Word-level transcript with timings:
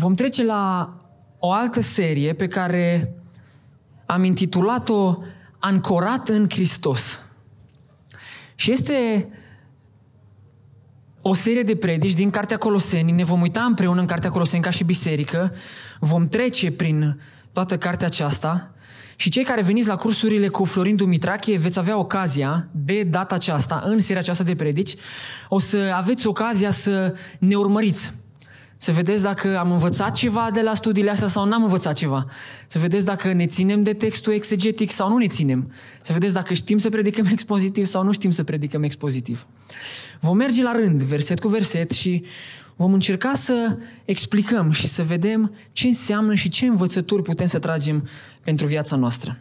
vom 0.00 0.14
trece 0.14 0.44
la 0.44 0.94
o 1.38 1.52
altă 1.52 1.80
serie 1.80 2.32
pe 2.32 2.48
care 2.48 3.14
am 4.06 4.24
intitulat-o 4.24 5.18
Ancorat 5.58 6.28
în 6.28 6.46
Hristos. 6.48 7.20
Și 8.54 8.72
este 8.72 9.28
o 11.22 11.34
serie 11.34 11.62
de 11.62 11.76
predici 11.76 12.14
din 12.14 12.30
Cartea 12.30 12.56
Coloseni. 12.56 13.12
Ne 13.12 13.24
vom 13.24 13.40
uita 13.40 13.62
împreună 13.62 14.00
în 14.00 14.06
Cartea 14.06 14.30
Coloseni 14.30 14.62
ca 14.62 14.70
și 14.70 14.84
biserică. 14.84 15.54
Vom 15.98 16.28
trece 16.28 16.72
prin 16.72 17.20
toată 17.52 17.78
cartea 17.78 18.06
aceasta. 18.06 18.74
Și 19.16 19.30
cei 19.30 19.44
care 19.44 19.62
veniți 19.62 19.88
la 19.88 19.96
cursurile 19.96 20.48
cu 20.48 20.64
Florin 20.64 20.96
Dumitrache 20.96 21.56
veți 21.56 21.78
avea 21.78 21.98
ocazia 21.98 22.68
de 22.72 23.02
data 23.02 23.34
aceasta, 23.34 23.82
în 23.86 23.98
seria 23.98 24.20
aceasta 24.20 24.44
de 24.44 24.54
predici, 24.54 24.94
o 25.48 25.58
să 25.58 25.92
aveți 25.94 26.26
ocazia 26.26 26.70
să 26.70 27.14
ne 27.38 27.54
urmăriți 27.54 28.19
să 28.82 28.92
vedeți 28.92 29.22
dacă 29.22 29.58
am 29.58 29.72
învățat 29.72 30.14
ceva 30.14 30.50
de 30.52 30.60
la 30.60 30.74
studiile 30.74 31.10
astea 31.10 31.28
sau 31.28 31.44
n-am 31.44 31.62
învățat 31.62 31.94
ceva. 31.94 32.26
Să 32.66 32.78
vedeți 32.78 33.04
dacă 33.04 33.32
ne 33.32 33.46
ținem 33.46 33.82
de 33.82 33.92
textul 33.92 34.32
exegetic 34.32 34.90
sau 34.90 35.08
nu 35.08 35.16
ne 35.16 35.26
ținem. 35.26 35.72
Să 36.00 36.12
vedeți 36.12 36.34
dacă 36.34 36.54
știm 36.54 36.78
să 36.78 36.88
predicăm 36.88 37.26
expozitiv 37.36 37.86
sau 37.86 38.02
nu 38.02 38.12
știm 38.12 38.30
să 38.30 38.44
predicăm 38.44 38.82
expozitiv. 38.82 39.46
Vom 40.20 40.36
merge 40.36 40.62
la 40.62 40.72
rând, 40.72 41.02
verset 41.02 41.40
cu 41.40 41.48
verset 41.48 41.90
și 41.90 42.24
vom 42.76 42.92
încerca 42.92 43.34
să 43.34 43.76
explicăm 44.04 44.70
și 44.70 44.86
să 44.86 45.02
vedem 45.02 45.54
ce 45.72 45.86
înseamnă 45.86 46.34
și 46.34 46.48
ce 46.48 46.66
învățături 46.66 47.22
putem 47.22 47.46
să 47.46 47.58
tragem 47.58 48.08
pentru 48.42 48.66
viața 48.66 48.96
noastră. 48.96 49.38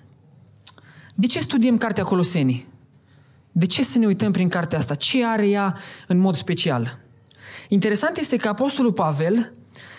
De 1.15 1.27
ce 1.27 1.39
studiem 1.39 1.77
Cartea 1.77 2.03
Colosenii? 2.03 2.67
De 3.51 3.65
ce 3.65 3.83
să 3.83 3.97
ne 3.97 4.05
uităm 4.05 4.31
prin 4.31 4.49
cartea 4.49 4.77
asta? 4.77 4.95
Ce 4.95 5.25
are 5.25 5.47
ea 5.47 5.77
în 6.07 6.17
mod 6.17 6.35
special? 6.35 6.99
Interesant 7.71 8.17
este 8.17 8.37
că 8.37 8.47
Apostolul 8.47 8.93
Pavel 8.93 9.53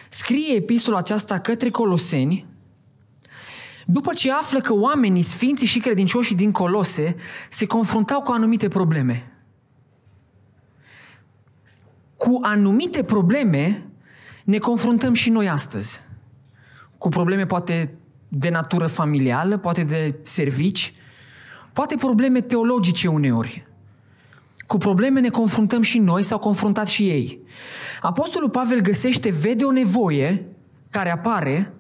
scrie 0.09 0.55
epistola 0.55 0.99
aceasta 0.99 1.39
către 1.39 1.71
Coloseni 1.71 2.47
după 3.87 4.13
ce 4.13 4.33
află 4.33 4.61
că 4.61 4.75
oamenii 4.75 5.23
sfinții 5.23 5.67
și 5.67 5.79
credincioși 5.81 6.35
din 6.35 6.53
Colose 6.53 7.17
se 7.49 7.67
confruntau 7.67 8.21
cu 8.21 8.33
anumite 8.33 8.69
probleme. 8.69 9.33
Cu 12.17 12.39
anumite 12.43 13.03
probleme 13.03 13.87
ne 14.45 14.59
confruntăm 14.59 15.15
și 15.15 15.31
noi 15.31 15.49
astăzi. 15.49 16.01
Cu 16.99 17.09
probleme 17.09 17.47
poate 17.47 17.95
de 18.29 18.49
natură 18.49 18.87
familială, 18.87 19.59
poate 19.59 19.83
de 19.83 20.19
servici, 20.23 20.95
poate 21.73 21.97
probleme 21.97 22.41
teologice 22.41 23.09
uneori. 23.09 23.70
Cu 24.71 24.79
probleme 24.79 25.21
ne 25.21 25.29
confruntăm 25.29 25.83
și 25.83 25.99
noi, 25.99 26.23
s-au 26.23 26.39
confruntat 26.39 26.89
și 26.89 27.09
ei. 27.09 27.41
Apostolul 28.01 28.51
Pavel 28.51 28.81
găsește, 28.81 29.31
vede 29.31 29.65
o 29.65 29.71
nevoie 29.71 30.47
care 30.91 31.13
apare, 31.13 31.75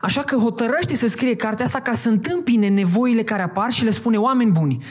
așa 0.00 0.22
că 0.22 0.36
hotărăște 0.36 0.96
să 0.96 1.06
scrie 1.06 1.36
cartea 1.36 1.64
asta 1.64 1.80
ca 1.80 1.92
să 1.92 2.08
întâmpine 2.08 2.68
nevoile 2.68 3.22
care 3.22 3.42
apar 3.42 3.70
și 3.70 3.84
le 3.84 3.90
spune 3.90 4.16
oameni 4.16 4.50
buni. 4.50 4.84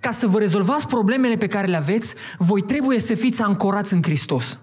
Ca 0.00 0.10
să 0.10 0.26
vă 0.26 0.38
rezolvați 0.38 0.88
problemele 0.88 1.36
pe 1.36 1.46
care 1.46 1.66
le 1.66 1.76
aveți, 1.76 2.14
voi 2.38 2.62
trebuie 2.62 2.98
să 2.98 3.14
fiți 3.14 3.42
ancorați 3.42 3.94
în 3.94 4.02
Hristos 4.02 4.58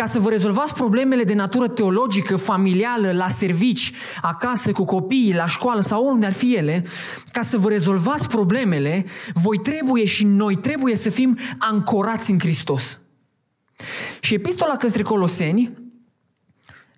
ca 0.00 0.06
să 0.06 0.18
vă 0.18 0.28
rezolvați 0.30 0.74
problemele 0.74 1.24
de 1.24 1.34
natură 1.34 1.68
teologică, 1.68 2.36
familială, 2.36 3.12
la 3.12 3.28
servici, 3.28 3.92
acasă, 4.22 4.72
cu 4.72 4.84
copiii, 4.84 5.34
la 5.34 5.46
școală 5.46 5.80
sau 5.80 6.06
unde 6.06 6.26
ar 6.26 6.32
fi 6.32 6.54
ele, 6.54 6.84
ca 7.32 7.40
să 7.40 7.58
vă 7.58 7.68
rezolvați 7.68 8.28
problemele, 8.28 9.04
voi 9.34 9.58
trebuie 9.58 10.04
și 10.04 10.24
noi 10.24 10.56
trebuie 10.56 10.96
să 10.96 11.10
fim 11.10 11.38
ancorați 11.58 12.30
în 12.30 12.38
Hristos. 12.38 13.00
Și 14.20 14.34
epistola 14.34 14.76
către 14.76 15.02
Coloseni 15.02 15.78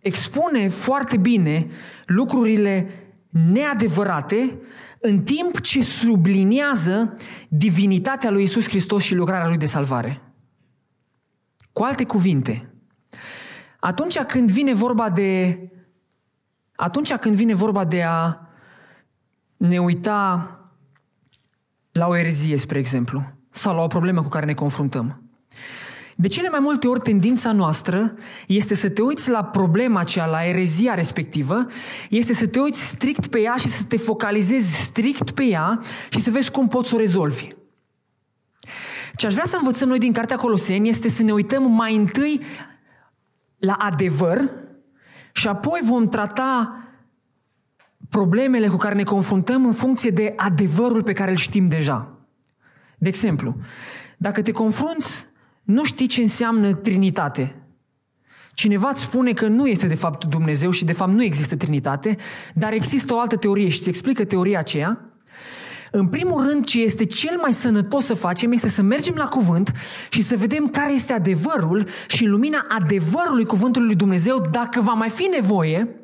expune 0.01 0.69
foarte 0.69 1.17
bine 1.17 1.67
lucrurile 2.07 2.91
neadevărate 3.31 4.59
în 5.01 5.23
timp 5.23 5.61
ce 5.61 5.83
subliniază 5.83 7.17
divinitatea 7.49 8.31
lui 8.31 8.43
Isus 8.43 8.69
Hristos 8.69 9.03
și 9.03 9.15
lucrarea 9.15 9.49
lui 9.49 9.59
de 9.59 9.67
salvare. 9.67 10.23
Cu 11.73 11.83
alte 11.83 12.05
cuvinte, 12.05 12.72
atunci 13.85 14.19
când 14.19 14.51
vine 14.51 14.75
vorba 14.75 15.11
de 15.11 15.59
atunci 16.77 17.15
când 17.15 17.35
vine 17.35 17.55
vorba 17.55 17.85
de 17.85 18.03
a 18.03 18.41
ne 19.57 19.79
uita 19.79 20.57
la 21.93 22.07
o 22.07 22.17
erezie, 22.17 22.57
spre 22.57 22.79
exemplu, 22.79 23.23
sau 23.51 23.75
la 23.75 23.83
o 23.83 23.87
problemă 23.87 24.23
cu 24.23 24.29
care 24.29 24.47
ne 24.47 24.55
confruntăm. 24.55 25.23
De 26.17 26.29
cele 26.29 26.49
mai 26.49 26.61
multe 26.61 26.89
ori 26.89 27.01
tendința 27.01 27.53
noastră 27.53 28.15
este 28.47 28.75
să 28.75 28.91
te 28.91 29.03
uiți 29.03 29.31
la 29.31 29.45
problema 29.45 30.01
aceea, 30.01 30.27
la 30.27 30.45
erezia 30.45 30.95
respectivă, 30.95 31.67
este 32.11 32.35
să 32.35 32.49
te 32.49 32.61
uiți 32.61 32.87
strict 32.87 33.27
pe 33.27 33.41
ea 33.41 33.55
și 33.57 33.69
să 33.69 33.85
te 33.85 33.97
focalizezi 33.97 34.83
strict 34.83 35.31
pe 35.31 35.45
ea 35.45 35.81
și 36.09 36.21
să 36.21 36.31
vezi 36.31 36.51
cum 36.51 36.69
poți 36.69 36.89
să 36.89 36.95
o 36.95 36.99
rezolvi. 36.99 37.49
Ce 39.17 39.27
aș 39.27 39.33
vrea 39.33 39.47
să 39.47 39.57
învățăm 39.57 39.89
noi 39.89 39.99
din 39.99 40.13
Cartea 40.13 40.37
Coloseni 40.37 40.89
este 40.89 41.09
să 41.09 41.23
ne 41.23 41.33
uităm 41.33 41.73
mai 41.73 41.97
întâi 41.97 42.41
la 43.63 43.73
adevăr 43.73 44.51
și 45.33 45.49
apoi 45.49 45.81
vom 45.85 46.07
trata 46.07 46.77
problemele 48.09 48.69
cu 48.69 48.77
care 48.77 48.95
ne 48.95 49.03
confruntăm 49.03 49.67
în 49.67 49.73
funcție 49.73 50.11
de 50.11 50.33
adevărul 50.37 51.03
pe 51.03 51.13
care 51.13 51.31
îl 51.31 51.37
știm 51.37 51.69
deja. 51.69 52.19
De 52.99 53.09
exemplu, 53.09 53.57
dacă 54.17 54.43
te 54.43 54.53
confrunți, 54.53 55.27
nu 55.63 55.85
știi 55.85 56.07
ce 56.07 56.21
înseamnă 56.21 56.75
Trinitate. 56.75 57.57
Cineva 58.55 58.89
îți 58.89 59.01
spune 59.01 59.33
că 59.33 59.47
nu 59.49 59.67
este 59.67 59.87
de 59.87 59.95
fapt 59.95 60.25
Dumnezeu 60.25 60.71
și 60.71 60.85
de 60.85 60.93
fapt 60.93 61.13
nu 61.13 61.23
există 61.23 61.57
Trinitate, 61.57 62.17
dar 62.55 62.73
există 62.73 63.15
o 63.15 63.21
altă 63.21 63.37
teorie 63.37 63.69
și 63.69 63.79
îți 63.79 63.89
explică 63.89 64.25
teoria 64.25 64.59
aceea, 64.59 65.12
în 65.95 66.09
primul 66.09 66.47
rând, 66.47 66.65
ce 66.65 66.83
este 66.83 67.05
cel 67.05 67.37
mai 67.37 67.53
sănătos 67.53 68.05
să 68.05 68.15
facem 68.15 68.53
este 68.53 68.69
să 68.69 68.83
mergem 68.83 69.15
la 69.15 69.27
cuvânt 69.27 69.73
și 70.11 70.23
să 70.23 70.37
vedem 70.37 70.69
care 70.69 70.93
este 70.93 71.13
adevărul 71.13 71.87
și 72.07 72.25
în 72.25 72.31
lumina 72.31 72.67
adevărului 72.69 73.45
cuvântului 73.45 73.87
lui 73.87 73.97
Dumnezeu, 73.97 74.49
dacă 74.51 74.81
va 74.81 74.93
mai 74.93 75.11
fi 75.11 75.29
nevoie, 75.35 75.97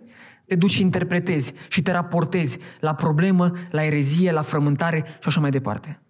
te 0.46 0.54
duci 0.54 0.70
și 0.70 0.82
interpretezi 0.82 1.54
și 1.68 1.82
te 1.82 1.92
raportezi 1.92 2.58
la 2.80 2.94
problemă, 2.94 3.52
la 3.70 3.84
erezie, 3.84 4.32
la 4.32 4.42
frământare 4.42 5.04
și 5.06 5.28
așa 5.28 5.40
mai 5.40 5.50
departe. 5.50 6.00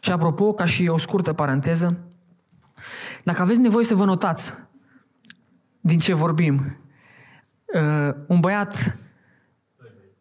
Și 0.00 0.10
apropo, 0.10 0.52
ca 0.52 0.64
și 0.64 0.86
o 0.86 0.98
scurtă 0.98 1.32
paranteză, 1.32 1.98
dacă 3.24 3.42
aveți 3.42 3.60
nevoie 3.60 3.84
să 3.84 3.94
vă 3.94 4.04
notați 4.04 4.54
din 5.80 5.98
ce 5.98 6.14
vorbim, 6.14 6.80
uh, 7.74 8.14
un 8.26 8.40
băiat, 8.40 8.98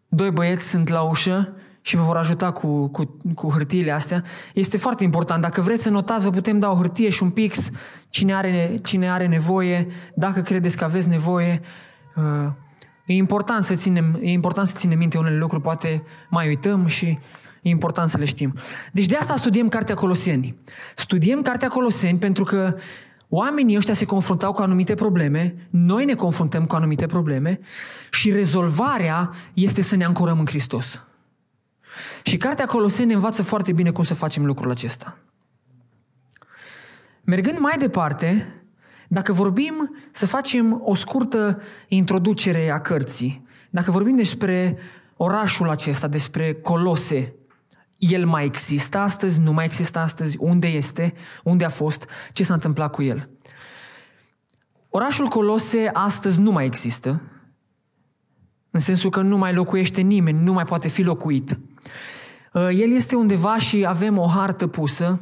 doi 0.08 0.32
băieți 0.32 0.70
sunt 0.70 0.88
la 0.88 1.02
ușă 1.02 1.57
și 1.88 1.96
vă 1.96 2.04
vor 2.04 2.18
ajuta 2.18 2.52
cu, 2.52 2.88
cu, 2.88 3.18
cu 3.36 3.52
hârtiile 3.52 3.92
astea. 3.92 4.24
Este 4.54 4.78
foarte 4.78 5.04
important. 5.04 5.42
Dacă 5.42 5.62
vreți 5.62 5.84
să 5.84 5.90
notați, 5.90 6.24
vă 6.24 6.30
putem 6.30 6.60
da 6.60 6.72
o 6.72 6.76
hârtie 6.76 7.10
și 7.10 7.24
un 7.24 7.30
pix 7.30 7.72
cine 8.10 8.36
are, 8.36 8.80
cine 8.84 9.12
are 9.12 9.28
nevoie, 9.28 9.88
dacă 10.16 10.42
credeți 10.42 10.78
că 10.78 10.84
aveți 10.84 11.10
nevoie. 11.10 11.62
Uh, 12.16 12.52
e 13.06 13.14
important 13.14 13.64
să 13.64 13.76
ținem, 13.76 14.20
e 14.22 14.32
important 14.32 14.68
să 14.68 14.74
ținem 14.78 14.98
minte 14.98 15.18
unele 15.18 15.38
lucruri, 15.38 15.64
poate 15.64 16.04
mai 16.30 16.48
uităm 16.48 16.86
și 16.86 17.06
e 17.62 17.70
important 17.70 18.10
să 18.10 18.18
le 18.18 18.26
știm. 18.26 18.54
Deci 18.92 19.06
de 19.06 19.16
asta 19.16 19.36
studiem 19.36 19.70
Cartea 19.70 19.96
Coloseni. 19.96 20.56
Studiem 20.96 21.42
Cartea 21.42 21.68
Coloseni 21.68 22.18
pentru 22.18 22.44
că 22.44 22.76
Oamenii 23.30 23.78
ăștia 23.78 23.94
se 23.94 24.06
confruntau 24.06 24.54
cu 24.54 24.62
anumite 24.62 24.96
probleme, 24.96 25.68
noi 25.70 26.06
ne 26.06 26.14
confruntăm 26.14 26.66
cu 26.66 26.76
anumite 26.76 27.06
probleme 27.06 27.60
și 28.12 28.32
rezolvarea 28.32 29.30
este 29.54 29.82
să 29.82 29.96
ne 29.96 30.06
ancorăm 30.06 30.40
în 30.40 30.46
Hristos. 30.46 31.07
Și 32.28 32.38
cartea 32.38 32.66
Coloseni 32.66 33.14
învață 33.14 33.44
foarte 33.44 33.72
bine 33.72 33.92
cum 33.92 34.04
să 34.04 34.14
facem 34.14 34.46
lucrul 34.46 34.72
acesta. 34.72 35.18
Mergând 37.24 37.58
mai 37.58 37.78
departe, 37.78 38.54
dacă 39.08 39.34
vorbim 39.34 39.96
să 40.12 40.26
facem 40.26 40.82
o 40.84 40.94
scurtă 40.94 41.62
introducere 41.88 42.70
a 42.70 42.80
cărții, 42.80 43.48
dacă 43.70 43.92
vorbim 43.92 44.16
despre 44.16 44.78
orașul 45.18 45.70
acesta, 45.70 46.08
despre 46.08 46.54
Colose, 46.54 47.36
el 47.98 48.26
mai 48.26 48.46
există 48.46 48.98
astăzi, 48.98 49.40
nu 49.40 49.54
mai 49.54 49.66
există 49.66 50.00
astăzi, 50.00 50.38
unde 50.40 50.68
este, 50.68 51.14
unde 51.44 51.66
a 51.66 51.70
fost, 51.70 52.10
ce 52.34 52.44
s-a 52.44 52.54
întâmplat 52.54 52.92
cu 52.92 53.02
el. 53.02 53.30
Orașul 54.90 55.28
Colose 55.28 55.90
astăzi 55.94 56.40
nu 56.40 56.52
mai 56.52 56.66
există, 56.66 57.22
în 58.72 58.80
sensul 58.80 59.10
că 59.10 59.22
nu 59.22 59.38
mai 59.38 59.54
locuiește 59.54 60.02
nimeni, 60.02 60.44
nu 60.44 60.54
mai 60.54 60.64
poate 60.64 60.88
fi 60.88 61.02
locuit. 61.04 61.58
Uh, 62.58 62.70
el 62.80 62.92
este 62.92 63.16
undeva 63.16 63.58
și 63.58 63.86
avem 63.86 64.18
o 64.18 64.28
hartă 64.28 64.68
pusă. 64.68 65.20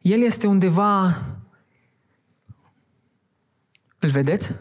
El 0.00 0.22
este 0.22 0.46
undeva... 0.46 1.16
Îl 3.98 4.08
vedeți? 4.08 4.54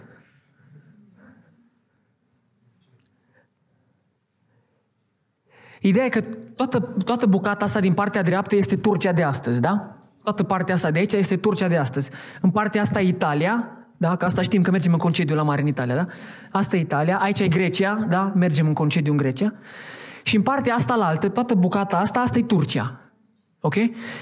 Ideea 5.82 6.06
e 6.06 6.10
că 6.10 6.22
toată, 6.56 6.80
toată 6.80 7.26
bucata 7.26 7.66
asta 7.66 7.80
din 7.80 7.94
partea 7.94 8.22
dreaptă 8.22 8.56
este 8.56 8.76
Turcia 8.76 9.12
de 9.12 9.24
astăzi, 9.24 9.62
da? 9.62 9.98
Toată 10.24 10.44
partea 10.44 10.74
asta 10.74 10.92
de 10.92 11.00
aici 11.00 11.14
este 11.14 11.38
Turcia 11.38 11.68
de 11.68 11.78
astăzi. 11.78 12.12
În 12.42 12.50
partea 12.50 12.82
asta 12.82 13.00
Italia, 13.00 13.78
Da? 13.98 14.16
Că 14.16 14.26
asta 14.26 14.42
știm 14.42 14.62
că 14.62 14.72
mergem 14.72 14.94
în 14.94 15.00
concediu 15.00 15.36
la 15.36 15.44
mare 15.44 15.62
în 15.62 15.68
Italia, 15.68 15.96
da? 15.96 16.08
Asta 16.52 16.76
e 16.76 16.80
Italia, 16.80 17.18
aici 17.18 17.40
e 17.40 17.48
Grecia, 17.48 18.06
da? 18.10 18.32
Mergem 18.36 18.68
în 18.68 18.74
concediu 18.74 19.12
în 19.12 19.18
Grecia. 19.18 19.54
Și 20.24 20.36
în 20.36 20.42
partea 20.42 20.74
asta 20.74 20.96
la 20.96 21.06
altă, 21.06 21.30
toată 21.30 21.54
bucata 21.54 21.98
asta, 21.98 22.20
asta 22.20 22.38
e 22.38 22.44
Turcia. 22.44 23.00
Ok? 23.60 23.76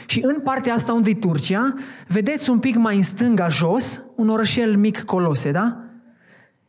Și 0.05 0.21
în 0.23 0.41
partea 0.41 0.73
asta 0.73 0.93
unde 0.93 1.09
e 1.09 1.15
Turcia, 1.15 1.73
vedeți 2.07 2.49
un 2.49 2.59
pic 2.59 2.75
mai 2.75 2.95
în 2.95 3.01
stânga 3.01 3.47
jos, 3.47 4.01
un 4.15 4.29
orășel 4.29 4.75
mic 4.75 5.01
Colose, 5.01 5.51
da? 5.51 5.83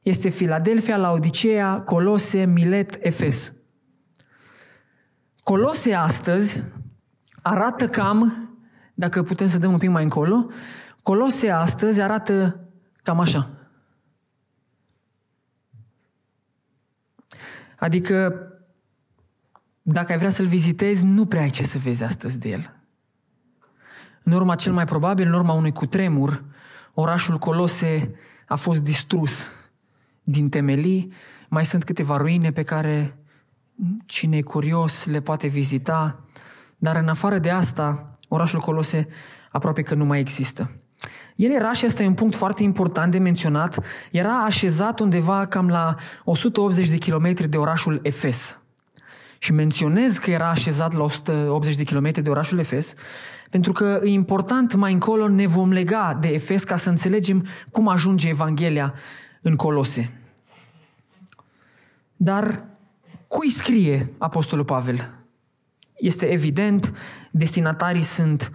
Este 0.02 0.28
Filadelfia, 0.28 0.96
Laodicea, 0.96 1.80
Colose, 1.80 2.44
Milet, 2.44 2.98
Efes. 3.00 3.52
Colose 5.42 5.94
astăzi 5.94 6.62
arată 7.42 7.88
cam, 7.88 8.48
dacă 8.94 9.22
putem 9.22 9.46
să 9.46 9.58
dăm 9.58 9.72
un 9.72 9.78
pic 9.78 9.88
mai 9.88 10.02
încolo, 10.02 10.46
Colose 11.02 11.50
astăzi 11.50 12.00
arată 12.00 12.66
cam 13.02 13.20
așa. 13.20 13.50
Adică, 17.78 18.44
dacă 19.92 20.12
ai 20.12 20.18
vrea 20.18 20.30
să-l 20.30 20.46
vizitezi, 20.46 21.04
nu 21.04 21.26
prea 21.26 21.42
ai 21.42 21.50
ce 21.50 21.62
să 21.62 21.78
vezi 21.78 22.02
astăzi 22.02 22.38
de 22.38 22.48
el. 22.48 22.74
În 24.22 24.32
urma 24.32 24.54
cel 24.54 24.72
mai 24.72 24.84
probabil, 24.84 25.26
în 25.26 25.32
urma 25.32 25.52
unui 25.52 25.72
cutremur, 25.72 26.42
orașul 26.94 27.38
Colose 27.38 28.14
a 28.46 28.56
fost 28.56 28.82
distrus 28.82 29.48
din 30.22 30.48
temelii. 30.48 31.12
Mai 31.48 31.64
sunt 31.64 31.84
câteva 31.84 32.16
ruine 32.16 32.52
pe 32.52 32.62
care 32.62 33.18
cine 34.06 34.36
e 34.36 34.42
curios 34.42 35.06
le 35.06 35.20
poate 35.20 35.46
vizita, 35.46 36.24
dar 36.78 36.96
în 36.96 37.08
afară 37.08 37.38
de 37.38 37.50
asta, 37.50 38.10
orașul 38.28 38.60
Colose 38.60 39.08
aproape 39.50 39.82
că 39.82 39.94
nu 39.94 40.04
mai 40.04 40.20
există. 40.20 40.70
El 41.36 41.52
era, 41.52 41.72
și 41.72 41.84
asta 41.84 42.02
e 42.02 42.06
un 42.06 42.14
punct 42.14 42.34
foarte 42.34 42.62
important 42.62 43.12
de 43.12 43.18
menționat, 43.18 43.84
era 44.10 44.44
așezat 44.44 45.00
undeva 45.00 45.46
cam 45.46 45.68
la 45.68 45.94
180 46.24 46.88
de 46.88 46.96
kilometri 46.96 47.48
de 47.48 47.56
orașul 47.56 48.00
Efes. 48.02 48.59
Și 49.42 49.52
menționez 49.52 50.18
că 50.18 50.30
era 50.30 50.48
așezat 50.48 50.92
la 50.92 51.02
180 51.02 51.76
de 51.76 51.84
kilometri 51.84 52.22
de 52.22 52.30
orașul 52.30 52.58
Efes, 52.58 52.94
pentru 53.50 53.72
că 53.72 54.00
e 54.04 54.08
important, 54.08 54.74
mai 54.74 54.92
încolo 54.92 55.28
ne 55.28 55.46
vom 55.46 55.72
lega 55.72 56.18
de 56.20 56.28
Efes 56.28 56.64
ca 56.64 56.76
să 56.76 56.88
înțelegem 56.88 57.46
cum 57.70 57.88
ajunge 57.88 58.28
Evanghelia 58.28 58.94
în 59.42 59.56
Colose. 59.56 60.20
Dar 62.16 62.64
cui 63.28 63.50
scrie 63.50 64.12
Apostolul 64.18 64.64
Pavel? 64.64 65.14
Este 65.96 66.26
evident, 66.26 66.92
destinatarii 67.30 68.02
sunt 68.02 68.52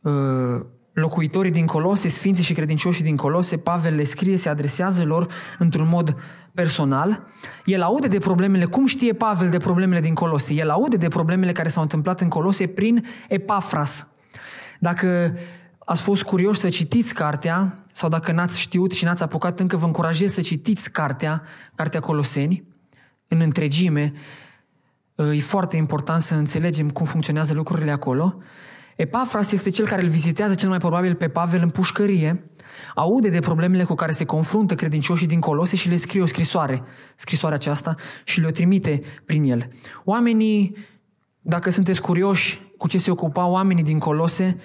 uh, 0.00 0.66
locuitorii 1.00 1.50
din 1.50 1.66
Colose, 1.66 2.08
sfinții 2.08 2.44
și 2.44 2.54
credincioșii 2.54 3.04
din 3.04 3.16
Colose. 3.16 3.56
Pavel 3.56 3.94
le 3.94 4.02
scrie, 4.02 4.36
se 4.36 4.48
adresează 4.48 5.04
lor 5.04 5.26
într-un 5.58 5.88
mod 5.88 6.16
personal. 6.54 7.26
El 7.64 7.82
aude 7.82 8.08
de 8.08 8.18
problemele, 8.18 8.64
cum 8.64 8.86
știe 8.86 9.12
Pavel 9.12 9.48
de 9.48 9.58
problemele 9.58 10.00
din 10.00 10.14
Colose? 10.14 10.54
El 10.54 10.70
aude 10.70 10.96
de 10.96 11.08
problemele 11.08 11.52
care 11.52 11.68
s-au 11.68 11.82
întâmplat 11.82 12.20
în 12.20 12.28
Colose 12.28 12.66
prin 12.66 13.06
Epafras. 13.28 14.08
Dacă 14.78 15.38
ați 15.78 16.02
fost 16.02 16.22
curioși 16.22 16.60
să 16.60 16.68
citiți 16.68 17.14
cartea, 17.14 17.78
sau 17.92 18.08
dacă 18.08 18.32
n-ați 18.32 18.60
știut 18.60 18.92
și 18.92 19.04
n-ați 19.04 19.22
apucat 19.22 19.60
încă, 19.60 19.76
vă 19.76 19.86
încurajez 19.86 20.32
să 20.32 20.40
citiți 20.40 20.92
cartea, 20.92 21.42
cartea 21.74 22.00
Coloseni, 22.00 22.64
în 23.28 23.40
întregime. 23.40 24.12
E 25.34 25.40
foarte 25.40 25.76
important 25.76 26.22
să 26.22 26.34
înțelegem 26.34 26.90
cum 26.90 27.06
funcționează 27.06 27.54
lucrurile 27.54 27.90
acolo. 27.90 28.38
Epafras 28.96 29.52
este 29.52 29.70
cel 29.70 29.86
care 29.86 30.02
îl 30.02 30.08
vizitează 30.08 30.54
cel 30.54 30.68
mai 30.68 30.78
probabil 30.78 31.14
pe 31.14 31.28
Pavel 31.28 31.62
în 31.62 31.70
pușcărie, 31.70 32.50
aude 32.94 33.28
de 33.28 33.40
problemele 33.40 33.84
cu 33.84 33.94
care 33.94 34.12
se 34.12 34.24
confruntă 34.24 34.74
credincioșii 34.74 35.26
din 35.26 35.40
Colose 35.40 35.76
și 35.76 35.88
le 35.88 35.96
scrie 35.96 36.22
o 36.22 36.26
scrisoare, 36.26 36.82
scrisoarea 37.14 37.56
aceasta, 37.56 37.94
și 38.24 38.40
le-o 38.40 38.50
trimite 38.50 39.02
prin 39.24 39.44
el. 39.44 39.68
Oamenii, 40.04 40.76
dacă 41.40 41.70
sunteți 41.70 42.00
curioși 42.00 42.60
cu 42.76 42.88
ce 42.88 42.98
se 42.98 43.10
ocupau 43.10 43.50
oamenii 43.50 43.82
din 43.82 43.98
Colose, 43.98 44.56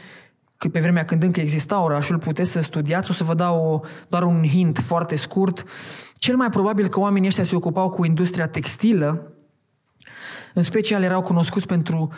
că 0.58 0.68
pe 0.68 0.80
vremea 0.80 1.06
când 1.06 1.24
încă 1.24 1.40
exista 1.40 1.82
orașul, 1.82 2.18
puteți 2.18 2.52
să 2.52 2.62
studiați, 2.62 3.12
o 3.12 3.14
să 3.14 3.24
vă 3.24 3.34
dau 3.34 3.66
o, 3.66 3.80
doar 4.10 4.24
un 4.24 4.44
hint 4.44 4.78
foarte 4.78 5.16
scurt. 5.16 5.64
Cel 6.18 6.36
mai 6.36 6.50
probabil 6.50 6.88
că 6.88 7.00
oamenii 7.00 7.28
ăștia 7.28 7.44
se 7.44 7.56
ocupau 7.56 7.90
cu 7.90 8.06
industria 8.06 8.48
textilă, 8.48 9.34
în 10.54 10.62
special 10.62 11.04
erau 11.04 11.22
cunoscuți 11.22 11.68
pentru 11.68 12.12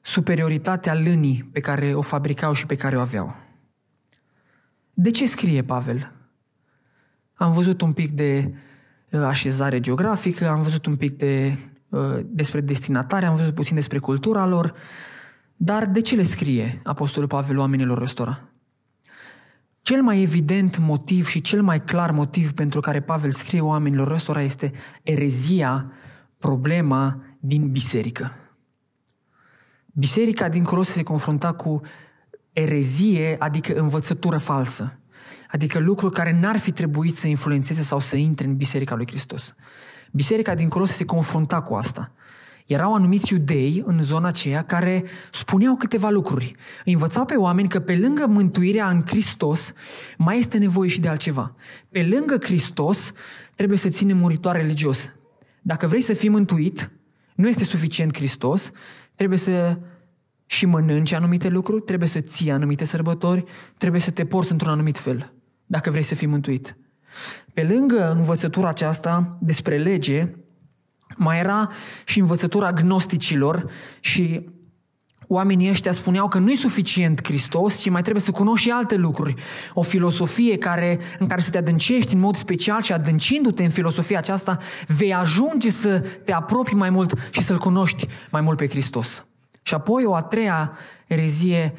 superioritatea 0.00 0.94
lânii 0.94 1.48
pe 1.52 1.60
care 1.60 1.94
o 1.94 2.02
fabricau 2.02 2.52
și 2.52 2.66
pe 2.66 2.76
care 2.76 2.96
o 2.96 3.00
aveau. 3.00 3.36
De 4.94 5.10
ce 5.10 5.26
scrie 5.26 5.62
Pavel? 5.62 6.12
Am 7.34 7.52
văzut 7.52 7.80
un 7.80 7.92
pic 7.92 8.10
de 8.10 8.54
uh, 9.10 9.20
așezare 9.20 9.80
geografică, 9.80 10.48
am 10.48 10.62
văzut 10.62 10.86
un 10.86 10.96
pic 10.96 11.16
de, 11.16 11.56
uh, 11.88 12.20
despre 12.24 12.60
destinatare, 12.60 13.26
am 13.26 13.36
văzut 13.36 13.54
puțin 13.54 13.74
despre 13.74 13.98
cultura 13.98 14.46
lor, 14.46 14.74
dar 15.56 15.86
de 15.86 16.00
ce 16.00 16.14
le 16.14 16.22
scrie 16.22 16.80
Apostolul 16.84 17.28
Pavel 17.28 17.58
oamenilor 17.58 17.98
răstora? 17.98 18.40
Cel 19.82 20.02
mai 20.02 20.22
evident 20.22 20.78
motiv 20.78 21.26
și 21.26 21.40
cel 21.40 21.62
mai 21.62 21.84
clar 21.84 22.10
motiv 22.10 22.52
pentru 22.52 22.80
care 22.80 23.00
Pavel 23.00 23.30
scrie 23.30 23.60
oamenilor 23.60 24.08
răstora 24.08 24.42
este 24.42 24.72
erezia, 25.02 25.92
problema 26.38 27.22
din 27.38 27.70
biserică. 27.70 28.32
Biserica 29.92 30.48
din 30.48 30.62
Colose 30.62 30.92
se 30.92 31.02
confrunta 31.02 31.52
cu 31.52 31.80
erezie, 32.52 33.36
adică 33.38 33.72
învățătură 33.74 34.38
falsă. 34.38 34.98
Adică 35.50 35.78
lucruri 35.78 36.14
care 36.14 36.38
n-ar 36.40 36.58
fi 36.58 36.70
trebuit 36.70 37.16
să 37.16 37.28
influențeze 37.28 37.82
sau 37.82 37.98
să 37.98 38.16
intre 38.16 38.46
în 38.46 38.56
Biserica 38.56 38.94
lui 38.94 39.06
Hristos. 39.06 39.54
Biserica 40.12 40.54
din 40.54 40.68
Colose 40.68 40.92
se 40.92 41.04
confrunta 41.04 41.62
cu 41.62 41.74
asta. 41.74 42.12
Erau 42.66 42.94
anumiți 42.94 43.32
iudei 43.32 43.82
în 43.86 44.02
zona 44.02 44.28
aceea 44.28 44.62
care 44.62 45.04
spuneau 45.30 45.76
câteva 45.76 46.10
lucruri. 46.10 46.54
Îi 46.84 46.92
învățau 46.92 47.24
pe 47.24 47.34
oameni 47.34 47.68
că 47.68 47.80
pe 47.80 47.96
lângă 47.96 48.26
mântuirea 48.26 48.88
în 48.88 49.02
Hristos 49.06 49.72
mai 50.16 50.38
este 50.38 50.58
nevoie 50.58 50.88
și 50.88 51.00
de 51.00 51.08
altceva. 51.08 51.54
Pe 51.90 52.02
lângă 52.02 52.36
Hristos 52.40 53.12
trebuie 53.54 53.78
să 53.78 53.88
ținem 53.88 54.16
muritoare 54.16 54.60
religios. 54.60 55.14
Dacă 55.62 55.86
vrei 55.86 56.00
să 56.00 56.12
fii 56.12 56.28
mântuit, 56.28 56.90
nu 57.34 57.48
este 57.48 57.64
suficient 57.64 58.16
Hristos, 58.16 58.72
trebuie 59.20 59.38
să 59.38 59.78
și 60.46 60.66
mănânci 60.66 61.12
anumite 61.12 61.48
lucruri, 61.48 61.82
trebuie 61.82 62.08
să 62.08 62.20
ții 62.20 62.50
anumite 62.50 62.84
sărbători, 62.84 63.44
trebuie 63.78 64.00
să 64.00 64.10
te 64.10 64.24
porți 64.24 64.52
într-un 64.52 64.70
anumit 64.72 64.98
fel, 64.98 65.32
dacă 65.66 65.90
vrei 65.90 66.02
să 66.02 66.14
fii 66.14 66.26
mântuit. 66.26 66.76
Pe 67.54 67.62
lângă 67.62 68.10
învățătura 68.10 68.68
aceasta 68.68 69.38
despre 69.40 69.76
lege, 69.76 70.34
mai 71.16 71.38
era 71.38 71.68
și 72.04 72.20
învățătura 72.20 72.72
gnosticilor 72.72 73.70
și 74.00 74.48
oamenii 75.32 75.68
ăștia 75.68 75.92
spuneau 75.92 76.28
că 76.28 76.38
nu 76.38 76.50
e 76.50 76.54
suficient 76.54 77.20
Hristos, 77.24 77.80
ci 77.80 77.88
mai 77.88 78.02
trebuie 78.02 78.22
să 78.22 78.30
cunoști 78.30 78.66
și 78.66 78.72
alte 78.72 78.94
lucruri. 78.94 79.34
O 79.74 79.82
filosofie 79.82 80.58
care, 80.58 80.98
în 81.18 81.26
care 81.26 81.40
să 81.40 81.50
te 81.50 81.58
adâncești 81.58 82.14
în 82.14 82.20
mod 82.20 82.36
special 82.36 82.82
și 82.82 82.92
adâncindu-te 82.92 83.64
în 83.64 83.70
filosofia 83.70 84.18
aceasta, 84.18 84.58
vei 84.86 85.14
ajunge 85.14 85.70
să 85.70 85.98
te 86.24 86.32
apropii 86.32 86.76
mai 86.76 86.90
mult 86.90 87.28
și 87.30 87.42
să-L 87.42 87.58
cunoști 87.58 88.06
mai 88.30 88.40
mult 88.40 88.56
pe 88.56 88.68
Hristos. 88.68 89.26
Și 89.62 89.74
apoi 89.74 90.04
o 90.04 90.14
a 90.14 90.22
treia 90.22 90.72
erezie 91.06 91.74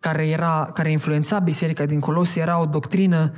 care, 0.00 0.26
era, 0.26 0.70
care 0.74 0.90
influența 0.90 1.38
biserica 1.38 1.84
din 1.84 2.00
Colose 2.00 2.40
era 2.40 2.60
o 2.60 2.64
doctrină 2.64 3.32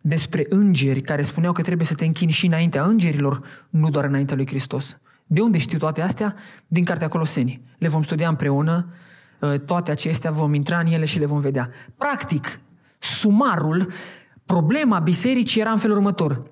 despre 0.00 0.46
îngeri 0.48 1.00
care 1.00 1.22
spuneau 1.22 1.52
că 1.52 1.62
trebuie 1.62 1.86
să 1.86 1.94
te 1.94 2.04
închini 2.04 2.30
și 2.30 2.46
înaintea 2.46 2.84
îngerilor, 2.84 3.42
nu 3.70 3.90
doar 3.90 4.04
înaintea 4.04 4.36
lui 4.36 4.46
Hristos. 4.46 4.99
De 5.32 5.40
unde 5.40 5.58
știu 5.58 5.78
toate 5.78 6.02
astea? 6.02 6.34
Din 6.66 6.84
Cartea 6.84 7.08
Colosenii. 7.08 7.62
Le 7.78 7.88
vom 7.88 8.02
studia 8.02 8.28
împreună, 8.28 8.92
ă, 9.42 9.58
toate 9.58 9.90
acestea 9.90 10.30
vom 10.30 10.54
intra 10.54 10.78
în 10.78 10.86
ele 10.86 11.04
și 11.04 11.18
le 11.18 11.26
vom 11.26 11.40
vedea. 11.40 11.70
Practic, 11.96 12.60
sumarul, 12.98 13.86
problema 14.44 14.98
bisericii 14.98 15.60
era 15.60 15.70
în 15.70 15.78
felul 15.78 15.96
următor. 15.96 16.42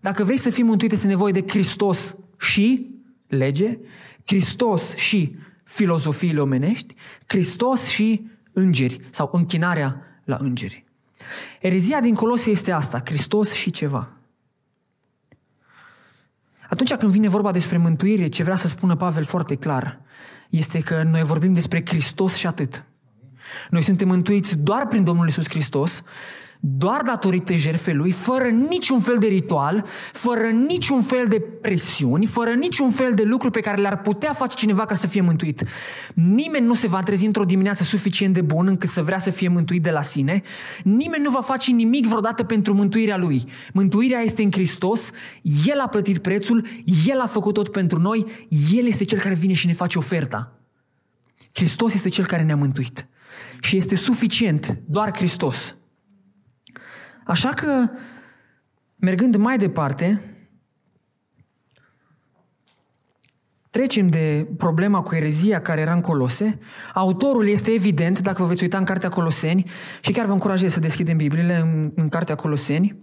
Dacă 0.00 0.24
vrei 0.24 0.36
să 0.36 0.50
fii 0.50 0.62
mântuit, 0.62 0.92
este 0.92 1.06
nevoie 1.06 1.32
de 1.32 1.44
Hristos 1.46 2.16
și 2.38 2.90
lege, 3.26 3.78
Hristos 4.26 4.96
și 4.96 5.36
filozofiile 5.64 6.40
omenești, 6.40 6.94
Hristos 7.26 7.88
și 7.88 8.30
îngeri 8.52 9.00
sau 9.10 9.28
închinarea 9.32 10.02
la 10.24 10.38
îngeri. 10.40 10.84
Erezia 11.60 12.00
din 12.00 12.14
Colosie 12.14 12.52
este 12.52 12.72
asta, 12.72 13.02
Hristos 13.04 13.52
și 13.52 13.70
ceva. 13.70 14.13
Atunci 16.68 16.94
când 16.94 17.12
vine 17.12 17.28
vorba 17.28 17.52
despre 17.52 17.76
mântuire, 17.76 18.28
ce 18.28 18.42
vrea 18.42 18.54
să 18.56 18.66
spună 18.66 18.96
Pavel 18.96 19.24
foarte 19.24 19.54
clar, 19.54 20.00
este 20.50 20.80
că 20.80 21.02
noi 21.02 21.22
vorbim 21.22 21.52
despre 21.52 21.82
Hristos 21.86 22.36
și 22.36 22.46
atât. 22.46 22.84
Noi 23.70 23.82
suntem 23.82 24.08
mântuiți 24.08 24.58
doar 24.58 24.86
prin 24.86 25.04
Domnul 25.04 25.28
Isus 25.28 25.48
Hristos, 25.48 26.02
doar 26.66 27.02
datorită 27.02 27.54
jertfei 27.54 27.94
lui, 27.94 28.10
fără 28.10 28.48
niciun 28.48 29.00
fel 29.00 29.18
de 29.18 29.26
ritual, 29.26 29.84
fără 30.12 30.48
niciun 30.48 31.02
fel 31.02 31.26
de 31.26 31.40
presiuni, 31.40 32.26
fără 32.26 32.52
niciun 32.52 32.90
fel 32.90 33.14
de 33.14 33.22
lucruri 33.22 33.52
pe 33.52 33.60
care 33.60 33.80
le-ar 33.80 34.00
putea 34.00 34.32
face 34.32 34.56
cineva 34.56 34.86
ca 34.86 34.94
să 34.94 35.06
fie 35.06 35.20
mântuit. 35.20 35.64
Nimeni 36.14 36.66
nu 36.66 36.74
se 36.74 36.86
va 36.86 37.02
trezi 37.02 37.26
într-o 37.26 37.44
dimineață 37.44 37.82
suficient 37.82 38.34
de 38.34 38.40
bun 38.40 38.66
încât 38.66 38.88
să 38.88 39.02
vrea 39.02 39.18
să 39.18 39.30
fie 39.30 39.48
mântuit 39.48 39.82
de 39.82 39.90
la 39.90 40.00
sine. 40.00 40.42
Nimeni 40.82 41.22
nu 41.22 41.30
va 41.30 41.40
face 41.40 41.72
nimic 41.72 42.06
vreodată 42.06 42.42
pentru 42.42 42.74
mântuirea 42.74 43.16
lui. 43.16 43.44
Mântuirea 43.72 44.20
este 44.20 44.42
în 44.42 44.52
Hristos, 44.52 45.12
El 45.66 45.80
a 45.80 45.88
plătit 45.88 46.18
prețul, 46.18 46.66
El 47.06 47.20
a 47.20 47.26
făcut 47.26 47.54
tot 47.54 47.68
pentru 47.68 48.00
noi, 48.00 48.26
El 48.74 48.86
este 48.86 49.04
Cel 49.04 49.18
care 49.18 49.34
vine 49.34 49.52
și 49.52 49.66
ne 49.66 49.72
face 49.72 49.98
oferta. 49.98 50.58
Hristos 51.52 51.94
este 51.94 52.08
Cel 52.08 52.26
care 52.26 52.42
ne-a 52.42 52.56
mântuit. 52.56 53.06
Și 53.60 53.76
este 53.76 53.96
suficient 53.96 54.78
doar 54.86 55.16
Hristos. 55.16 55.76
Așa 57.24 57.48
că, 57.48 57.90
mergând 58.96 59.36
mai 59.36 59.58
departe, 59.58 60.20
trecem 63.70 64.08
de 64.08 64.46
problema 64.56 65.02
cu 65.02 65.14
erezia 65.14 65.60
care 65.60 65.80
era 65.80 65.92
în 65.92 66.00
Colose. 66.00 66.58
Autorul 66.94 67.48
este 67.48 67.70
evident, 67.70 68.20
dacă 68.20 68.42
vă 68.42 68.48
veți 68.48 68.62
uita 68.62 68.78
în 68.78 68.84
Cartea 68.84 69.08
Coloseni, 69.08 69.70
și 70.00 70.12
chiar 70.12 70.26
vă 70.26 70.32
încurajez 70.32 70.72
să 70.72 70.80
deschidem 70.80 71.16
Bibliile 71.16 71.56
în, 71.56 71.92
în 71.94 72.08
Cartea 72.08 72.34
Coloseni. 72.34 72.96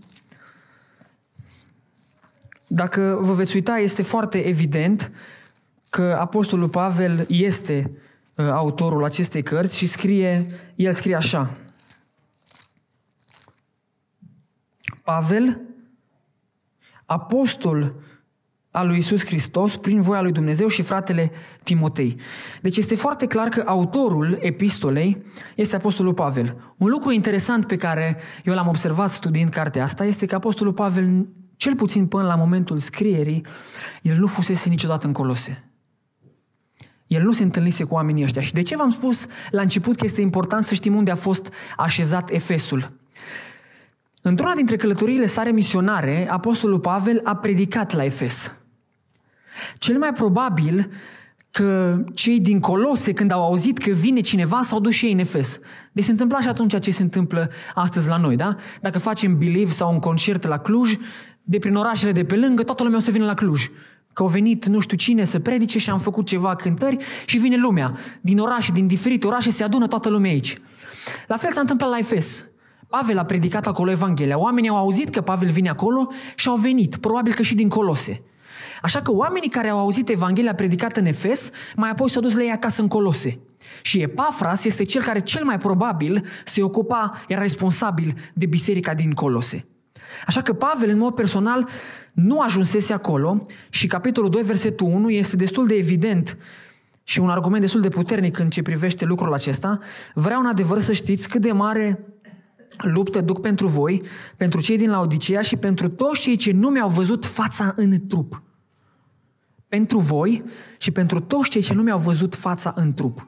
Dacă 2.68 3.18
vă 3.20 3.34
veți 3.34 3.56
uita, 3.56 3.78
este 3.78 4.02
foarte 4.02 4.48
evident 4.48 5.12
că 5.90 6.18
Apostolul 6.20 6.70
Pavel 6.70 7.26
este 7.28 7.92
uh, 8.36 8.50
autorul 8.50 9.04
acestei 9.04 9.44
cărți 9.44 9.78
și 9.78 9.88
scrie, 9.88 10.46
el 10.76 10.92
scrie 10.92 11.16
așa. 11.16 11.52
Pavel, 15.04 15.62
apostol 17.06 17.96
al 18.72 18.88
lui 18.88 18.98
Isus 18.98 19.26
Hristos 19.26 19.78
prin 19.78 20.02
voia 20.02 20.22
lui 20.22 20.32
Dumnezeu 20.32 20.68
și 20.68 20.82
fratele 20.82 21.32
Timotei. 21.64 22.20
Deci 22.62 22.78
este 22.78 22.96
foarte 22.96 23.28
clar 23.28 23.48
că 23.48 23.64
autorul 23.66 24.38
epistolei 24.42 25.24
este 25.56 25.76
Apostolul 25.76 26.14
Pavel. 26.14 26.74
Un 26.78 26.90
lucru 26.90 27.12
interesant 27.12 27.68
pe 27.68 27.78
care 27.78 28.18
eu 28.44 28.54
l-am 28.54 28.68
observat 28.68 29.12
studiind 29.12 29.50
cartea 29.50 29.84
asta 29.84 30.06
este 30.06 30.26
că 30.26 30.36
Apostolul 30.36 30.74
Pavel, 30.74 31.28
cel 31.58 31.76
puțin 31.76 32.08
până 32.08 32.24
la 32.24 32.36
momentul 32.36 32.78
scrierii, 32.78 33.46
el 34.02 34.18
nu 34.18 34.28
fusese 34.28 34.70
niciodată 34.70 35.08
în 35.08 35.14
Colose. 35.14 35.72
El 37.08 37.24
nu 37.24 37.32
se 37.32 37.44
întâlnise 37.44 37.84
cu 37.84 37.94
oamenii 37.94 38.24
ăștia. 38.24 38.42
Și 38.42 38.54
de 38.54 38.62
ce 38.62 38.76
v-am 38.76 38.90
spus 38.90 39.28
la 39.50 39.62
început 39.62 39.96
că 39.96 40.06
este 40.06 40.22
important 40.22 40.64
să 40.64 40.74
știm 40.74 40.96
unde 40.96 41.12
a 41.12 41.16
fost 41.16 41.54
așezat 41.78 42.30
Efesul? 42.30 43.01
Într-una 44.22 44.54
dintre 44.54 44.76
călătoriile 44.76 45.26
sale 45.26 45.52
misionare, 45.52 46.28
Apostolul 46.30 46.80
Pavel 46.80 47.22
a 47.24 47.36
predicat 47.36 47.94
la 47.94 48.04
Efes. 48.04 48.56
Cel 49.78 49.98
mai 49.98 50.12
probabil 50.14 50.92
că 51.52 51.98
cei 52.14 52.40
din 52.40 52.60
Colose, 52.60 53.14
când 53.14 53.32
au 53.32 53.44
auzit 53.44 53.78
că 53.78 53.92
vine 53.92 54.20
cineva, 54.20 54.62
s-au 54.62 54.80
dus 54.80 54.94
și 54.94 55.06
ei 55.06 55.12
în 55.12 55.20
Efes. 55.20 55.60
Deci 55.92 56.04
se 56.04 56.12
întâmpla 56.12 56.40
și 56.40 56.48
atunci 56.48 56.80
ce 56.80 56.92
se 56.92 57.04
întâmplă 57.04 57.50
astăzi 57.74 58.08
la 58.08 58.18
noi, 58.18 58.36
da? 58.36 58.56
Dacă 58.82 59.00
facem 59.00 59.38
Believe 59.38 59.72
sau 59.72 59.94
un 59.94 60.00
concert 60.00 60.48
la 60.48 60.58
Cluj, 60.58 60.98
de 61.44 61.58
prin 61.58 61.76
orașele 61.76 62.12
de 62.12 62.24
pe 62.24 62.36
lângă, 62.36 62.64
toată 62.64 62.84
lumea 62.84 62.98
o 62.98 63.02
să 63.02 63.12
vină 63.12 63.26
la 63.26 63.34
Cluj. 63.34 63.70
Că 64.14 64.22
au 64.22 64.28
venit 64.28 64.66
nu 64.66 64.80
știu 64.80 64.98
cine 64.98 65.24
să 65.24 65.40
predice 65.40 65.80
și 65.80 65.90
am 65.90 66.00
făcut 66.00 66.26
ceva 66.26 66.56
cântări 66.56 66.98
și 67.26 67.38
vine 67.38 67.58
lumea. 67.58 67.98
Din 68.22 68.40
orașe, 68.40 68.72
din 68.72 68.88
diferite 68.88 69.28
orașe, 69.28 69.50
se 69.50 69.64
adună 69.64 69.88
toată 69.88 70.10
lumea 70.10 70.32
aici. 70.32 70.58
La 71.28 71.38
fel 71.38 71.52
s-a 71.52 71.62
întâmplat 71.62 71.90
la 71.90 71.98
Efes. 71.98 72.51
Pavel 72.92 73.18
a 73.18 73.26
predicat 73.26 73.68
acolo 73.68 73.92
Evanghelia. 73.92 74.38
Oamenii 74.38 74.70
au 74.70 74.78
auzit 74.78 75.10
că 75.10 75.22
Pavel 75.22 75.50
vine 75.50 75.70
acolo 75.70 76.08
și 76.36 76.48
au 76.48 76.56
venit, 76.56 76.96
probabil 76.96 77.34
că 77.34 77.42
și 77.42 77.56
din 77.56 77.70
Colose. 77.70 78.24
Așa 78.82 79.02
că 79.02 79.12
oamenii 79.12 79.50
care 79.50 79.68
au 79.68 79.80
auzit 79.80 80.10
Evanghelia 80.10 80.56
predicată 80.56 81.00
în 81.00 81.06
Efes, 81.06 81.52
mai 81.76 81.90
apoi 81.90 82.10
s-au 82.10 82.22
dus 82.22 82.36
la 82.36 82.42
ei 82.42 82.52
acasă 82.52 82.82
în 82.82 82.88
Colose. 82.88 83.40
Și 83.82 84.02
Epafras 84.02 84.66
este 84.66 84.84
cel 84.84 85.02
care 85.02 85.20
cel 85.20 85.44
mai 85.44 85.58
probabil 85.58 86.26
se 86.44 86.64
ocupa, 86.64 87.12
era 87.28 87.42
responsabil 87.42 88.14
de 88.34 88.46
biserica 88.46 88.94
din 88.94 89.12
Colose. 89.12 89.66
Așa 90.28 90.42
că 90.42 90.54
Pavel, 90.54 90.90
în 90.90 90.98
mod 90.98 91.14
personal, 91.14 91.68
nu 92.14 92.40
ajunsese 92.40 92.94
acolo 92.94 93.46
și 93.70 93.88
capitolul 93.88 94.30
2, 94.30 94.42
versetul 94.42 94.88
1 94.88 95.10
este 95.10 95.36
destul 95.36 95.68
de 95.68 95.76
evident 95.76 96.38
și 97.04 97.20
un 97.20 97.30
argument 97.30 97.62
destul 97.62 97.82
de 97.82 97.90
puternic 97.90 98.40
în 98.40 98.50
ce 98.50 98.62
privește 98.62 99.06
lucrul 99.06 99.34
acesta. 99.34 99.80
Vreau 100.14 100.40
în 100.40 100.46
adevăr 100.46 100.80
să 100.80 100.94
știți 100.94 101.30
cât 101.30 101.42
de 101.42 101.52
mare 101.52 102.06
luptă 102.78 103.22
duc 103.22 103.42
pentru 103.42 103.68
voi, 103.68 104.02
pentru 104.38 104.62
cei 104.62 104.78
din 104.78 104.90
Laodicea 104.90 105.42
și 105.42 105.56
pentru 105.56 105.90
toți 105.90 106.20
cei 106.20 106.36
ce 106.36 106.52
nu 106.52 106.70
mi-au 106.70 106.90
văzut 106.90 107.26
fața 107.26 107.74
în 107.76 108.08
trup. 108.08 108.42
Pentru 109.68 110.00
voi 110.00 110.44
și 110.78 110.92
pentru 110.92 111.20
toți 111.20 111.50
cei 111.50 111.62
ce 111.62 111.74
nu 111.74 111.82
mi-au 111.82 112.00
văzut 112.00 112.36
fața 112.36 112.74
în 112.76 112.94
trup. 112.94 113.28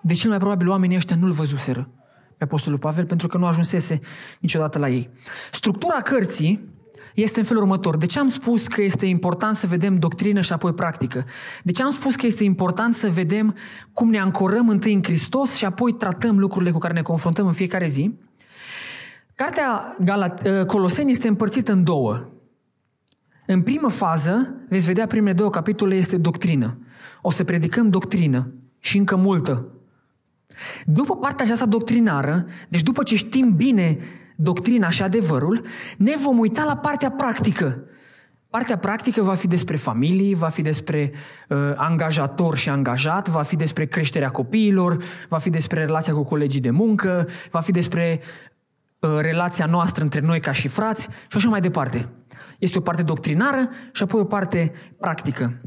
De 0.00 0.14
cel 0.14 0.30
mai 0.30 0.38
probabil 0.38 0.68
oamenii 0.68 0.96
ăștia 0.96 1.16
nu-l 1.16 1.30
văzuseră 1.30 1.88
pe 2.36 2.44
Apostolul 2.44 2.78
Pavel 2.78 3.06
pentru 3.06 3.28
că 3.28 3.38
nu 3.38 3.46
ajunsese 3.46 4.00
niciodată 4.40 4.78
la 4.78 4.88
ei. 4.88 5.10
Structura 5.50 6.00
cărții 6.00 6.70
este 7.14 7.38
în 7.38 7.44
felul 7.44 7.62
următor. 7.62 7.96
De 7.96 8.06
ce 8.06 8.18
am 8.18 8.28
spus 8.28 8.66
că 8.66 8.82
este 8.82 9.06
important 9.06 9.56
să 9.56 9.66
vedem 9.66 9.96
doctrină 9.96 10.40
și 10.40 10.52
apoi 10.52 10.72
practică? 10.72 11.24
De 11.62 11.72
ce 11.72 11.82
am 11.82 11.90
spus 11.90 12.14
că 12.14 12.26
este 12.26 12.44
important 12.44 12.94
să 12.94 13.10
vedem 13.10 13.54
cum 13.92 14.10
ne 14.10 14.18
ancorăm 14.18 14.68
întâi 14.68 14.94
în 14.94 15.02
Hristos 15.02 15.54
și 15.54 15.64
apoi 15.64 15.92
tratăm 15.92 16.38
lucrurile 16.38 16.70
cu 16.70 16.78
care 16.78 16.92
ne 16.92 17.02
confruntăm 17.02 17.46
în 17.46 17.52
fiecare 17.52 17.86
zi? 17.86 18.18
Cartea 19.34 19.96
Galat- 20.04 20.46
ă, 20.46 20.64
Coloseni 20.64 21.10
este 21.10 21.28
împărțită 21.28 21.72
în 21.72 21.84
două. 21.84 22.28
În 23.46 23.62
primă 23.62 23.90
fază, 23.90 24.54
veți 24.68 24.86
vedea 24.86 25.06
primele 25.06 25.36
două 25.36 25.50
capitole, 25.50 25.94
este 25.94 26.16
doctrină. 26.16 26.78
O 27.22 27.30
să 27.30 27.44
predicăm 27.44 27.90
doctrină 27.90 28.52
și 28.78 28.98
încă 28.98 29.16
multă. 29.16 29.66
După 30.86 31.16
partea 31.16 31.44
aceasta 31.44 31.66
doctrinară, 31.66 32.46
deci 32.68 32.82
după 32.82 33.02
ce 33.02 33.16
știm 33.16 33.56
bine 33.56 33.98
doctrina 34.36 34.88
și 34.88 35.02
adevărul, 35.02 35.64
ne 35.96 36.14
vom 36.18 36.38
uita 36.38 36.64
la 36.64 36.76
partea 36.76 37.10
practică. 37.10 37.84
Partea 38.50 38.78
practică 38.78 39.22
va 39.22 39.34
fi 39.34 39.46
despre 39.46 39.76
familii, 39.76 40.34
va 40.34 40.48
fi 40.48 40.62
despre 40.62 41.12
uh, 41.48 41.58
angajator 41.76 42.56
și 42.56 42.68
angajat, 42.68 43.28
va 43.28 43.42
fi 43.42 43.56
despre 43.56 43.86
creșterea 43.86 44.28
copiilor, 44.30 44.96
va 45.28 45.38
fi 45.38 45.50
despre 45.50 45.84
relația 45.84 46.14
cu 46.14 46.22
colegii 46.22 46.60
de 46.60 46.70
muncă, 46.70 47.28
va 47.50 47.60
fi 47.60 47.72
despre 47.72 48.20
Uh, 48.20 48.51
relația 49.08 49.66
noastră 49.66 50.02
între 50.02 50.20
noi 50.20 50.40
ca 50.40 50.52
și 50.52 50.68
frați 50.68 51.08
și 51.10 51.36
așa 51.36 51.48
mai 51.48 51.60
departe. 51.60 52.08
Este 52.58 52.78
o 52.78 52.80
parte 52.80 53.02
doctrinară 53.02 53.68
și 53.92 54.02
apoi 54.02 54.20
o 54.20 54.24
parte 54.24 54.72
practică. 54.98 55.60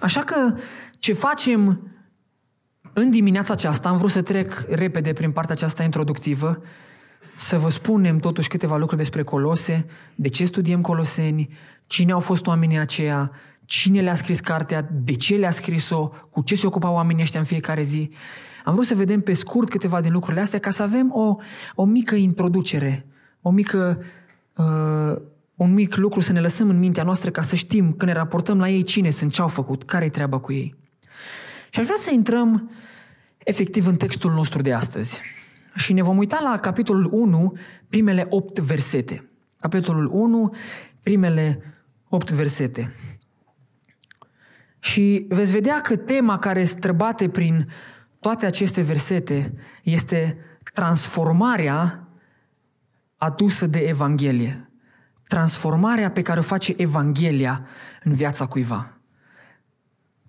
Așa 0.00 0.20
că 0.20 0.54
ce 0.98 1.12
facem 1.12 1.90
în 2.92 3.10
dimineața 3.10 3.52
aceasta, 3.52 3.88
am 3.88 3.96
vrut 3.96 4.10
să 4.10 4.22
trec 4.22 4.64
repede 4.68 5.12
prin 5.12 5.30
partea 5.30 5.54
aceasta 5.54 5.82
introductivă, 5.82 6.62
să 7.36 7.58
vă 7.58 7.68
spunem 7.68 8.18
totuși 8.18 8.48
câteva 8.48 8.76
lucruri 8.76 9.00
despre 9.00 9.22
Colose, 9.22 9.86
de 10.14 10.28
ce 10.28 10.44
studiem 10.44 10.80
Coloseni, 10.80 11.48
cine 11.86 12.12
au 12.12 12.20
fost 12.20 12.46
oamenii 12.46 12.78
aceia, 12.78 13.30
cine 13.64 14.00
le-a 14.00 14.14
scris 14.14 14.40
cartea, 14.40 14.88
de 14.92 15.12
ce 15.12 15.36
le-a 15.36 15.50
scris-o, 15.50 16.10
cu 16.30 16.42
ce 16.42 16.54
se 16.54 16.66
ocupau 16.66 16.94
oamenii 16.94 17.22
ăștia 17.22 17.40
în 17.40 17.46
fiecare 17.46 17.82
zi 17.82 18.10
am 18.64 18.74
vrut 18.74 18.86
să 18.86 18.94
vedem 18.94 19.20
pe 19.20 19.32
scurt 19.32 19.68
câteva 19.68 20.00
din 20.00 20.12
lucrurile 20.12 20.42
astea 20.42 20.58
ca 20.58 20.70
să 20.70 20.82
avem 20.82 21.12
o, 21.12 21.36
o 21.74 21.84
mică 21.84 22.14
introducere, 22.14 23.06
o 23.42 23.50
mică, 23.50 24.02
uh, 24.56 25.22
un 25.54 25.72
mic 25.72 25.96
lucru 25.96 26.20
să 26.20 26.32
ne 26.32 26.40
lăsăm 26.40 26.68
în 26.68 26.78
mintea 26.78 27.02
noastră 27.02 27.30
ca 27.30 27.40
să 27.40 27.54
știm 27.54 27.84
când 27.92 28.10
ne 28.10 28.16
raportăm 28.16 28.58
la 28.58 28.68
ei 28.68 28.82
cine 28.82 29.10
sunt, 29.10 29.32
ce 29.32 29.40
au 29.40 29.48
făcut, 29.48 29.84
care 29.84 30.04
e 30.04 30.08
treaba 30.08 30.38
cu 30.38 30.52
ei. 30.52 30.74
Și 31.70 31.78
aș 31.78 31.84
vrea 31.84 31.98
să 31.98 32.12
intrăm 32.12 32.70
efectiv 33.38 33.86
în 33.86 33.96
textul 33.96 34.32
nostru 34.32 34.62
de 34.62 34.72
astăzi. 34.72 35.22
Și 35.74 35.92
ne 35.92 36.02
vom 36.02 36.16
uita 36.16 36.40
la 36.42 36.58
capitolul 36.58 37.08
1, 37.12 37.56
primele 37.88 38.26
8 38.28 38.58
versete. 38.58 39.30
Capitolul 39.58 40.10
1, 40.12 40.54
primele 41.02 41.62
8 42.08 42.30
versete. 42.30 42.94
Și 44.78 45.26
veți 45.28 45.52
vedea 45.52 45.80
că 45.80 45.96
tema 45.96 46.38
care 46.38 46.64
străbate 46.64 47.28
prin 47.28 47.68
toate 48.20 48.46
aceste 48.46 48.80
versete 48.80 49.54
este 49.82 50.38
transformarea 50.74 52.08
adusă 53.16 53.66
de 53.66 53.78
Evanghelie. 53.78 54.70
Transformarea 55.28 56.10
pe 56.10 56.22
care 56.22 56.38
o 56.38 56.42
face 56.42 56.74
Evanghelia 56.76 57.66
în 58.04 58.12
viața 58.12 58.46
cuiva. 58.46 58.94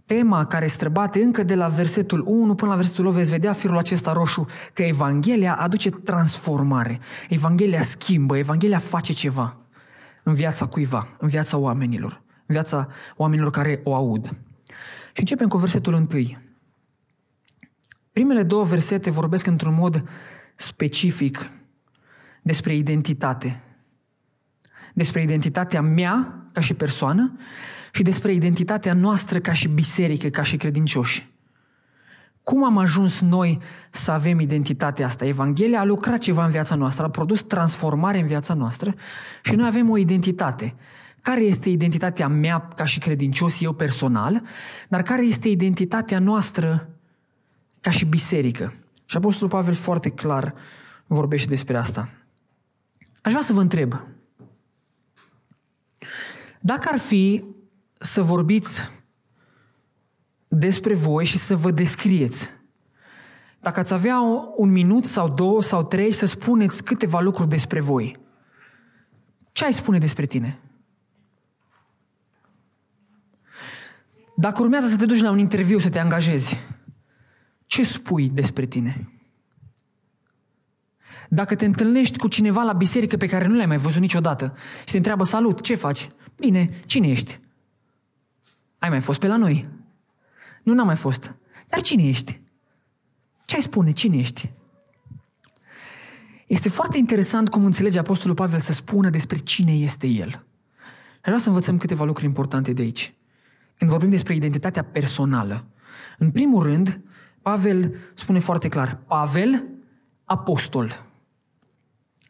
Tema 0.06 0.46
care 0.46 0.68
străbate 0.68 1.24
încă 1.24 1.44
de 1.44 1.56
la 1.56 1.68
versetul 1.68 2.24
1 2.28 2.56
până 2.56 2.72
la 2.72 2.78
versetul 2.78 3.06
8 3.06 3.16
veți 3.16 3.30
vedea 3.30 3.54
firul 3.54 3.78
acesta 3.78 4.14
roșu 4.14 4.46
că 4.74 4.84
Evanghelia 4.84 5.56
aduce 5.56 5.90
transformare. 5.90 7.00
Evanghelia 7.30 7.82
schimbă, 7.82 8.38
Evanghelia 8.38 8.78
face 8.78 9.14
ceva 9.14 9.58
în 10.24 10.34
viața 10.34 10.66
cuiva, 10.66 11.08
în 11.18 11.28
viața 11.28 11.58
oamenilor, 11.58 12.22
în 12.46 12.56
viața 12.56 12.88
oamenilor 13.16 13.52
care 13.52 13.82
o 13.84 13.96
aud. 13.96 14.26
Și 15.14 15.20
începem 15.20 15.48
cu 15.48 15.58
versetul 15.58 15.94
1. 15.94 16.08
Primele 18.12 18.44
două 18.44 18.64
versete 18.64 19.10
vorbesc 19.10 19.46
într-un 19.46 19.74
mod 19.74 20.10
specific 20.56 21.50
despre 22.42 22.76
identitate. 22.76 23.64
Despre 24.94 25.22
identitatea 25.22 25.82
mea 25.82 26.46
ca 26.52 26.62
și 26.62 26.74
persoană 26.74 27.38
și 27.92 28.04
despre 28.04 28.34
identitatea 28.34 28.94
noastră 28.94 29.40
ca 29.40 29.54
și 29.54 29.68
biserică, 29.68 30.30
ca 30.30 30.44
și 30.44 30.58
credincioși. 30.58 31.30
Cum 32.44 32.66
am 32.66 32.78
ajuns 32.78 33.22
noi 33.22 33.60
să 33.90 34.12
avem 34.12 34.40
identitatea 34.40 35.06
asta? 35.06 35.26
Evanghelia 35.26 35.80
a 35.80 35.84
lucrat 35.84 36.18
ceva 36.18 36.46
în 36.46 36.52
viața 36.52 36.76
noastră, 36.76 37.06
a 37.06 37.10
produs 37.10 37.42
transformare 37.42 38.20
în 38.20 38.28
viața 38.28 38.54
noastră 38.54 38.96
și 39.44 39.56
noi 39.56 39.68
avem 39.68 39.90
o 39.90 39.98
identitate. 39.98 40.76
Care 41.22 41.42
este 41.42 41.70
identitatea 41.70 42.28
mea 42.28 42.68
ca 42.76 42.86
și 42.86 43.00
credincios, 43.00 43.62
eu 43.62 43.74
personal, 43.74 44.42
dar 44.90 45.02
care 45.02 45.26
este 45.26 45.50
identitatea 45.50 46.20
noastră 46.20 46.90
ca 47.82 47.90
și 47.90 48.06
biserică? 48.06 48.74
Și 49.06 49.18
Apostolul 49.18 49.50
Pavel 49.50 49.74
foarte 49.74 50.10
clar 50.10 50.54
vorbește 51.08 51.50
despre 51.50 51.78
asta. 51.78 52.10
Aș 53.22 53.32
vrea 53.32 53.44
să 53.44 53.54
vă 53.54 53.62
întreb, 53.62 54.02
dacă 56.60 56.90
ar 56.92 57.00
fi 57.00 57.44
să 57.94 58.22
vorbiți 58.22 58.90
despre 60.48 60.94
voi 60.94 61.26
și 61.26 61.38
să 61.38 61.56
vă 61.56 61.72
descrieți, 61.72 62.50
dacă 63.60 63.80
ați 63.80 63.94
avea 63.94 64.20
un 64.56 64.72
minut 64.72 65.06
sau 65.06 65.30
două 65.30 65.62
sau 65.62 65.84
trei 65.84 66.12
să 66.12 66.26
spuneți 66.26 66.84
câteva 66.84 67.20
lucruri 67.20 67.50
despre 67.50 67.80
voi, 67.80 68.20
ce 69.52 69.66
ai 69.66 69.74
spune 69.74 69.98
despre 69.98 70.26
tine? 70.26 70.60
Dacă 74.36 74.62
urmează 74.62 74.88
să 74.88 74.98
te 74.98 75.06
duci 75.06 75.22
la 75.22 75.32
un 75.32 75.38
interviu 75.38 75.80
să 75.80 75.90
te 75.90 76.00
angajezi, 76.00 76.60
ce 77.72 77.84
spui 77.84 78.30
despre 78.30 78.66
tine? 78.66 79.10
Dacă 81.30 81.56
te 81.56 81.66
întâlnești 81.66 82.18
cu 82.18 82.28
cineva 82.28 82.62
la 82.62 82.74
biserică 82.74 83.18
pe 83.18 83.26
care 83.26 83.48
nu 83.48 83.56
l-ai 83.56 83.66
mai 83.66 83.78
văzut 83.78 84.02
niciodată 84.02 84.54
și 84.80 84.92
te 84.92 84.98
întreabă, 84.98 85.24
salut, 85.24 85.62
ce 85.62 85.76
faci? 85.76 86.10
Bine, 86.36 86.70
cine 86.86 87.08
ești? 87.08 87.40
Ai 88.78 88.90
mai 88.90 89.02
fost 89.02 89.20
pe 89.20 89.28
la 89.28 89.36
noi? 89.36 89.70
Nu, 90.64 90.74
n-am 90.74 90.86
mai 90.86 90.96
fost. 90.96 91.36
Dar 91.68 91.82
cine 91.82 92.08
ești? 92.08 92.42
Ce 93.46 93.56
ai 93.56 93.62
spune? 93.62 93.92
Cine 93.92 94.18
ești? 94.18 94.52
Este 96.48 96.70
foarte 96.70 96.98
interesant 96.98 97.50
cum 97.50 97.66
înțelege 97.66 98.00
Apostolul 98.00 98.36
Pavel 98.36 98.60
să 98.60 98.74
spună 98.74 99.10
despre 99.10 99.38
cine 99.38 99.74
este 99.74 100.08
el. 100.08 100.46
Vreau 101.22 101.38
să 101.38 101.48
învățăm 101.48 101.78
câteva 101.78 102.04
lucruri 102.04 102.28
importante 102.28 102.74
de 102.74 102.82
aici. 102.82 103.14
Când 103.78 103.92
vorbim 103.92 104.10
despre 104.10 104.36
identitatea 104.36 104.84
personală, 104.84 105.66
în 106.18 106.32
primul 106.32 106.64
rând, 106.64 107.02
Pavel 107.42 107.96
spune 108.14 108.40
foarte 108.40 108.68
clar, 108.68 109.00
Pavel, 109.08 109.64
apostol. 110.26 111.06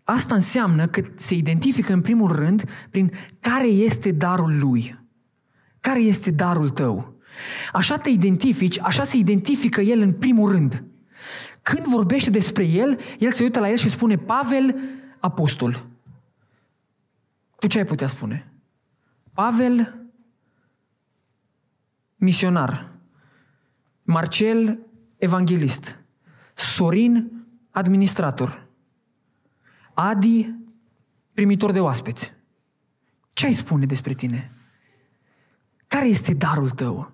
Asta 0.04 0.36
înseamnă 0.36 0.88
că 0.88 1.04
se 1.16 1.36
identifică 1.36 1.94
în 1.94 2.02
primul 2.02 2.32
rând 2.32 2.70
prin 2.90 3.12
care 3.40 3.68
este 3.68 4.12
darul 4.12 4.60
lui. 4.60 5.00
Care 5.80 6.00
este 6.00 6.32
darul 6.32 6.70
tău? 6.70 7.16
Așa 7.74 7.98
te 7.98 8.10
identifici, 8.10 8.80
așa 8.80 9.04
se 9.04 9.18
identifică 9.18 9.82
el 9.82 10.00
în 10.00 10.14
primul 10.14 10.52
rând. 10.52 10.84
Când 11.62 11.86
vorbește 11.86 12.30
despre 12.30 12.64
el, 12.64 13.00
el 13.20 13.32
se 13.32 13.44
uită 13.44 13.60
la 13.60 13.70
el 13.70 13.76
și 13.76 13.90
spune 13.90 14.18
Pavel, 14.18 14.80
apostol. 15.20 15.86
Tu 17.60 17.68
ce 17.68 17.78
ai 17.78 17.86
putea 17.86 18.08
spune? 18.08 18.52
Pavel, 19.34 19.96
misionar. 22.16 22.90
Marcel, 24.04 24.80
evanghelist. 25.22 26.00
Sorin, 26.54 27.46
administrator. 27.72 28.68
Adi, 29.94 30.56
primitor 31.34 31.72
de 31.72 31.80
oaspeți. 31.80 32.34
Ce 33.30 33.46
ai 33.46 33.54
spune 33.54 33.86
despre 33.86 34.14
tine? 34.14 34.52
Care 35.88 36.08
este 36.08 36.34
darul 36.34 36.70
tău? 36.70 37.12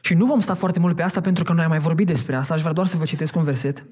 Și 0.00 0.14
nu 0.14 0.26
vom 0.26 0.40
sta 0.40 0.54
foarte 0.54 0.78
mult 0.78 0.96
pe 0.96 1.02
asta 1.02 1.20
pentru 1.20 1.44
că 1.44 1.52
noi 1.52 1.64
am 1.64 1.70
mai 1.70 1.78
vorbit 1.78 2.06
despre 2.06 2.36
asta. 2.36 2.54
Aș 2.54 2.60
vrea 2.60 2.72
doar 2.72 2.86
să 2.86 2.96
vă 2.96 3.04
citesc 3.04 3.36
un 3.36 3.42
verset. 3.42 3.86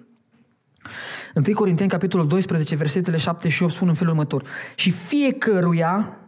1 1.34 1.54
Corinteni, 1.54 1.90
capitolul 1.90 2.28
12, 2.28 2.76
versetele 2.76 3.16
7 3.16 3.48
și 3.48 3.62
8 3.62 3.72
spun 3.72 3.88
în 3.88 3.94
felul 3.94 4.12
următor. 4.12 4.48
Și 4.74 4.90
fiecăruia 4.90 6.18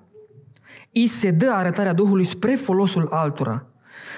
îi 0.92 1.06
se 1.06 1.30
dă 1.30 1.50
arătarea 1.50 1.92
Duhului 1.92 2.24
spre 2.24 2.54
folosul 2.54 3.08
altora. 3.10 3.66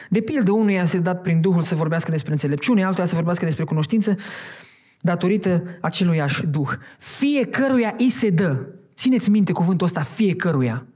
De 0.08 0.20
pildă, 0.20 0.52
unuia 0.52 0.84
se 0.84 0.98
dat 0.98 1.22
prin 1.22 1.40
Duhul 1.40 1.62
să 1.62 1.74
vorbească 1.74 2.10
despre 2.10 2.32
înțelepciune, 2.32 2.84
altuia 2.84 3.06
să 3.06 3.14
vorbească 3.14 3.44
despre 3.44 3.64
cunoștință, 3.64 4.16
datorită 5.00 5.62
aceluiași 5.80 6.46
Duh. 6.46 6.70
Fiecăruia 6.98 7.94
îi 7.98 8.10
se 8.10 8.30
dă. 8.30 8.66
Țineți 8.94 9.30
minte 9.30 9.52
cuvântul 9.52 9.86
ăsta, 9.86 10.00
fiecăruia. 10.00 10.86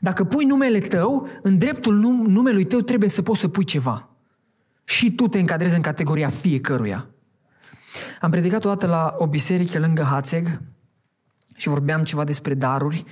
Dacă 0.00 0.24
pui 0.24 0.44
numele 0.44 0.78
tău, 0.78 1.28
în 1.42 1.58
dreptul 1.58 1.94
numelui 2.26 2.64
tău 2.64 2.80
trebuie 2.80 3.08
să 3.08 3.22
poți 3.22 3.40
să 3.40 3.48
pui 3.48 3.64
ceva. 3.64 4.08
Și 4.84 5.12
tu 5.12 5.28
te 5.28 5.38
încadrezi 5.38 5.76
în 5.76 5.82
categoria 5.82 6.28
fiecăruia. 6.28 7.06
Am 8.20 8.30
predicat 8.30 8.64
o 8.64 8.68
dată 8.68 8.86
la 8.86 9.14
o 9.18 9.26
biserică 9.26 9.78
lângă 9.78 10.02
Hațeg 10.02 10.60
și 11.56 11.68
vorbeam 11.68 12.04
ceva 12.04 12.24
despre 12.24 12.54
daruri 12.54 13.04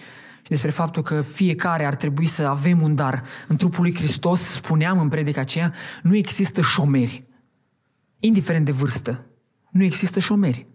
și 0.46 0.52
despre 0.52 0.70
faptul 0.70 1.02
că 1.02 1.20
fiecare 1.20 1.84
ar 1.84 1.94
trebui 1.94 2.26
să 2.26 2.46
avem 2.46 2.82
un 2.82 2.94
dar. 2.94 3.24
În 3.48 3.56
trupul 3.56 3.82
lui 3.82 3.94
Hristos, 3.94 4.40
spuneam 4.40 4.98
în 4.98 5.08
predica 5.08 5.40
aceea, 5.40 5.72
nu 6.02 6.16
există 6.16 6.60
șomeri. 6.60 7.24
Indiferent 8.18 8.64
de 8.64 8.72
vârstă, 8.72 9.26
nu 9.70 9.84
există 9.84 10.20
șomeri. 10.20 10.66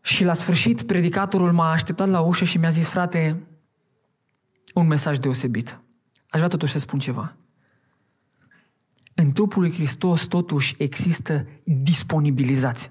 Și 0.00 0.24
la 0.24 0.32
sfârșit, 0.32 0.82
predicatorul 0.82 1.52
m-a 1.52 1.70
așteptat 1.70 2.08
la 2.08 2.20
ușă 2.20 2.44
și 2.44 2.58
mi-a 2.58 2.68
zis, 2.68 2.88
frate, 2.88 3.42
un 4.74 4.86
mesaj 4.86 5.18
deosebit. 5.18 5.80
Aș 6.28 6.38
vrea 6.38 6.48
totuși 6.48 6.72
să 6.72 6.78
spun 6.78 6.98
ceva. 6.98 7.36
În 9.14 9.32
trupul 9.32 9.62
lui 9.62 9.72
Hristos 9.72 10.24
totuși 10.24 10.74
există 10.78 11.46
disponibilizați. 11.64 12.90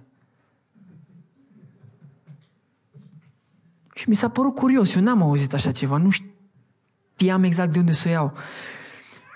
Și 3.99 4.09
mi 4.09 4.15
s-a 4.15 4.29
părut 4.29 4.55
curios, 4.55 4.95
eu 4.95 5.01
n-am 5.01 5.21
auzit 5.21 5.53
așa 5.53 5.71
ceva, 5.71 5.97
nu 5.97 6.09
știam 6.09 7.43
exact 7.43 7.71
de 7.71 7.79
unde 7.79 7.91
să 7.91 8.09
iau. 8.09 8.33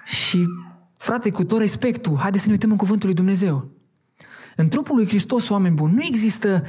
Și, 0.06 0.46
frate, 0.98 1.32
cu 1.32 1.44
tot 1.44 1.60
respectul, 1.60 2.18
haideți 2.18 2.44
să 2.44 2.48
ne 2.50 2.54
uităm 2.54 2.72
în 2.72 2.78
cuvântul 2.78 3.08
lui 3.08 3.16
Dumnezeu. 3.16 3.70
În 4.56 4.70
trupul 4.70 4.96
lui 4.96 5.08
Hristos, 5.08 5.50
oameni 5.50 5.76
buni, 5.76 5.94
nu 5.94 6.04
există, 6.04 6.64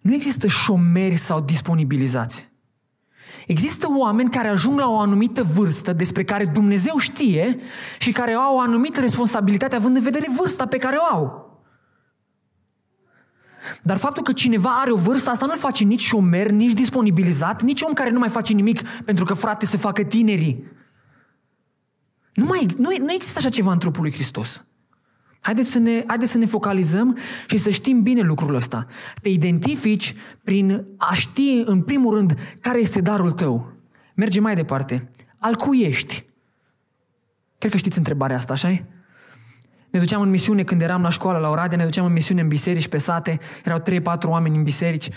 nu 0.00 0.14
există 0.14 0.46
șomeri 0.46 1.16
sau 1.16 1.40
disponibilizați. 1.40 2.48
Există 3.46 3.86
oameni 3.96 4.30
care 4.30 4.48
ajung 4.48 4.78
la 4.78 4.88
o 4.88 4.98
anumită 4.98 5.42
vârstă 5.42 5.92
despre 5.92 6.24
care 6.24 6.44
Dumnezeu 6.44 6.98
știe 6.98 7.58
și 7.98 8.12
care 8.12 8.32
au 8.32 8.56
o 8.56 8.60
anumită 8.60 9.00
responsabilitate 9.00 9.76
având 9.76 9.96
în 9.96 10.02
vedere 10.02 10.26
vârsta 10.36 10.66
pe 10.66 10.78
care 10.78 10.96
o 10.96 11.14
au. 11.16 11.49
Dar 13.82 13.96
faptul 13.96 14.22
că 14.22 14.32
cineva 14.32 14.80
are 14.80 14.92
o 14.92 14.96
vârstă, 14.96 15.30
asta 15.30 15.46
nu-l 15.46 15.56
face 15.56 15.84
nici 15.84 16.00
șomer, 16.00 16.50
nici 16.50 16.72
disponibilizat, 16.72 17.62
nici 17.62 17.82
om 17.82 17.92
care 17.92 18.10
nu 18.10 18.18
mai 18.18 18.28
face 18.28 18.52
nimic 18.52 18.82
pentru 18.82 19.24
că 19.24 19.34
frate 19.34 19.66
se 19.66 19.76
facă 19.76 20.02
tinerii. 20.02 20.64
Nu, 22.34 22.44
mai, 22.44 22.66
nu, 22.76 22.88
nu 22.98 23.12
există 23.12 23.38
așa 23.38 23.48
ceva 23.48 23.72
în 23.72 23.78
trupul 23.78 24.02
lui 24.02 24.12
Hristos. 24.12 24.64
Haideți 25.40 25.70
să, 25.70 25.78
ne, 25.78 26.04
haideți 26.06 26.30
să 26.30 26.38
ne 26.38 26.46
focalizăm 26.46 27.16
și 27.46 27.56
să 27.56 27.70
știm 27.70 28.02
bine 28.02 28.20
lucrul 28.20 28.54
ăsta. 28.54 28.86
Te 29.22 29.28
identifici 29.28 30.14
prin 30.44 30.86
a 30.96 31.14
ști, 31.14 31.62
în 31.64 31.82
primul 31.82 32.14
rând, 32.14 32.38
care 32.60 32.78
este 32.78 33.00
darul 33.00 33.32
tău. 33.32 33.72
Merge 34.14 34.40
mai 34.40 34.54
departe. 34.54 35.10
Al 35.38 35.54
cui 35.54 35.80
ești? 35.80 36.24
Cred 37.58 37.70
că 37.70 37.76
știți 37.76 37.98
întrebarea 37.98 38.36
asta, 38.36 38.52
așa 38.52 38.70
-i? 38.70 38.99
Ne 39.90 39.98
duceam 39.98 40.22
în 40.22 40.30
misiune 40.30 40.64
când 40.64 40.82
eram 40.82 41.02
la 41.02 41.08
școală, 41.08 41.38
la 41.38 41.48
Oradea, 41.48 41.76
ne 41.76 41.84
duceam 41.84 42.06
în 42.06 42.12
misiune 42.12 42.40
în 42.40 42.48
biserici, 42.48 42.88
pe 42.88 42.98
sate, 42.98 43.38
erau 43.64 43.82
3-4 43.82 43.82
oameni 44.24 44.56
în 44.56 44.62
biserici. 44.62 45.08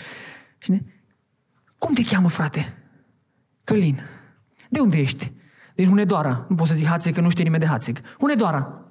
Și 0.58 0.70
ne... 0.70 0.80
Cum 1.78 1.94
te 1.94 2.04
cheamă, 2.04 2.28
frate? 2.28 2.78
Călin. 3.64 4.00
De 4.68 4.80
unde 4.80 4.98
ești? 4.98 5.32
Din 5.74 5.88
Hunedoara. 5.88 6.46
Nu 6.48 6.54
pot 6.54 6.66
să 6.66 6.74
zic 6.74 6.86
Hațeg, 6.86 7.14
că 7.14 7.20
nu 7.20 7.28
știe 7.28 7.44
nimeni 7.44 7.62
de 7.62 7.68
Hațeg. 7.68 8.00
Hunedoara. 8.18 8.88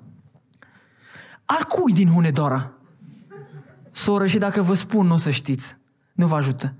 Al 1.45 1.63
cui 1.67 1.93
din 1.93 2.07
Hunedoara? 2.07 2.71
Soră, 3.91 4.27
și 4.27 4.37
dacă 4.37 4.61
vă 4.61 4.73
spun, 4.73 5.07
nu 5.07 5.13
o 5.13 5.17
să 5.17 5.29
știți. 5.29 5.77
Nu 6.13 6.27
vă 6.27 6.35
ajută. 6.35 6.75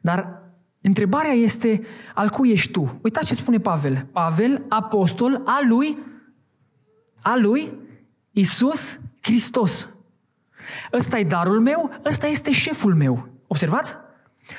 Dar 0.00 0.42
întrebarea 0.80 1.32
este, 1.32 1.80
al 2.14 2.28
cui 2.28 2.50
ești 2.50 2.72
tu? 2.72 2.98
Uitați 3.02 3.26
ce 3.26 3.34
spune 3.34 3.58
Pavel. 3.58 4.06
Pavel, 4.12 4.64
apostol 4.68 5.42
al 5.44 5.68
lui, 5.68 5.98
al 7.22 7.40
lui 7.40 7.72
Isus 8.38 9.00
Hristos. 9.20 9.88
Ăsta 10.92 11.18
e 11.18 11.24
darul 11.24 11.60
meu, 11.60 12.00
ăsta 12.04 12.26
este 12.26 12.52
șeful 12.52 12.94
meu. 12.94 13.28
Observați? 13.46 13.94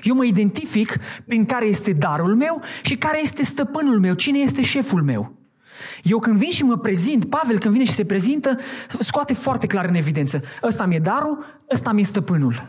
Eu 0.03 0.15
mă 0.15 0.25
identific 0.25 0.97
prin 1.25 1.45
care 1.45 1.65
este 1.65 1.93
darul 1.93 2.35
meu 2.35 2.61
și 2.81 2.95
care 2.97 3.21
este 3.21 3.43
stăpânul 3.43 3.99
meu, 3.99 4.13
cine 4.13 4.39
este 4.39 4.61
șeful 4.61 5.03
meu. 5.03 5.33
Eu 6.03 6.19
când 6.19 6.37
vin 6.37 6.51
și 6.51 6.63
mă 6.63 6.77
prezint, 6.77 7.25
Pavel 7.25 7.59
când 7.59 7.73
vine 7.73 7.85
și 7.85 7.91
se 7.91 8.05
prezintă, 8.05 8.57
scoate 8.99 9.33
foarte 9.33 9.67
clar 9.67 9.85
în 9.85 9.95
evidență. 9.95 10.43
Ăsta 10.63 10.85
mi-e 10.85 10.99
darul, 10.99 11.61
ăsta 11.73 11.91
mi-e 11.91 12.03
stăpânul. 12.03 12.67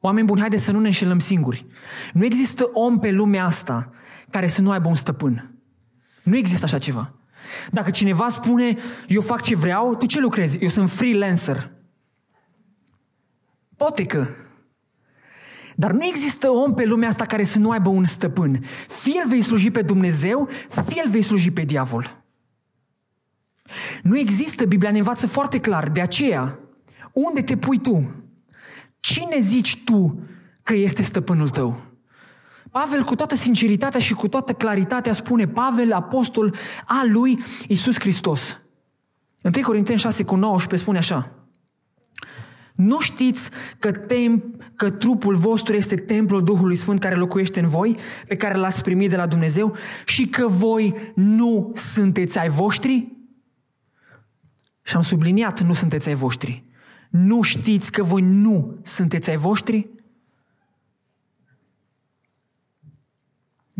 Oameni 0.00 0.26
buni, 0.26 0.40
haideți 0.40 0.64
să 0.64 0.72
nu 0.72 0.80
ne 0.80 0.86
înșelăm 0.86 1.18
singuri. 1.18 1.66
Nu 2.12 2.24
există 2.24 2.70
om 2.72 2.98
pe 2.98 3.10
lumea 3.10 3.44
asta 3.44 3.92
care 4.30 4.46
să 4.46 4.60
nu 4.60 4.70
aibă 4.70 4.88
un 4.88 4.94
stăpân. 4.94 5.54
Nu 6.22 6.36
există 6.36 6.64
așa 6.64 6.78
ceva. 6.78 7.12
Dacă 7.70 7.90
cineva 7.90 8.28
spune, 8.28 8.76
eu 9.08 9.20
fac 9.20 9.42
ce 9.42 9.56
vreau, 9.56 9.94
tu 9.94 10.06
ce 10.06 10.20
lucrezi? 10.20 10.58
Eu 10.58 10.68
sunt 10.68 10.90
freelancer. 10.90 11.70
Poate 13.76 14.06
că. 14.06 14.26
Dar 15.76 15.90
nu 15.90 16.04
există 16.04 16.50
om 16.50 16.74
pe 16.74 16.84
lumea 16.84 17.08
asta 17.08 17.24
care 17.24 17.44
să 17.44 17.58
nu 17.58 17.70
aibă 17.70 17.88
un 17.88 18.04
stăpân. 18.04 18.64
Fie 18.88 19.20
îl 19.22 19.28
vei 19.28 19.40
sluji 19.40 19.70
pe 19.70 19.82
Dumnezeu, 19.82 20.48
fie 20.86 21.02
îl 21.04 21.10
vei 21.10 21.22
sluji 21.22 21.50
pe 21.50 21.62
diavol. 21.62 22.22
Nu 24.02 24.18
există, 24.18 24.64
Biblia 24.64 24.90
ne 24.90 24.98
învață 24.98 25.26
foarte 25.26 25.60
clar. 25.60 25.88
De 25.88 26.00
aceea, 26.00 26.58
unde 27.12 27.42
te 27.42 27.56
pui 27.56 27.78
tu? 27.78 28.10
Cine 29.00 29.38
zici 29.38 29.84
tu 29.84 30.20
că 30.62 30.74
este 30.74 31.02
stăpânul 31.02 31.48
tău? 31.48 31.91
Pavel, 32.72 33.02
cu 33.04 33.14
toată 33.14 33.34
sinceritatea 33.34 34.00
și 34.00 34.14
cu 34.14 34.28
toată 34.28 34.52
claritatea, 34.52 35.12
spune 35.12 35.46
Pavel, 35.46 35.92
apostol 35.92 36.54
al 36.86 37.10
lui 37.10 37.38
Isus 37.68 37.98
Hristos. 37.98 38.60
1 39.42 39.52
Corinteni 39.62 39.98
6 39.98 40.24
cu 40.24 40.34
19 40.34 40.76
spune 40.76 40.98
așa. 40.98 41.42
Nu 42.74 43.00
știți 43.00 43.50
că, 43.78 43.92
tem, 43.92 44.54
că 44.76 44.90
trupul 44.90 45.34
vostru 45.34 45.74
este 45.74 45.96
templul 45.96 46.44
Duhului 46.44 46.76
Sfânt 46.76 47.00
care 47.00 47.14
locuiește 47.14 47.60
în 47.60 47.68
voi, 47.68 47.96
pe 48.26 48.36
care 48.36 48.56
l-ați 48.56 48.82
primit 48.82 49.10
de 49.10 49.16
la 49.16 49.26
Dumnezeu 49.26 49.76
și 50.04 50.26
că 50.26 50.48
voi 50.48 51.12
nu 51.14 51.70
sunteți 51.74 52.38
ai 52.38 52.48
voștri? 52.48 53.12
Și 54.82 54.96
am 54.96 55.02
subliniat, 55.02 55.60
nu 55.60 55.74
sunteți 55.74 56.08
ai 56.08 56.14
voștri. 56.14 56.64
Nu 57.10 57.42
știți 57.42 57.92
că 57.92 58.02
voi 58.02 58.22
nu 58.22 58.78
sunteți 58.82 59.30
ai 59.30 59.36
voștri? 59.36 59.90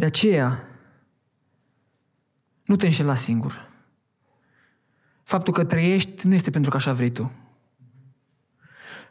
De 0.03 0.09
aceea, 0.09 0.69
nu 2.65 2.77
te 2.77 2.87
înșela 2.87 3.15
singur. 3.15 3.71
Faptul 5.23 5.53
că 5.53 5.65
trăiești 5.65 6.27
nu 6.27 6.35
este 6.35 6.51
pentru 6.51 6.71
că 6.71 6.77
așa 6.77 6.93
vrei 6.93 7.11
tu. 7.11 7.33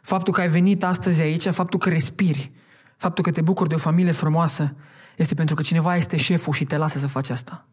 Faptul 0.02 0.32
că 0.32 0.40
ai 0.40 0.48
venit 0.48 0.84
astăzi 0.84 1.22
aici, 1.22 1.48
faptul 1.48 1.78
că 1.78 1.88
respiri, 1.88 2.52
faptul 2.96 3.24
că 3.24 3.30
te 3.30 3.40
bucuri 3.40 3.68
de 3.68 3.74
o 3.74 3.78
familie 3.78 4.12
frumoasă, 4.12 4.76
este 5.16 5.34
pentru 5.34 5.54
că 5.54 5.62
cineva 5.62 5.96
este 5.96 6.16
șeful 6.16 6.52
și 6.52 6.64
te 6.64 6.76
lasă 6.76 6.98
să 6.98 7.06
faci 7.06 7.30
asta. 7.30 7.68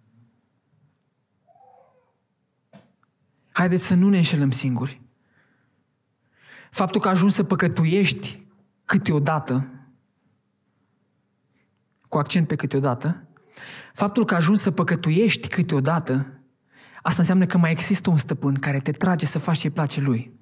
Haideți 3.52 3.86
să 3.86 3.96
nu 3.96 4.10
ne 4.10 4.18
înșelăm 4.18 4.52
singuri. 4.52 5.02
Faptul 6.72 7.02
că 7.02 7.10
ajungi 7.10 7.36
să 7.36 7.44
păcătuiești 7.44 8.46
câteodată, 8.86 9.79
cu 12.10 12.18
accent 12.18 12.48
pe 12.48 12.56
câteodată, 12.56 13.28
faptul 13.94 14.26
că 14.26 14.36
ajungi 14.36 14.62
să 14.62 14.72
păcătuiești 14.72 15.48
câteodată, 15.48 16.42
asta 17.02 17.20
înseamnă 17.20 17.46
că 17.46 17.58
mai 17.58 17.72
există 17.72 18.10
un 18.10 18.18
stăpân 18.18 18.56
care 18.56 18.80
te 18.80 18.92
trage 18.92 19.26
să 19.26 19.40
faci 19.40 19.58
ce 19.58 19.70
place 19.70 20.02
lui. 20.02 20.40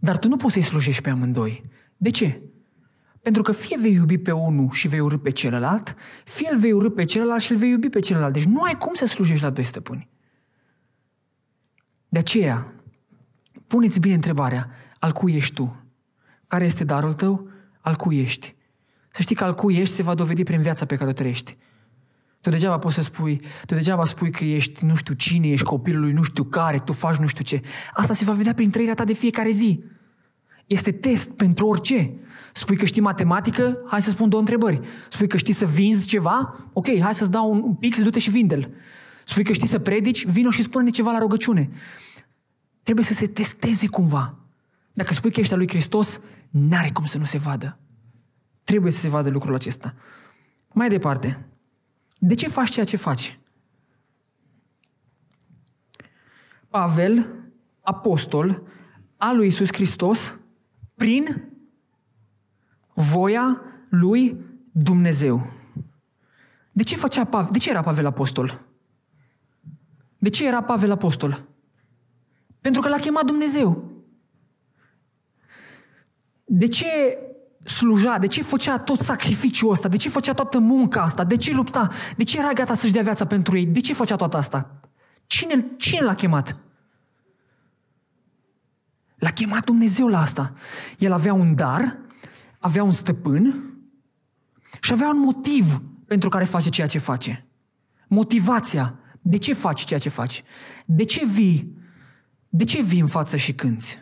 Dar 0.00 0.18
tu 0.18 0.28
nu 0.28 0.36
poți 0.36 0.52
să-i 0.52 0.62
slujești 0.62 1.02
pe 1.02 1.10
amândoi. 1.10 1.70
De 1.96 2.10
ce? 2.10 2.42
Pentru 3.22 3.42
că 3.42 3.52
fie 3.52 3.76
vei 3.80 3.92
iubi 3.92 4.18
pe 4.18 4.32
unul 4.32 4.70
și 4.70 4.88
vei 4.88 5.00
urâ 5.00 5.18
pe 5.18 5.30
celălalt, 5.30 5.96
fie 6.24 6.48
îl 6.52 6.58
vei 6.58 6.72
urâ 6.72 6.90
pe 6.90 7.04
celălalt 7.04 7.42
și 7.42 7.52
îl 7.52 7.58
vei 7.58 7.70
iubi 7.70 7.88
pe 7.88 8.00
celălalt. 8.00 8.32
Deci 8.32 8.44
nu 8.44 8.62
ai 8.62 8.76
cum 8.76 8.94
să 8.94 9.06
slujești 9.06 9.44
la 9.44 9.50
doi 9.50 9.64
stăpâni. 9.64 10.08
De 12.08 12.18
aceea, 12.18 12.74
puneți 13.66 14.00
bine 14.00 14.14
întrebarea, 14.14 14.70
al 14.98 15.12
cui 15.12 15.34
ești 15.34 15.54
tu? 15.54 15.84
Care 16.46 16.64
este 16.64 16.84
darul 16.84 17.12
tău? 17.12 17.48
Al 17.80 17.94
cui 17.94 18.20
ești? 18.20 18.53
Să 19.14 19.22
știi 19.22 19.34
că 19.34 19.44
al 19.44 19.54
cui 19.54 19.76
ești 19.76 19.94
se 19.94 20.02
va 20.02 20.14
dovedi 20.14 20.42
prin 20.42 20.60
viața 20.60 20.84
pe 20.84 20.96
care 20.96 21.10
o 21.10 21.12
trăiești. 21.12 21.56
Tu 22.40 22.50
degeaba 22.50 22.78
poți 22.78 22.94
să 22.94 23.02
spui, 23.02 23.40
tu 23.66 23.74
degeaba 23.74 24.04
spui 24.04 24.30
că 24.30 24.44
ești 24.44 24.84
nu 24.84 24.94
știu 24.94 25.14
cine, 25.14 25.48
ești 25.48 25.64
copilul 25.64 26.00
lui 26.00 26.12
nu 26.12 26.22
știu 26.22 26.44
care, 26.44 26.78
tu 26.78 26.92
faci 26.92 27.16
nu 27.16 27.26
știu 27.26 27.44
ce. 27.44 27.62
Asta 27.92 28.14
se 28.14 28.24
va 28.24 28.32
vedea 28.32 28.54
prin 28.54 28.70
trăirea 28.70 28.94
ta 28.94 29.04
de 29.04 29.12
fiecare 29.12 29.50
zi. 29.50 29.84
Este 30.66 30.92
test 30.92 31.36
pentru 31.36 31.66
orice. 31.66 32.14
Spui 32.52 32.76
că 32.76 32.84
știi 32.84 33.02
matematică, 33.02 33.78
hai 33.86 34.02
să 34.02 34.10
spun 34.10 34.28
două 34.28 34.42
întrebări. 34.42 34.80
Spui 35.08 35.28
că 35.28 35.36
știi 35.36 35.54
să 35.54 35.66
vinzi 35.66 36.06
ceva, 36.06 36.56
ok, 36.72 37.00
hai 37.00 37.14
să-ți 37.14 37.30
dau 37.30 37.52
un 37.52 37.74
pix, 37.74 38.02
du-te 38.02 38.18
și 38.18 38.30
vinde-l. 38.30 38.70
Spui 39.24 39.44
că 39.44 39.52
știi 39.52 39.68
să 39.68 39.78
predici, 39.78 40.26
vino 40.26 40.50
și 40.50 40.62
spune 40.62 40.90
ceva 40.90 41.10
la 41.10 41.18
rugăciune. 41.18 41.70
Trebuie 42.82 43.04
să 43.04 43.14
se 43.14 43.26
testeze 43.26 43.86
cumva. 43.86 44.34
Dacă 44.92 45.12
spui 45.14 45.30
că 45.30 45.40
ești 45.40 45.52
al 45.52 45.58
lui 45.58 45.68
Hristos, 45.68 46.20
n-are 46.50 46.90
cum 46.92 47.04
să 47.04 47.18
nu 47.18 47.24
se 47.24 47.38
vadă. 47.38 47.78
Trebuie 48.64 48.92
să 48.92 49.00
se 49.00 49.08
vadă 49.08 49.28
lucrul 49.28 49.54
acesta. 49.54 49.94
Mai 50.72 50.88
departe, 50.88 51.46
de 52.18 52.34
ce 52.34 52.48
faci 52.48 52.70
ceea 52.70 52.84
ce 52.84 52.96
faci? 52.96 53.38
Pavel, 56.68 57.34
apostol 57.80 58.62
al 59.16 59.36
lui 59.36 59.46
Isus 59.46 59.72
Hristos, 59.72 60.40
prin 60.94 61.48
voia 62.94 63.62
lui 63.88 64.36
Dumnezeu. 64.72 65.52
De 66.72 66.82
ce 66.82 66.96
făcea 66.96 67.24
Pavel? 67.24 67.52
De 67.52 67.58
ce 67.58 67.70
era 67.70 67.82
Pavel 67.82 68.06
apostol? 68.06 68.64
De 70.18 70.28
ce 70.28 70.46
era 70.46 70.62
Pavel 70.62 70.90
apostol? 70.90 71.48
Pentru 72.60 72.80
că 72.80 72.88
l-a 72.88 72.98
chemat 72.98 73.24
Dumnezeu. 73.24 73.92
De 76.44 76.68
ce 76.68 77.18
sluja, 77.64 78.18
de 78.18 78.26
ce 78.26 78.42
făcea 78.42 78.78
tot 78.78 78.98
sacrificiul 78.98 79.70
ăsta, 79.70 79.88
de 79.88 79.96
ce 79.96 80.08
făcea 80.08 80.32
toată 80.32 80.58
munca 80.58 81.02
asta, 81.02 81.24
de 81.24 81.36
ce 81.36 81.54
lupta, 81.54 81.88
de 82.16 82.24
ce 82.24 82.38
era 82.38 82.52
gata 82.52 82.74
să-și 82.74 82.92
dea 82.92 83.02
viața 83.02 83.26
pentru 83.26 83.56
ei, 83.56 83.66
de 83.66 83.80
ce 83.80 83.94
făcea 83.94 84.16
toată 84.16 84.36
asta? 84.36 84.80
Cine, 85.26 85.66
cine 85.76 86.00
l-a 86.00 86.14
chemat? 86.14 86.56
L-a 89.16 89.30
chemat 89.30 89.64
Dumnezeu 89.64 90.08
la 90.08 90.20
asta. 90.20 90.52
El 90.98 91.12
avea 91.12 91.32
un 91.32 91.54
dar, 91.54 91.98
avea 92.58 92.82
un 92.82 92.92
stăpân 92.92 93.74
și 94.80 94.92
avea 94.92 95.08
un 95.08 95.18
motiv 95.18 95.82
pentru 96.06 96.28
care 96.28 96.44
face 96.44 96.68
ceea 96.68 96.86
ce 96.86 96.98
face. 96.98 97.46
Motivația. 98.08 98.98
De 99.26 99.38
ce 99.38 99.52
faci 99.52 99.84
ceea 99.84 100.00
ce 100.00 100.08
faci? 100.08 100.44
De 100.84 101.04
ce 101.04 101.26
vii? 101.26 101.76
De 102.48 102.64
ce 102.64 102.82
vii 102.82 103.00
în 103.00 103.06
față 103.06 103.36
și 103.36 103.54
cânți? 103.54 103.98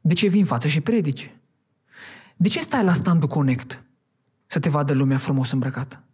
De 0.00 0.14
ce 0.14 0.28
vii 0.28 0.40
în 0.40 0.46
față 0.46 0.68
și 0.68 0.80
predici? 0.80 1.30
De 2.42 2.48
ce 2.48 2.60
stai 2.60 2.84
la 2.84 2.92
standul 2.92 3.28
Connect 3.28 3.84
să 4.46 4.58
te 4.58 4.68
vadă 4.68 4.92
lumea 4.92 5.16
frumos 5.16 5.50
îmbrăcată? 5.50 6.04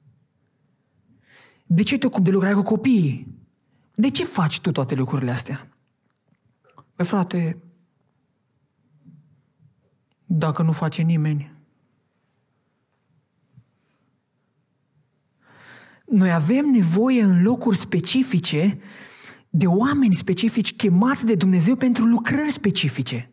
De 1.66 1.82
ce 1.82 1.98
te 1.98 2.06
ocupi 2.06 2.24
de 2.24 2.30
lucrarea 2.30 2.56
cu 2.56 2.62
copiii? 2.62 3.34
De 3.94 4.10
ce 4.10 4.24
faci 4.24 4.60
tu 4.60 4.72
toate 4.72 4.94
lucrurile 4.94 5.30
astea? 5.30 5.68
Pe 6.94 7.02
frate, 7.02 7.58
dacă 10.24 10.62
nu 10.62 10.72
face 10.72 11.02
nimeni. 11.02 11.52
Noi 16.06 16.32
avem 16.32 16.64
nevoie 16.64 17.22
în 17.22 17.42
locuri 17.42 17.76
specifice 17.76 18.80
de 19.50 19.66
oameni 19.66 20.14
specifici 20.14 20.76
chemați 20.76 21.26
de 21.26 21.34
Dumnezeu 21.34 21.76
pentru 21.76 22.04
lucrări 22.04 22.50
specifice. 22.50 23.30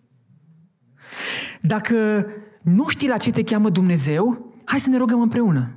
Dacă 1.62 2.26
nu 2.66 2.88
știi 2.88 3.08
la 3.08 3.18
ce 3.18 3.32
te 3.32 3.44
cheamă 3.44 3.70
Dumnezeu, 3.70 4.52
hai 4.64 4.80
să 4.80 4.90
ne 4.90 4.98
rugăm 4.98 5.22
împreună. 5.22 5.72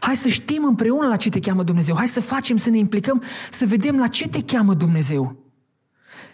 Hai 0.00 0.16
să 0.16 0.28
știm 0.28 0.64
împreună 0.64 1.06
la 1.06 1.16
ce 1.16 1.28
te 1.28 1.40
cheamă 1.40 1.62
Dumnezeu. 1.62 1.96
Hai 1.96 2.06
să 2.06 2.20
facem, 2.20 2.56
să 2.56 2.70
ne 2.70 2.78
implicăm, 2.78 3.22
să 3.50 3.66
vedem 3.66 3.98
la 3.98 4.06
ce 4.06 4.28
te 4.28 4.42
cheamă 4.42 4.74
Dumnezeu. 4.74 5.36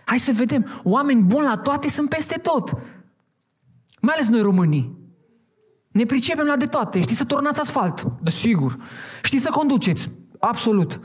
Hai 0.04 0.18
să 0.18 0.32
vedem. 0.32 0.66
Oameni 0.82 1.22
buni 1.22 1.46
la 1.46 1.56
toate 1.56 1.88
sunt 1.88 2.08
peste 2.08 2.38
tot. 2.38 2.70
Mai 4.00 4.14
ales 4.14 4.28
noi 4.28 4.40
românii. 4.40 4.96
Ne 5.88 6.04
pricepem 6.04 6.46
la 6.46 6.56
de 6.56 6.66
toate. 6.66 7.00
Știi 7.00 7.16
să 7.16 7.24
turnați 7.24 7.60
asfalt? 7.60 8.06
Da, 8.22 8.30
sigur. 8.30 8.76
Știi 9.22 9.38
să 9.38 9.50
conduceți? 9.50 10.10
Absolut. 10.38 11.00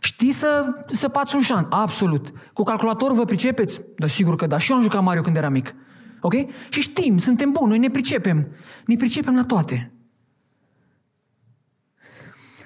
Știi 0.00 0.32
să 0.32 0.72
săpați 0.90 1.34
un 1.34 1.42
șan? 1.42 1.66
Absolut. 1.70 2.32
Cu 2.52 2.62
calculator 2.62 3.12
vă 3.12 3.24
pricepeți? 3.24 3.80
Da, 3.96 4.06
sigur 4.06 4.36
că 4.36 4.46
da. 4.46 4.58
Și 4.58 4.70
eu 4.70 4.76
am 4.76 4.82
jucat 4.82 5.02
Mario 5.02 5.22
când 5.22 5.36
eram 5.36 5.52
mic. 5.52 5.74
Ok? 6.20 6.34
Și 6.68 6.80
știm, 6.80 7.18
suntem 7.18 7.52
buni, 7.52 7.68
noi 7.68 7.78
ne 7.78 7.90
pricepem. 7.90 8.46
Ne 8.86 8.96
pricepem 8.96 9.34
la 9.34 9.44
toate. 9.44 9.90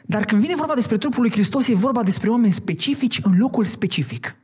Dar 0.04 0.24
când 0.24 0.40
vine 0.40 0.54
vorba 0.54 0.74
despre 0.74 0.96
trupul 0.96 1.20
lui 1.20 1.30
Hristos, 1.30 1.68
e 1.68 1.74
vorba 1.74 2.02
despre 2.02 2.30
oameni 2.30 2.52
specifici 2.52 3.20
în 3.22 3.38
locul 3.38 3.64
specific. 3.64 4.36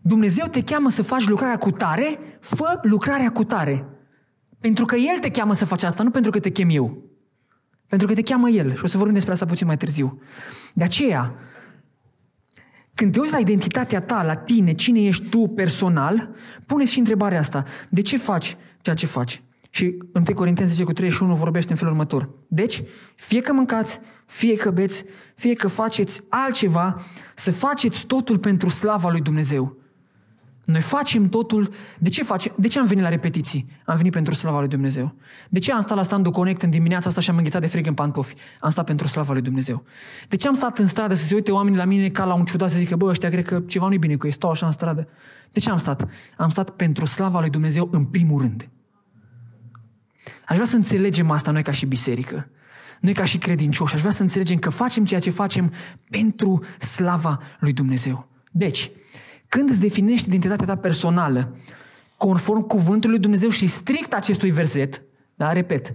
Dumnezeu 0.00 0.46
te 0.46 0.62
cheamă 0.62 0.90
să 0.90 1.02
faci 1.02 1.26
lucrarea 1.26 1.58
cu 1.58 1.70
tare, 1.70 2.18
fă 2.40 2.78
lucrarea 2.82 3.32
cu 3.32 3.44
tare. 3.44 3.86
Pentru 4.60 4.84
că 4.84 4.96
El 4.96 5.18
te 5.20 5.30
cheamă 5.30 5.54
să 5.54 5.64
faci 5.64 5.82
asta, 5.82 6.02
nu 6.02 6.10
pentru 6.10 6.30
că 6.30 6.40
te 6.40 6.50
chem 6.50 6.68
eu. 6.70 7.02
Pentru 7.86 8.06
că 8.06 8.14
te 8.14 8.22
cheamă 8.22 8.48
El. 8.48 8.74
Și 8.74 8.84
o 8.84 8.86
să 8.86 8.96
vorbim 8.96 9.14
despre 9.14 9.32
asta 9.32 9.46
puțin 9.46 9.66
mai 9.66 9.76
târziu. 9.76 10.20
De 10.74 10.84
aceea, 10.84 11.34
când 12.96 13.12
te 13.12 13.20
uiți 13.20 13.32
la 13.32 13.38
identitatea 13.38 14.00
ta, 14.00 14.22
la 14.22 14.34
tine, 14.34 14.72
cine 14.72 15.00
ești 15.00 15.28
tu 15.28 15.38
personal, 15.38 16.30
pune 16.66 16.84
și 16.84 16.98
întrebarea 16.98 17.38
asta. 17.38 17.64
De 17.88 18.02
ce 18.02 18.16
faci 18.16 18.56
ceea 18.86 18.98
ce 18.98 19.06
faci? 19.06 19.42
Și 19.70 19.98
1 20.12 20.24
Corinteni 20.34 20.68
10 20.68 20.84
cu 20.84 20.92
31 20.92 21.34
vorbește 21.34 21.72
în 21.72 21.78
felul 21.78 21.92
următor. 21.92 22.28
Deci, 22.48 22.82
fie 23.14 23.40
că 23.40 23.52
mâncați, 23.52 24.00
fie 24.26 24.56
că 24.56 24.70
beți, 24.70 25.04
fie 25.34 25.54
că 25.54 25.68
faceți 25.68 26.22
altceva, 26.28 27.02
să 27.34 27.52
faceți 27.52 28.06
totul 28.06 28.38
pentru 28.38 28.68
slava 28.68 29.10
lui 29.10 29.20
Dumnezeu. 29.20 29.76
Noi 30.66 30.80
facem 30.80 31.28
totul. 31.28 31.70
De 31.98 32.08
ce, 32.08 32.22
facem? 32.22 32.52
de 32.56 32.68
ce 32.68 32.78
am 32.78 32.86
venit 32.86 33.02
la 33.02 33.08
repetiții? 33.08 33.70
Am 33.84 33.96
venit 33.96 34.12
pentru 34.12 34.34
slava 34.34 34.58
lui 34.58 34.68
Dumnezeu. 34.68 35.14
De 35.48 35.58
ce 35.58 35.72
am 35.72 35.80
stat 35.80 35.96
la 35.96 36.02
standul 36.02 36.32
Connect 36.32 36.62
în 36.62 36.70
dimineața 36.70 37.08
asta 37.08 37.20
și 37.20 37.30
am 37.30 37.36
înghețat 37.36 37.60
de 37.60 37.66
frig 37.66 37.86
în 37.86 37.94
pantofi? 37.94 38.34
Am 38.60 38.70
stat 38.70 38.84
pentru 38.84 39.06
slava 39.06 39.32
lui 39.32 39.42
Dumnezeu. 39.42 39.84
De 40.28 40.36
ce 40.36 40.48
am 40.48 40.54
stat 40.54 40.78
în 40.78 40.86
stradă 40.86 41.14
să 41.14 41.24
se 41.24 41.34
uite 41.34 41.52
oamenii 41.52 41.78
la 41.78 41.84
mine 41.84 42.08
ca 42.08 42.24
la 42.24 42.34
un 42.34 42.44
ciudat 42.44 42.70
să 42.70 42.78
zică, 42.78 42.96
bă, 42.96 43.06
ăștia 43.06 43.30
cred 43.30 43.44
că 43.44 43.62
ceva 43.66 43.86
nu-i 43.86 43.98
bine 43.98 44.16
cu 44.16 44.26
ei, 44.26 44.32
stau 44.32 44.50
așa 44.50 44.66
în 44.66 44.72
stradă. 44.72 45.08
De 45.52 45.60
ce 45.60 45.70
am 45.70 45.78
stat? 45.78 46.08
Am 46.36 46.48
stat 46.48 46.70
pentru 46.70 47.04
slava 47.04 47.40
lui 47.40 47.50
Dumnezeu 47.50 47.88
în 47.92 48.04
primul 48.04 48.40
rând. 48.40 48.68
Aș 50.46 50.54
vrea 50.54 50.66
să 50.66 50.76
înțelegem 50.76 51.30
asta 51.30 51.50
noi 51.50 51.62
ca 51.62 51.72
și 51.72 51.86
biserică. 51.86 52.48
Noi 53.00 53.12
ca 53.14 53.24
și 53.24 53.38
credincioși. 53.38 53.94
Aș 53.94 54.00
vrea 54.00 54.12
să 54.12 54.22
înțelegem 54.22 54.56
că 54.56 54.70
facem 54.70 55.04
ceea 55.04 55.20
ce 55.20 55.30
facem 55.30 55.72
pentru 56.10 56.64
slava 56.78 57.38
lui 57.58 57.72
Dumnezeu. 57.72 58.28
Deci, 58.50 58.90
când 59.56 59.70
îți 59.70 59.80
definești 59.80 60.28
identitatea 60.28 60.66
ta 60.66 60.76
personală 60.76 61.56
conform 62.16 62.60
cuvântului 62.60 63.10
lui 63.10 63.22
Dumnezeu 63.22 63.48
și 63.48 63.66
strict 63.66 64.12
acestui 64.12 64.50
verset, 64.50 65.02
da, 65.34 65.52
repet, 65.52 65.92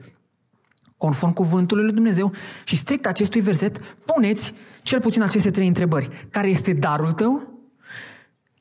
conform 0.98 1.34
cuvântului 1.34 1.84
lui 1.84 1.94
Dumnezeu 1.94 2.32
și 2.64 2.76
strict 2.76 3.06
acestui 3.06 3.42
verset, 3.42 3.80
puneți 4.06 4.54
cel 4.82 5.02
puțin 5.02 5.22
aceste 5.22 5.52
trei 5.52 5.68
întrebări. 5.68 6.28
Care 6.30 6.50
este 6.50 6.74
darul 6.74 7.12
tău? 7.12 7.62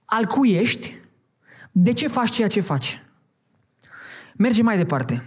Al 0.04 0.24
cui 0.24 0.50
ești? 0.50 0.98
De 1.72 1.92
ce 1.92 2.08
faci 2.08 2.30
ceea 2.30 2.48
ce 2.48 2.60
faci? 2.60 3.02
Mergem 4.36 4.64
mai 4.64 4.76
departe. 4.76 5.24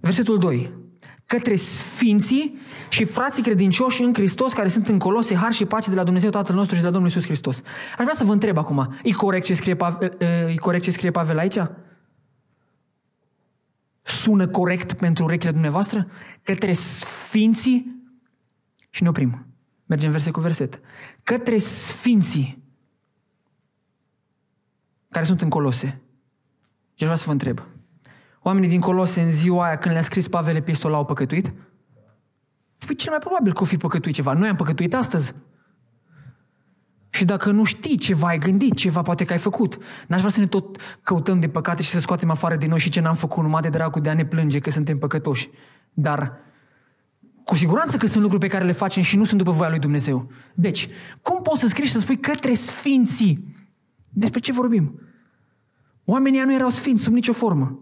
Versetul 0.00 0.38
2 0.38 0.78
către 1.26 1.54
sfinții 1.54 2.58
și 2.90 3.04
frații 3.04 3.42
credincioși 3.42 4.02
în 4.02 4.14
Hristos 4.14 4.52
care 4.52 4.68
sunt 4.68 4.88
în 4.88 4.98
Colose, 4.98 5.34
har 5.34 5.52
și 5.52 5.64
pace 5.64 5.90
de 5.90 5.96
la 5.96 6.04
Dumnezeu 6.04 6.30
Tatăl 6.30 6.54
nostru 6.54 6.74
și 6.74 6.80
de 6.80 6.86
la 6.86 6.92
Domnul 6.92 7.10
Iisus 7.10 7.26
Hristos. 7.26 7.62
Aș 7.98 8.02
vrea 8.02 8.14
să 8.14 8.24
vă 8.24 8.32
întreb 8.32 8.56
acum, 8.56 8.94
e 9.02 9.10
corect 9.10 9.44
ce 9.44 9.54
scrie 9.54 9.76
Pavel, 9.76 10.16
e 10.48 10.54
corect 10.54 10.84
ce 10.84 10.90
scrie 10.90 11.10
Pavel 11.10 11.38
aici? 11.38 11.58
Sună 14.02 14.48
corect 14.48 14.92
pentru 14.92 15.24
urechile 15.24 15.52
dumneavoastră? 15.52 16.06
Către 16.42 16.72
sfinții 16.72 18.04
și 18.90 19.02
ne 19.02 19.08
oprim. 19.08 19.46
Mergem 19.86 20.10
verset 20.10 20.32
cu 20.32 20.40
verset. 20.40 20.80
Către 21.22 21.56
sfinții 21.56 22.62
care 25.08 25.24
sunt 25.24 25.40
în 25.40 25.48
Colose. 25.48 25.86
Și 26.94 27.02
aș 27.02 27.04
vrea 27.04 27.14
să 27.14 27.24
vă 27.26 27.32
întreb. 27.32 27.62
Oamenii 28.42 28.68
din 28.68 28.80
Colose 28.80 29.20
în 29.20 29.30
ziua 29.30 29.66
aia 29.66 29.78
când 29.78 29.92
le-a 29.92 30.02
scris 30.02 30.28
Pavel 30.28 30.56
epistola 30.56 30.96
au 30.96 31.04
păcătuit? 31.04 31.52
Păi 32.90 32.98
cel 32.98 33.10
mai 33.10 33.20
probabil 33.20 33.52
că 33.52 33.62
o 33.62 33.64
fi 33.64 33.76
păcătuit 33.76 34.14
ceva. 34.14 34.32
Noi 34.32 34.48
am 34.48 34.56
păcătuit 34.56 34.94
astăzi. 34.94 35.34
Și 37.10 37.24
dacă 37.24 37.50
nu 37.50 37.64
știi 37.64 37.96
ceva 37.96 38.26
ai 38.26 38.38
gândit, 38.38 38.74
ceva 38.74 39.02
poate 39.02 39.24
că 39.24 39.32
ai 39.32 39.38
făcut. 39.38 39.78
N-aș 40.06 40.18
vrea 40.18 40.30
să 40.30 40.40
ne 40.40 40.46
tot 40.46 40.98
căutăm 41.02 41.40
de 41.40 41.48
păcate 41.48 41.82
și 41.82 41.88
să 41.88 42.00
scoatem 42.00 42.30
afară 42.30 42.56
din 42.56 42.68
noi 42.68 42.78
și 42.78 42.90
ce 42.90 43.00
n-am 43.00 43.14
făcut, 43.14 43.42
numai 43.42 43.60
de 43.60 43.68
dragul 43.68 44.02
de 44.02 44.10
a 44.10 44.14
ne 44.14 44.24
plânge 44.24 44.58
că 44.58 44.70
suntem 44.70 44.98
păcătoși. 44.98 45.50
Dar 45.92 46.38
cu 47.44 47.54
siguranță 47.54 47.96
că 47.96 48.06
sunt 48.06 48.22
lucruri 48.22 48.42
pe 48.42 48.48
care 48.48 48.64
le 48.64 48.72
facem 48.72 49.02
și 49.02 49.16
nu 49.16 49.24
sunt 49.24 49.38
după 49.38 49.50
voia 49.50 49.70
lui 49.70 49.78
Dumnezeu. 49.78 50.30
Deci, 50.54 50.88
cum 51.22 51.42
poți 51.42 51.60
să 51.60 51.66
scrii 51.66 51.86
și 51.86 51.92
să 51.92 51.98
spui 52.00 52.18
către 52.18 52.54
sfinții? 52.54 53.56
Despre 54.08 54.40
ce 54.40 54.52
vorbim? 54.52 55.00
Oamenii 56.04 56.40
nu 56.40 56.54
erau 56.54 56.68
sfinți 56.68 57.02
sub 57.02 57.12
nicio 57.12 57.32
formă. 57.32 57.78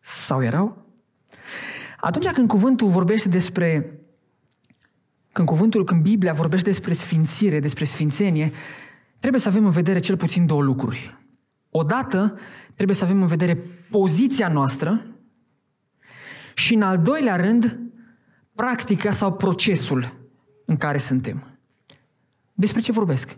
Sau 0.00 0.42
erau? 0.42 0.84
Atunci 2.00 2.26
când 2.26 2.48
cuvântul 2.48 2.88
vorbește 2.88 3.28
despre 3.28 3.95
când 5.36 5.48
cuvântul, 5.48 5.84
când 5.84 6.02
Biblia 6.02 6.32
vorbește 6.32 6.70
despre 6.70 6.92
sfințire, 6.92 7.60
despre 7.60 7.84
sfințenie, 7.84 8.50
trebuie 9.18 9.40
să 9.40 9.48
avem 9.48 9.64
în 9.64 9.70
vedere 9.70 9.98
cel 9.98 10.16
puțin 10.16 10.46
două 10.46 10.62
lucruri. 10.62 11.16
Odată, 11.70 12.38
trebuie 12.74 12.96
să 12.96 13.04
avem 13.04 13.20
în 13.20 13.26
vedere 13.26 13.56
poziția 13.90 14.48
noastră 14.48 15.06
și, 16.54 16.74
în 16.74 16.82
al 16.82 16.98
doilea 16.98 17.36
rând, 17.36 17.78
practica 18.54 19.10
sau 19.10 19.32
procesul 19.32 20.12
în 20.64 20.76
care 20.76 20.98
suntem. 20.98 21.58
Despre 22.52 22.80
ce 22.80 22.92
vorbesc? 22.92 23.36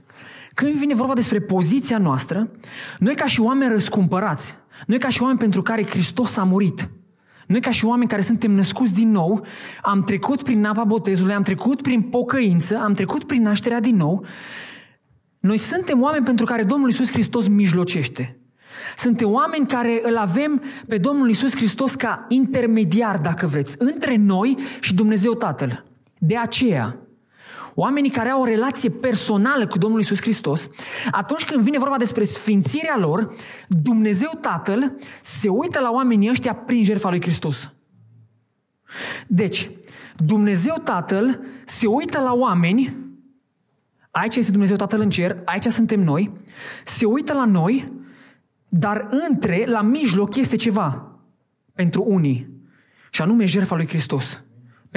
Când 0.54 0.74
vine 0.74 0.94
vorba 0.94 1.14
despre 1.14 1.40
poziția 1.40 1.98
noastră, 1.98 2.50
noi 2.98 3.14
ca 3.14 3.26
și 3.26 3.40
oameni 3.40 3.72
răscumpărați, 3.72 4.56
noi 4.86 4.98
ca 4.98 5.08
și 5.08 5.22
oameni 5.22 5.38
pentru 5.38 5.62
care 5.62 5.86
Hristos 5.86 6.36
a 6.36 6.44
murit, 6.44 6.88
noi 7.48 7.60
ca 7.60 7.70
și 7.70 7.84
oameni 7.84 8.08
care 8.08 8.22
suntem 8.22 8.50
născuți 8.50 8.94
din 8.94 9.10
nou, 9.10 9.46
am 9.82 10.02
trecut 10.02 10.42
prin 10.42 10.64
apa 10.64 10.84
botezului, 10.84 11.34
am 11.34 11.42
trecut 11.42 11.82
prin 11.82 12.02
pocăință, 12.02 12.78
am 12.78 12.94
trecut 12.94 13.24
prin 13.24 13.42
nașterea 13.42 13.80
din 13.80 13.96
nou, 13.96 14.24
noi 15.40 15.56
suntem 15.56 16.02
oameni 16.02 16.24
pentru 16.24 16.44
care 16.44 16.62
Domnul 16.62 16.88
Iisus 16.88 17.12
Hristos 17.12 17.48
mijlocește. 17.48 18.38
Suntem 18.96 19.32
oameni 19.32 19.66
care 19.66 20.00
îl 20.02 20.16
avem 20.16 20.62
pe 20.88 20.98
Domnul 20.98 21.28
Iisus 21.28 21.56
Hristos 21.56 21.94
ca 21.94 22.24
intermediar, 22.28 23.18
dacă 23.18 23.46
vreți, 23.46 23.76
între 23.78 24.16
noi 24.16 24.56
și 24.80 24.94
Dumnezeu 24.94 25.34
Tatăl. 25.34 25.84
De 26.18 26.36
aceea, 26.36 27.07
oamenii 27.80 28.10
care 28.10 28.28
au 28.28 28.40
o 28.40 28.44
relație 28.44 28.90
personală 28.90 29.66
cu 29.66 29.78
Domnul 29.78 30.00
Isus 30.00 30.20
Hristos, 30.20 30.70
atunci 31.10 31.44
când 31.44 31.62
vine 31.62 31.78
vorba 31.78 31.96
despre 31.96 32.24
sfințirea 32.24 32.96
lor, 32.98 33.34
Dumnezeu 33.68 34.30
Tatăl 34.40 34.96
se 35.22 35.48
uită 35.48 35.80
la 35.80 35.90
oamenii 35.90 36.30
ăștia 36.30 36.54
prin 36.54 36.84
jertfa 36.84 37.08
lui 37.08 37.20
Hristos. 37.20 37.72
Deci, 39.26 39.70
Dumnezeu 40.16 40.74
Tatăl 40.84 41.40
se 41.64 41.86
uită 41.86 42.20
la 42.20 42.32
oameni, 42.32 42.96
aici 44.10 44.36
este 44.36 44.50
Dumnezeu 44.50 44.76
Tatăl 44.76 45.00
în 45.00 45.10
cer, 45.10 45.42
aici 45.44 45.64
suntem 45.64 46.00
noi, 46.00 46.32
se 46.84 47.06
uită 47.06 47.32
la 47.32 47.44
noi, 47.44 47.92
dar 48.68 49.08
între, 49.28 49.64
la 49.66 49.82
mijloc, 49.82 50.36
este 50.36 50.56
ceva 50.56 51.18
pentru 51.74 52.04
unii, 52.06 52.48
și 53.10 53.22
anume 53.22 53.44
jertfa 53.44 53.76
lui 53.76 53.88
Hristos. 53.88 54.42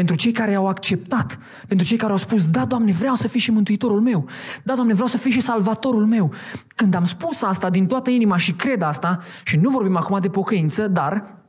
Pentru 0.02 0.20
cei 0.20 0.32
care 0.32 0.54
au 0.54 0.68
acceptat, 0.68 1.40
pentru 1.68 1.86
cei 1.86 1.98
care 1.98 2.12
au 2.12 2.18
spus, 2.18 2.50
da, 2.50 2.66
Doamne, 2.66 2.92
vreau 2.92 3.16
să 3.16 3.28
fii 3.28 3.40
și 3.40 3.52
Mântuitorul 3.52 4.02
meu. 4.02 4.26
Da, 4.64 4.76
Doamne, 4.76 4.94
vreau 4.94 5.08
să 5.08 5.18
fii 5.18 5.32
și 5.32 5.40
Salvatorul 5.40 6.06
meu. 6.06 6.32
Când 6.76 6.94
am 6.96 7.06
spus 7.06 7.42
asta 7.42 7.70
din 7.70 7.86
toată 7.88 8.10
inima 8.10 8.38
și 8.38 8.52
cred 8.52 8.82
asta, 8.82 9.20
și 9.44 9.58
nu 9.58 9.70
vorbim 9.70 9.96
acum 9.96 10.20
de 10.20 10.30
pocăință, 10.30 10.88
dar 10.88 11.44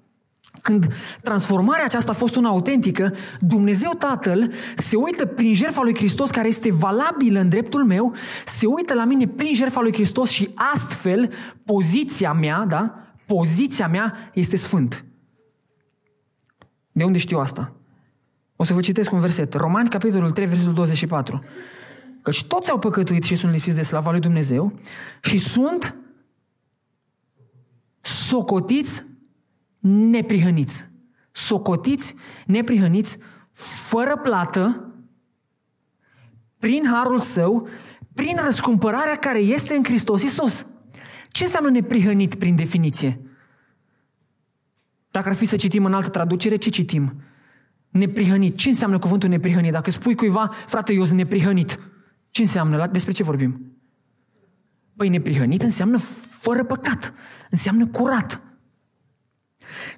când 0.62 0.95
transformarea 1.23 1.85
aceasta 1.85 2.11
a 2.11 2.15
fost 2.15 2.37
una 2.37 2.49
autentică, 2.49 3.15
Dumnezeu 3.41 3.91
Tatăl 3.99 4.53
se 4.75 4.97
uită 4.97 5.27
prin 5.27 5.55
jertfa 5.55 5.83
lui 5.83 5.95
Hristos 5.95 6.31
care 6.31 6.49
este 6.49 6.73
valabilă 6.73 7.41
în 7.41 7.49
dreptul 7.49 7.85
meu, 7.85 8.15
se 8.45 8.67
uită 8.67 8.95
la 8.95 9.05
mine 9.05 9.27
prin 9.27 9.55
jertfa 9.55 9.81
lui 9.81 9.93
Hristos 9.93 10.31
și 10.31 10.51
astfel 10.73 11.33
poziția 11.65 12.33
mea, 12.33 12.65
da, 12.69 12.95
poziția 13.27 13.88
mea 13.88 14.31
este 14.35 14.57
sfânt. 14.57 15.05
De 16.93 17.05
unde 17.05 17.19
știu 17.19 17.38
asta? 17.38 17.77
O 18.62 18.64
să 18.64 18.75
vă 18.75 18.81
citesc 18.81 19.12
un 19.12 19.20
verset. 19.20 19.55
Romani, 19.55 19.88
capitolul 19.88 20.33
3, 20.33 20.46
versetul 20.46 20.72
24. 20.75 21.44
Căci 22.22 22.44
toți 22.44 22.70
au 22.70 22.79
păcătuit 22.79 23.22
și 23.22 23.35
sunt 23.35 23.53
lipsiți 23.53 23.77
de 23.77 23.83
slava 23.83 24.11
lui 24.11 24.20
Dumnezeu 24.20 24.81
și 25.22 25.38
sunt 25.38 25.96
socotiți 28.01 29.05
neprihăniți. 29.79 30.88
Socotiți, 31.33 32.14
neprihăniți, 32.46 33.18
fără 33.53 34.16
plată, 34.16 34.92
prin 36.59 36.87
harul 36.92 37.18
său, 37.18 37.68
prin 38.14 38.37
răscumpărarea 38.44 39.16
care 39.16 39.38
este 39.38 39.75
în 39.75 39.85
Hristos 39.85 40.22
Iisus. 40.22 40.66
Ce 41.31 41.44
înseamnă 41.44 41.70
neprihănit 41.70 42.35
prin 42.35 42.57
definiție? 42.57 43.20
Dacă 45.11 45.29
ar 45.29 45.35
fi 45.35 45.44
să 45.44 45.57
citim 45.57 45.85
în 45.85 45.94
altă 45.94 46.09
traducere, 46.09 46.57
ce 46.57 46.70
citim? 46.70 47.22
Neprihănit. 47.93 48.57
Ce 48.57 48.69
înseamnă 48.69 48.99
cuvântul 48.99 49.29
neprihănit? 49.29 49.73
Dacă 49.73 49.91
spui 49.91 50.15
cuiva, 50.15 50.51
frate, 50.67 50.93
eu 50.93 51.05
sunt 51.05 51.19
neprihănit. 51.19 51.79
Ce 52.31 52.41
înseamnă? 52.41 52.87
Despre 52.87 53.13
ce 53.13 53.23
vorbim? 53.23 53.77
Păi 54.97 55.09
neprihănit 55.09 55.63
înseamnă 55.63 55.99
fără 56.31 56.65
păcat. 56.65 57.15
Înseamnă 57.51 57.87
curat. 57.87 58.41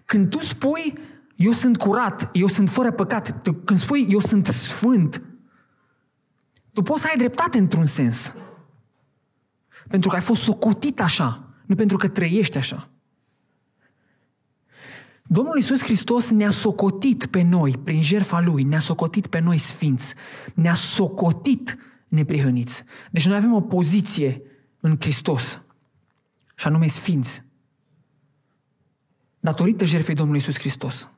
Când 0.04 0.30
tu 0.30 0.38
spui, 0.38 0.98
eu 1.36 1.52
sunt 1.52 1.76
curat, 1.76 2.30
eu 2.32 2.46
sunt 2.46 2.68
fără 2.68 2.92
păcat, 2.92 3.42
tu, 3.42 3.52
când 3.52 3.78
spui, 3.78 4.06
eu 4.10 4.18
sunt 4.18 4.46
sfânt, 4.46 5.22
tu 6.72 6.82
poți 6.82 7.02
să 7.02 7.08
ai 7.10 7.16
dreptate 7.16 7.58
într-un 7.58 7.84
sens. 7.84 8.34
Pentru 9.88 10.08
că 10.08 10.14
ai 10.14 10.20
fost 10.20 10.42
socotit 10.42 11.00
așa, 11.00 11.48
nu 11.66 11.74
pentru 11.74 11.96
că 11.96 12.08
trăiești 12.08 12.56
așa. 12.56 12.88
Domnul 15.26 15.56
Iisus 15.56 15.82
Hristos 15.82 16.30
ne-a 16.30 16.50
socotit 16.50 17.26
pe 17.26 17.42
noi, 17.42 17.78
prin 17.84 18.02
jertfa 18.02 18.40
Lui, 18.40 18.62
ne-a 18.62 18.78
socotit 18.78 19.26
pe 19.26 19.38
noi 19.38 19.58
sfinți, 19.58 20.14
ne-a 20.54 20.74
socotit 20.74 21.78
neprihăniți. 22.08 22.84
Deci 23.10 23.26
noi 23.26 23.36
avem 23.36 23.52
o 23.52 23.60
poziție 23.60 24.42
în 24.80 24.96
Hristos, 25.00 25.62
și 26.54 26.66
anume 26.66 26.86
sfinți. 26.86 27.42
datorită 29.40 29.84
jertfei 29.84 30.14
Domnului 30.14 30.40
Isus 30.40 30.58
Hristos. 30.58 31.08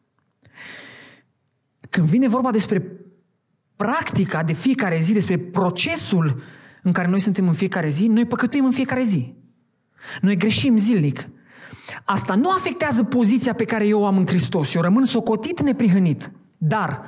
Când 1.90 2.07
vine 2.09 2.29
vorba 2.29 2.51
despre 2.51 2.92
practica 3.77 4.42
de 4.42 4.53
fiecare 4.53 5.01
zi, 5.01 5.12
despre 5.12 5.38
procesul 5.38 6.42
în 6.83 6.92
care 6.92 7.09
noi 7.09 7.21
suntem 7.21 7.49
în 7.49 7.55
fiecare 7.55 7.88
zi, 7.88 8.07
noi 8.07 8.27
păcătuim 8.27 8.64
în 8.64 8.73
fiecare 8.73 9.03
zi. 9.03 9.35
Noi 10.21 10.37
greșim 10.37 10.77
zilnic. 10.77 11.29
Asta 12.05 12.35
nu 12.35 12.50
afectează 12.50 13.05
poziția 13.05 13.52
pe 13.52 13.64
care 13.64 13.87
eu 13.87 14.00
o 14.00 14.07
am 14.07 14.16
în 14.16 14.26
Hristos. 14.26 14.74
Eu 14.74 14.83
rămân 14.83 15.05
socotit 15.05 15.61
neprihănit. 15.61 16.31
Dar, 16.59 17.02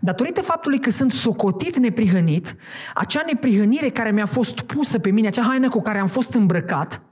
datorită 0.00 0.40
faptului 0.40 0.80
că 0.80 0.90
sunt 0.90 1.12
socotit 1.12 1.76
neprihănit, 1.76 2.56
acea 2.94 3.22
neprihănire 3.26 3.88
care 3.88 4.10
mi-a 4.10 4.26
fost 4.26 4.60
pusă 4.60 4.98
pe 4.98 5.10
mine, 5.10 5.26
acea 5.26 5.42
haină 5.42 5.68
cu 5.68 5.82
care 5.82 5.98
am 5.98 6.06
fost 6.06 6.34
îmbrăcat, 6.34 7.02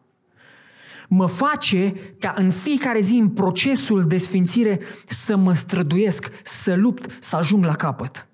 mă 1.09 1.26
face 1.26 1.94
ca 2.18 2.35
în 2.37 2.50
fiecare 2.50 3.00
zi 3.00 3.14
în 3.14 3.28
procesul 3.28 4.02
de 4.02 4.16
sfințire 4.16 4.81
să 5.07 5.37
mă 5.37 5.55
străduiesc, 5.55 6.31
să 6.42 6.74
lupt, 6.74 7.16
să 7.20 7.37
ajung 7.37 7.64
la 7.64 7.74
capăt. 7.74 8.26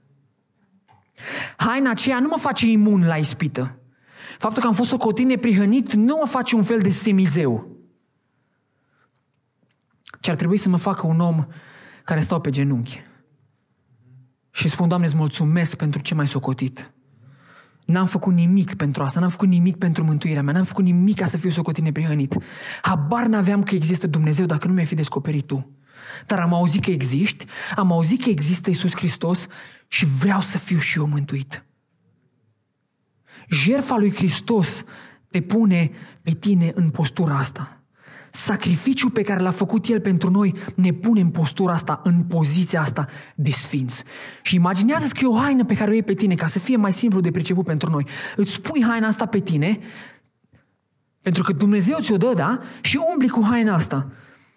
Haina 1.57 1.91
aceea 1.91 2.21
nu 2.21 2.29
mă 2.29 2.37
face 2.39 2.67
imun 2.67 3.07
la 3.07 3.17
ispită. 3.17 3.79
Faptul 4.39 4.63
că 4.63 4.69
am 4.69 4.75
fost 4.75 4.89
socotit 4.89 5.27
neprihănit 5.27 5.93
nu 5.93 6.17
mă 6.21 6.27
face 6.27 6.57
un 6.57 6.63
fel 6.63 6.79
de 6.79 6.89
semizeu. 6.89 7.78
Ce 10.29 10.35
ar 10.35 10.41
trebui 10.41 10.57
să 10.57 10.69
mă 10.69 10.77
facă 10.77 11.07
un 11.07 11.21
om 11.21 11.47
care 12.05 12.21
stau 12.21 12.41
pe 12.41 12.51
genunchi. 12.51 13.01
Și 14.51 14.69
spun, 14.69 14.89
Doamne, 14.89 15.07
îți 15.07 15.17
mulțumesc 15.17 15.77
pentru 15.77 16.01
ce 16.01 16.15
m-ai 16.15 16.29
socotit. 16.29 16.93
N-am 17.85 18.07
făcut 18.07 18.35
nimic 18.35 18.75
pentru 18.75 19.03
asta, 19.03 19.21
n-am 19.21 19.29
făcut 19.29 19.49
nimic 19.49 19.77
pentru 19.77 20.05
mântuirea 20.05 20.43
mea, 20.43 20.53
n-am 20.53 20.65
făcut 20.65 20.85
nimic 20.85 21.17
ca 21.17 21.27
să 21.27 21.37
fiu 21.37 21.51
socotit 21.51 21.85
neprihănit. 21.85 22.37
Habar 22.83 23.27
n-aveam 23.27 23.63
că 23.63 23.75
există 23.75 24.07
Dumnezeu 24.07 24.47
dacă 24.47 24.67
nu 24.67 24.73
mi-ai 24.73 24.87
fi 24.87 24.95
descoperit 24.95 25.47
tu. 25.47 25.71
Dar 26.27 26.39
am 26.39 26.55
auzit 26.55 26.83
că 26.83 26.91
existi, 26.91 27.47
am 27.77 27.93
auzit 27.93 28.23
că 28.23 28.29
există 28.29 28.71
Isus 28.71 28.95
Hristos 28.97 29.47
și 29.87 30.07
vreau 30.07 30.41
să 30.41 30.59
fiu 30.59 30.79
și 30.79 30.99
eu 30.99 31.07
mântuit. 31.07 31.65
Jerfa 33.49 33.97
lui 33.97 34.15
Hristos 34.15 34.85
te 35.31 35.41
pune 35.41 35.91
pe 36.23 36.31
tine 36.31 36.73
în 36.75 36.91
postura 36.91 37.37
asta. 37.37 37.78
Sacrificiul 38.31 39.11
pe 39.11 39.23
care 39.23 39.41
l-a 39.41 39.51
făcut 39.51 39.87
El 39.87 40.01
pentru 40.01 40.31
noi 40.31 40.55
ne 40.75 40.93
pune 40.93 41.21
în 41.21 41.29
postura 41.29 41.73
asta, 41.73 42.01
în 42.05 42.23
poziția 42.23 42.81
asta 42.81 43.07
de 43.35 43.51
sfinț. 43.51 44.03
Și 44.43 44.55
imaginează 44.55 45.07
că 45.13 45.21
e 45.23 45.27
o 45.27 45.39
haină 45.39 45.65
pe 45.65 45.75
care 45.75 45.91
o 45.91 45.93
iei 45.93 46.03
pe 46.03 46.15
tine 46.15 46.35
ca 46.35 46.47
să 46.47 46.59
fie 46.59 46.77
mai 46.77 46.93
simplu 46.93 47.21
de 47.21 47.31
priceput 47.31 47.65
pentru 47.65 47.91
noi. 47.91 48.07
Îți 48.37 48.61
pui 48.61 48.85
haina 48.85 49.07
asta 49.07 49.27
pe 49.27 49.39
tine 49.39 49.79
pentru 51.23 51.43
că 51.43 51.53
Dumnezeu 51.53 51.99
ți-o 52.01 52.17
dă, 52.17 52.33
da? 52.37 52.61
Și 52.81 53.01
umbli 53.13 53.29
cu 53.29 53.45
haina 53.51 53.75
asta. 53.75 54.11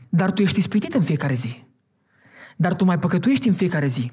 Dar 0.09 0.31
tu 0.31 0.41
ești 0.41 0.59
ispitit 0.59 0.93
în 0.93 1.01
fiecare 1.01 1.33
zi. 1.33 1.63
Dar 2.57 2.73
tu 2.73 2.85
mai 2.85 2.99
păcătuiești 2.99 3.47
în 3.47 3.53
fiecare 3.53 3.85
zi. 3.85 4.11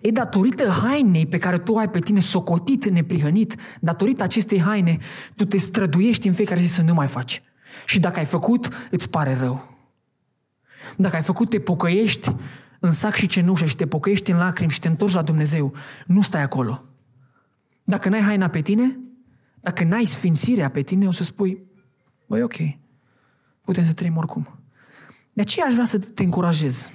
E 0.00 0.10
datorită 0.10 0.68
hainei 0.68 1.26
pe 1.26 1.38
care 1.38 1.58
tu 1.58 1.76
ai 1.76 1.90
pe 1.90 1.98
tine 1.98 2.20
socotit, 2.20 2.88
neprihănit, 2.88 3.54
datorită 3.80 4.22
acestei 4.22 4.60
haine, 4.60 4.98
tu 5.36 5.44
te 5.44 5.58
străduiești 5.58 6.26
în 6.26 6.34
fiecare 6.34 6.60
zi 6.60 6.74
să 6.74 6.82
nu 6.82 6.94
mai 6.94 7.06
faci. 7.06 7.42
Și 7.86 8.00
dacă 8.00 8.18
ai 8.18 8.24
făcut, 8.24 8.88
îți 8.90 9.10
pare 9.10 9.34
rău. 9.34 9.76
Dacă 10.96 11.16
ai 11.16 11.22
făcut, 11.22 11.50
te 11.50 11.60
pocăiești 11.60 12.34
în 12.78 12.90
sac 12.90 13.14
și 13.14 13.26
cenușă 13.26 13.64
și 13.64 13.76
te 13.76 13.86
pocăiești 13.86 14.30
în 14.30 14.38
lacrimi 14.38 14.70
și 14.70 14.80
te 14.80 14.88
întorci 14.88 15.12
la 15.12 15.22
Dumnezeu, 15.22 15.74
nu 16.06 16.20
stai 16.20 16.42
acolo. 16.42 16.84
Dacă 17.84 18.08
n-ai 18.08 18.20
haina 18.20 18.48
pe 18.48 18.60
tine, 18.60 18.98
dacă 19.60 19.84
n-ai 19.84 20.04
sfințirea 20.04 20.70
pe 20.70 20.82
tine, 20.82 21.06
o 21.06 21.10
să 21.10 21.24
spui, 21.24 21.62
băi, 22.26 22.42
ok, 22.42 22.54
putem 23.60 23.84
să 23.84 23.92
trăim 23.92 24.16
oricum. 24.16 24.58
De 25.32 25.40
aceea 25.40 25.66
aș 25.66 25.72
vrea 25.72 25.84
să 25.84 25.98
te 25.98 26.22
încurajez. 26.22 26.90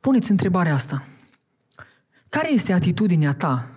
Puneți 0.00 0.30
întrebarea 0.30 0.72
asta. 0.72 1.04
Care 2.28 2.52
este 2.52 2.72
atitudinea 2.72 3.32
ta, 3.32 3.70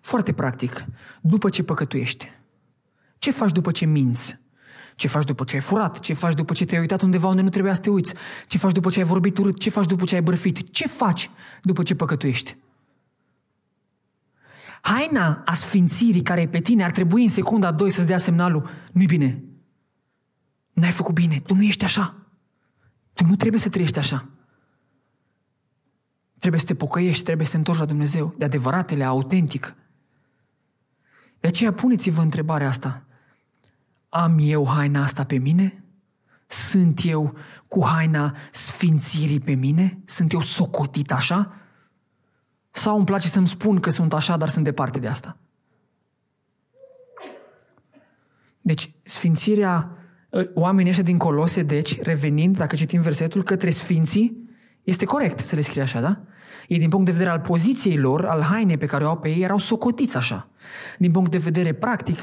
foarte 0.00 0.32
practic, 0.32 0.84
după 1.20 1.48
ce 1.48 1.62
păcătuiești? 1.62 2.35
Ce 3.26 3.32
faci 3.32 3.52
după 3.52 3.70
ce 3.70 3.86
minți? 3.86 4.38
Ce 4.94 5.08
faci 5.08 5.24
după 5.24 5.44
ce 5.44 5.54
ai 5.54 5.60
furat? 5.60 5.98
Ce 5.98 6.14
faci 6.14 6.34
după 6.34 6.52
ce 6.52 6.64
te-ai 6.64 6.80
uitat 6.80 7.02
undeva 7.02 7.28
unde 7.28 7.42
nu 7.42 7.48
trebuia 7.48 7.74
să 7.74 7.80
te 7.80 7.90
uiți? 7.90 8.14
Ce 8.46 8.58
faci 8.58 8.72
după 8.72 8.90
ce 8.90 8.98
ai 8.98 9.04
vorbit 9.04 9.38
urât? 9.38 9.58
Ce 9.58 9.70
faci 9.70 9.86
după 9.86 10.04
ce 10.04 10.14
ai 10.14 10.22
bărfit? 10.22 10.70
Ce 10.70 10.86
faci 10.86 11.30
după 11.62 11.82
ce 11.82 11.94
păcătuiești? 11.94 12.56
Haina 14.80 15.42
a 15.44 15.54
sfințirii 15.54 16.22
care 16.22 16.40
e 16.40 16.48
pe 16.48 16.60
tine 16.60 16.84
ar 16.84 16.90
trebui 16.90 17.22
în 17.22 17.28
secunda 17.28 17.72
2 17.72 17.90
să-ți 17.90 18.06
dea 18.06 18.18
semnalul 18.18 18.68
nu-i 18.92 19.06
bine. 19.06 19.44
N-ai 20.72 20.90
făcut 20.90 21.14
bine. 21.14 21.40
Tu 21.46 21.54
nu 21.54 21.62
ești 21.62 21.84
așa. 21.84 22.14
Tu 23.14 23.24
nu 23.26 23.36
trebuie 23.36 23.60
să 23.60 23.68
trăiești 23.68 23.98
așa. 23.98 24.28
Trebuie 26.38 26.60
să 26.60 26.66
te 26.66 26.74
pocăiești, 26.74 27.24
trebuie 27.24 27.46
să 27.46 27.52
te 27.52 27.58
întorci 27.58 27.78
la 27.78 27.84
Dumnezeu, 27.84 28.34
de 28.38 28.44
adevăratele, 28.44 29.04
autentic. 29.04 29.74
De 31.40 31.48
aceea 31.48 31.72
puneți-vă 31.72 32.20
întrebarea 32.20 32.68
asta. 32.68 33.00
Am 34.08 34.36
eu 34.40 34.66
haina 34.66 35.02
asta 35.02 35.24
pe 35.24 35.36
mine? 35.36 35.84
Sunt 36.46 37.00
eu 37.04 37.36
cu 37.68 37.84
haina 37.84 38.36
sfințirii 38.50 39.40
pe 39.40 39.52
mine? 39.52 39.98
Sunt 40.04 40.32
eu 40.32 40.40
socotit 40.40 41.12
așa? 41.12 41.52
Sau 42.70 42.96
îmi 42.96 43.04
place 43.04 43.28
să-mi 43.28 43.46
spun 43.46 43.80
că 43.80 43.90
sunt 43.90 44.12
așa, 44.12 44.36
dar 44.36 44.48
sunt 44.48 44.64
departe 44.64 44.98
de 44.98 45.08
asta? 45.08 45.36
Deci, 48.60 48.90
sfințirea, 49.02 49.90
ă, 50.32 50.46
oamenii 50.54 50.90
ăștia 50.90 51.04
din 51.04 51.18
Colose, 51.18 51.62
deci, 51.62 52.00
revenind, 52.00 52.56
dacă 52.56 52.76
citim 52.76 53.00
versetul, 53.00 53.42
către 53.42 53.70
sfinții, 53.70 54.50
este 54.82 55.04
corect 55.04 55.38
să 55.38 55.54
le 55.54 55.60
scrie 55.60 55.82
așa, 55.82 56.00
da? 56.00 56.20
Ei, 56.68 56.78
din 56.78 56.88
punct 56.88 57.04
de 57.04 57.12
vedere 57.12 57.30
al 57.30 57.40
poziției 57.40 57.96
lor, 57.96 58.24
al 58.24 58.42
hainei 58.42 58.78
pe 58.78 58.86
care 58.86 59.04
o 59.04 59.08
au 59.08 59.18
pe 59.18 59.28
ei, 59.28 59.42
erau 59.42 59.58
socotiți 59.58 60.16
așa. 60.16 60.48
Din 60.98 61.10
punct 61.10 61.30
de 61.30 61.38
vedere 61.38 61.72
practic, 61.72 62.18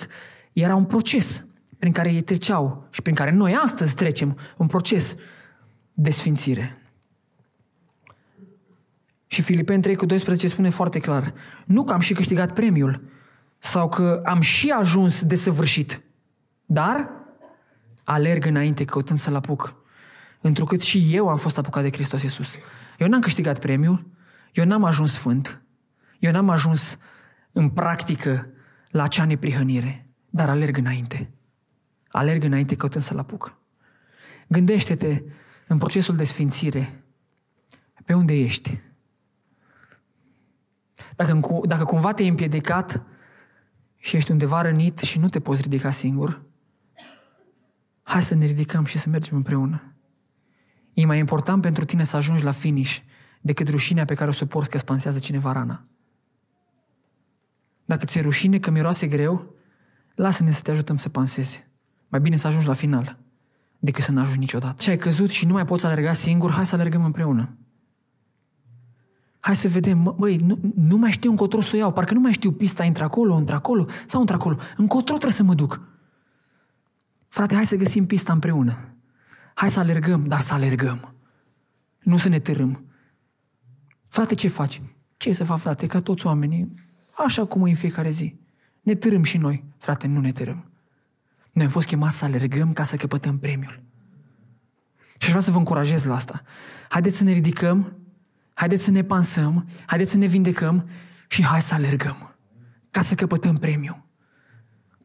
era 0.54 0.76
un 0.76 0.86
proces 0.86 1.46
prin 1.84 1.96
care 1.96 2.14
ei 2.14 2.22
treceau 2.22 2.88
și 2.90 3.02
prin 3.02 3.16
care 3.16 3.32
noi 3.32 3.56
astăzi 3.56 3.96
trecem 3.96 4.38
un 4.58 4.68
proces 4.68 5.16
de 5.94 6.10
sfințire. 6.10 6.82
Și 9.28 9.42
Filipeni 9.42 9.82
3 9.82 9.96
cu 9.96 10.06
12 10.06 10.48
spune 10.48 10.70
foarte 10.70 11.00
clar, 11.00 11.34
nu 11.66 11.84
că 11.84 11.94
am 11.94 12.00
și 12.00 12.14
câștigat 12.14 12.54
premiul 12.54 13.04
sau 13.58 13.90
că 13.90 14.22
am 14.26 14.42
și 14.42 14.70
ajuns 14.70 15.24
desăvârșit, 15.24 16.02
dar 16.66 17.10
alerg 18.04 18.46
înainte 18.46 18.86
căutând 18.86 19.20
să-l 19.20 19.36
apuc. 19.36 19.76
Întrucât 20.42 20.82
și 20.82 21.16
eu 21.16 21.30
am 21.30 21.38
fost 21.38 21.58
apucat 21.58 21.84
de 21.84 21.92
Hristos 21.92 22.22
Iisus. 22.22 22.58
Eu 23.00 23.08
n-am 23.08 23.22
câștigat 23.22 23.60
premiul, 23.60 24.08
eu 24.54 24.66
n-am 24.66 24.84
ajuns 24.84 25.14
sfânt, 25.14 25.62
eu 26.20 26.32
n-am 26.32 26.50
ajuns 26.50 26.98
în 27.52 27.70
practică 27.70 28.48
la 28.90 29.04
acea 29.04 29.26
neprihănire, 29.26 30.08
dar 30.30 30.50
alerg 30.50 30.78
înainte. 30.78 31.33
Alerg 32.14 32.44
înainte 32.44 32.76
căutând 32.76 33.04
să-l 33.04 33.18
apuc. 33.18 33.58
Gândește-te 34.48 35.24
în 35.68 35.78
procesul 35.78 36.16
de 36.16 36.24
sfințire 36.24 37.04
pe 38.06 38.14
unde 38.14 38.34
ești. 38.34 38.82
Dacă, 41.16 41.40
dacă 41.66 41.84
cumva 41.84 42.14
te-ai 42.14 42.28
împiedicat 42.28 43.04
și 43.98 44.16
ești 44.16 44.32
undeva 44.32 44.62
rănit 44.62 44.98
și 45.00 45.20
nu 45.20 45.30
te 45.30 45.40
poți 45.40 45.62
ridica 45.62 45.90
singur, 45.90 46.42
hai 48.04 48.22
să 48.22 48.36
ne 48.36 48.46
ridicăm 48.46 48.86
și 48.86 48.98
să 48.98 49.10
mergem 49.10 49.36
împreună. 49.36 49.94
E 50.94 51.06
mai 51.06 51.18
important 51.18 51.62
pentru 51.62 51.86
tine 51.86 52.04
să 52.04 52.16
ajungi 52.16 52.44
la 52.44 52.52
finish 52.52 53.00
decât 53.42 53.68
rușinea 53.68 54.06
pe 54.06 54.14
care 54.14 54.30
o 54.30 54.34
suporți 54.34 54.70
că 54.70 54.78
spansează 54.78 55.20
cineva 55.20 55.52
rana. 55.52 55.84
Dacă 57.86 58.06
ți-e 58.06 58.22
rușine 58.22 58.60
că 58.60 58.72
miroase 58.72 59.08
greu, 59.08 59.56
lasă-ne 60.16 60.52
să 60.52 60.62
te 60.62 60.72
ajutăm 60.72 60.98
să 60.98 61.10
pansezi. 61.10 61.72
Mai 62.14 62.22
bine 62.22 62.36
să 62.36 62.48
ajungi 62.48 62.68
la 62.68 62.74
final 62.74 63.18
decât 63.80 64.04
să 64.04 64.12
nu 64.12 64.20
ajungi 64.20 64.40
niciodată. 64.40 64.82
Și 64.82 64.90
ai 64.90 64.98
căzut 64.98 65.30
și 65.30 65.46
nu 65.46 65.54
mai 65.54 65.66
poți 65.66 65.86
alerga 65.86 66.14
singur, 66.14 66.52
hai 66.52 66.66
să 66.66 66.76
alergăm 66.76 67.06
împreună. 67.06 67.58
Hai 69.40 69.56
să 69.56 69.68
vedem, 69.68 70.16
băi, 70.18 70.38
nu, 70.38 70.60
nu 70.76 70.98
mai 70.98 71.12
știu 71.12 71.30
încotro 71.30 71.62
să 71.62 71.76
o 71.76 71.78
iau, 71.78 71.94
parcă 71.94 72.14
nu 72.14 72.20
mai 72.20 72.32
știu 72.32 72.52
pista, 72.52 72.84
intră 72.84 73.04
acolo, 73.04 73.38
intră 73.38 73.56
acolo 73.56 73.86
sau 74.06 74.20
intră 74.20 74.36
acolo. 74.36 74.58
Încotro 74.78 75.14
trebuie 75.14 75.32
să 75.32 75.44
mă 75.44 75.54
duc. 75.54 75.82
Frate, 77.28 77.56
hai 77.56 77.66
să 77.66 77.76
găsim 77.76 78.06
pista 78.06 78.34
împreună. 78.34 78.96
Hai 79.54 79.72
să 79.72 79.80
alergăm, 79.80 80.26
dar 80.28 80.40
să 80.40 80.54
alergăm. 80.54 81.14
Nu 82.00 82.18
să 82.18 82.30
ne 82.30 82.40
târâm. 82.40 82.86
Frate, 84.08 84.36
ce 84.36 84.48
faci? 84.48 84.82
Ce 85.18 85.34
să 85.34 85.44
fac, 85.44 85.60
frate? 85.60 85.88
Ca 85.88 86.02
toți 86.02 86.26
oamenii, 86.26 86.74
așa 87.18 87.46
cum 87.46 87.66
e 87.66 87.70
în 87.70 87.76
fiecare 87.76 88.10
zi. 88.10 88.36
Ne 88.82 88.96
târâm 88.96 89.24
și 89.24 89.38
noi. 89.38 89.64
Frate, 89.78 90.08
nu 90.08 90.20
ne 90.20 90.32
târâm. 90.32 90.73
Noi 91.54 91.66
am 91.66 91.72
fost 91.72 91.88
chemați 91.88 92.18
să 92.18 92.26
alergăm 92.26 92.74
ca 92.74 92.84
să 92.84 92.96
căpătăm 92.96 93.40
premiul. 93.40 93.84
Și 95.18 95.26
aș 95.26 95.30
vrea 95.30 95.42
să 95.42 95.52
vă 95.52 95.58
încurajez 95.58 96.06
la 96.06 96.16
asta. 96.16 96.42
Haideți 96.90 97.18
să 97.18 97.24
ne 97.24 97.32
ridicăm, 97.32 97.98
haideți 98.54 98.84
să 98.84 98.92
ne 98.92 99.04
pansăm, 99.04 99.68
haideți 99.86 100.12
să 100.12 100.18
ne 100.18 100.26
vindecăm 100.26 100.90
și 101.28 101.44
hai 101.44 101.62
să 101.62 101.74
alergăm 101.74 102.36
ca 102.92 103.02
să 103.02 103.16
căpătăm 103.16 103.56
premiul. 103.56 104.06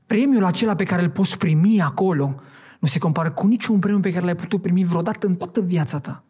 Premiul 0.06 0.44
acela 0.44 0.74
pe 0.74 0.84
care 0.84 1.02
îl 1.02 1.10
poți 1.10 1.38
primi 1.38 1.82
acolo 1.82 2.40
nu 2.80 2.88
se 2.88 2.98
compară 2.98 3.30
cu 3.30 3.46
niciun 3.46 3.78
premiu 3.78 4.00
pe 4.00 4.10
care 4.10 4.24
l-ai 4.24 4.36
putut 4.36 4.62
primi 4.62 4.84
vreodată 4.84 5.26
în 5.26 5.36
toată 5.36 5.60
viața 5.60 5.98
ta. 5.98 6.24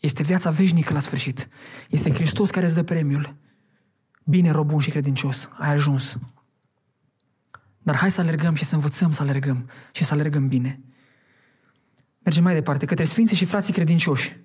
Este 0.00 0.22
viața 0.22 0.50
veșnică 0.50 0.92
la 0.92 0.98
sfârșit. 0.98 1.48
Este 1.90 2.10
Hristos 2.10 2.50
care 2.50 2.64
îți 2.64 2.74
dă 2.74 2.82
premiul. 2.82 3.36
Bine, 4.24 4.50
rob 4.50 4.68
bun 4.68 4.78
și 4.78 4.90
credincios, 4.90 5.48
ai 5.58 5.72
ajuns. 5.72 6.18
Dar 7.86 7.96
hai 7.96 8.10
să 8.10 8.20
alergăm 8.20 8.54
și 8.54 8.64
să 8.64 8.74
învățăm 8.74 9.12
să 9.12 9.22
alergăm 9.22 9.70
și 9.92 10.04
să 10.04 10.14
alergăm 10.14 10.46
bine. 10.46 10.80
Mergem 12.18 12.42
mai 12.42 12.54
departe, 12.54 12.86
către 12.86 13.04
Sfinții 13.04 13.36
și 13.36 13.44
frații 13.44 13.72
credincioși. 13.72 14.36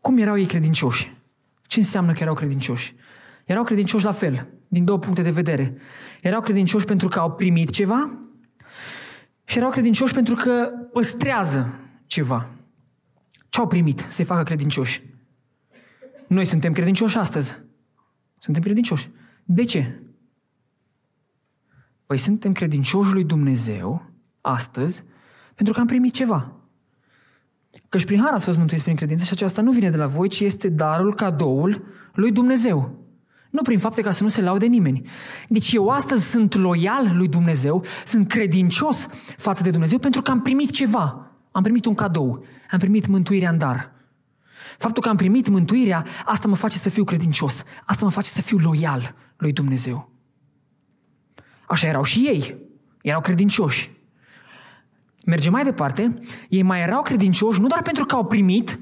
Cum 0.00 0.18
erau 0.18 0.38
ei 0.38 0.46
credincioși? 0.46 1.16
Ce 1.62 1.78
înseamnă 1.78 2.12
că 2.12 2.18
erau 2.22 2.34
credincioși? 2.34 2.94
Erau 3.44 3.64
credincioși 3.64 4.04
la 4.04 4.12
fel, 4.12 4.48
din 4.68 4.84
două 4.84 4.98
puncte 4.98 5.22
de 5.22 5.30
vedere. 5.30 5.76
Erau 6.20 6.40
credincioși 6.40 6.84
pentru 6.84 7.08
că 7.08 7.18
au 7.18 7.32
primit 7.32 7.70
ceva 7.70 8.18
și 9.44 9.58
erau 9.58 9.70
credincioși 9.70 10.14
pentru 10.14 10.34
că 10.34 10.70
păstrează 10.92 11.78
ceva. 12.06 12.50
Ce 13.48 13.60
au 13.60 13.66
primit 13.66 14.06
să-i 14.08 14.24
facă 14.24 14.42
credincioși? 14.42 15.02
Noi 16.26 16.44
suntem 16.44 16.72
credincioși 16.72 17.16
astăzi. 17.16 17.58
Suntem 18.38 18.62
credincioși. 18.62 19.08
De 19.44 19.64
ce? 19.64 20.00
Păi 22.06 22.18
suntem 22.18 22.52
credincioși 22.52 23.12
lui 23.12 23.24
Dumnezeu 23.24 24.10
astăzi 24.40 25.04
pentru 25.54 25.74
că 25.74 25.80
am 25.80 25.86
primit 25.86 26.12
ceva. 26.12 26.52
Căci 27.88 28.04
prin 28.04 28.20
har 28.20 28.32
ați 28.32 28.44
fost 28.44 28.56
mântuiți 28.56 28.82
prin 28.82 28.96
credință 28.96 29.24
și 29.24 29.32
aceasta 29.32 29.62
nu 29.62 29.72
vine 29.72 29.90
de 29.90 29.96
la 29.96 30.06
voi, 30.06 30.28
ci 30.28 30.40
este 30.40 30.68
darul, 30.68 31.14
cadoul 31.14 31.84
lui 32.14 32.32
Dumnezeu. 32.32 33.04
Nu 33.50 33.62
prin 33.62 33.78
fapte 33.78 34.02
ca 34.02 34.10
să 34.10 34.22
nu 34.22 34.28
se 34.28 34.42
laude 34.42 34.66
nimeni. 34.66 35.08
Deci 35.48 35.72
eu 35.72 35.88
astăzi 35.88 36.30
sunt 36.30 36.54
loial 36.54 37.12
lui 37.16 37.28
Dumnezeu, 37.28 37.84
sunt 38.04 38.28
credincios 38.28 39.08
față 39.36 39.62
de 39.62 39.70
Dumnezeu 39.70 39.98
pentru 39.98 40.22
că 40.22 40.30
am 40.30 40.42
primit 40.42 40.70
ceva. 40.70 41.30
Am 41.50 41.62
primit 41.62 41.84
un 41.84 41.94
cadou, 41.94 42.44
am 42.70 42.78
primit 42.78 43.06
mântuirea 43.06 43.50
în 43.50 43.58
dar. 43.58 43.92
Faptul 44.78 45.02
că 45.02 45.08
am 45.08 45.16
primit 45.16 45.48
mântuirea, 45.48 46.04
asta 46.24 46.48
mă 46.48 46.54
face 46.54 46.76
să 46.76 46.88
fiu 46.88 47.04
credincios, 47.04 47.64
asta 47.84 48.04
mă 48.04 48.10
face 48.10 48.28
să 48.28 48.42
fiu 48.42 48.58
loial 48.58 49.14
lui 49.36 49.52
Dumnezeu. 49.52 50.15
Așa 51.66 51.86
erau 51.86 52.02
și 52.02 52.18
ei, 52.18 52.56
erau 53.02 53.20
credincioși. 53.20 53.90
Mergem 55.24 55.52
mai 55.52 55.64
departe, 55.64 56.18
ei 56.48 56.62
mai 56.62 56.80
erau 56.80 57.02
credincioși 57.02 57.60
nu 57.60 57.66
doar 57.66 57.82
pentru 57.82 58.04
că 58.04 58.14
au 58.14 58.24
primit, 58.24 58.78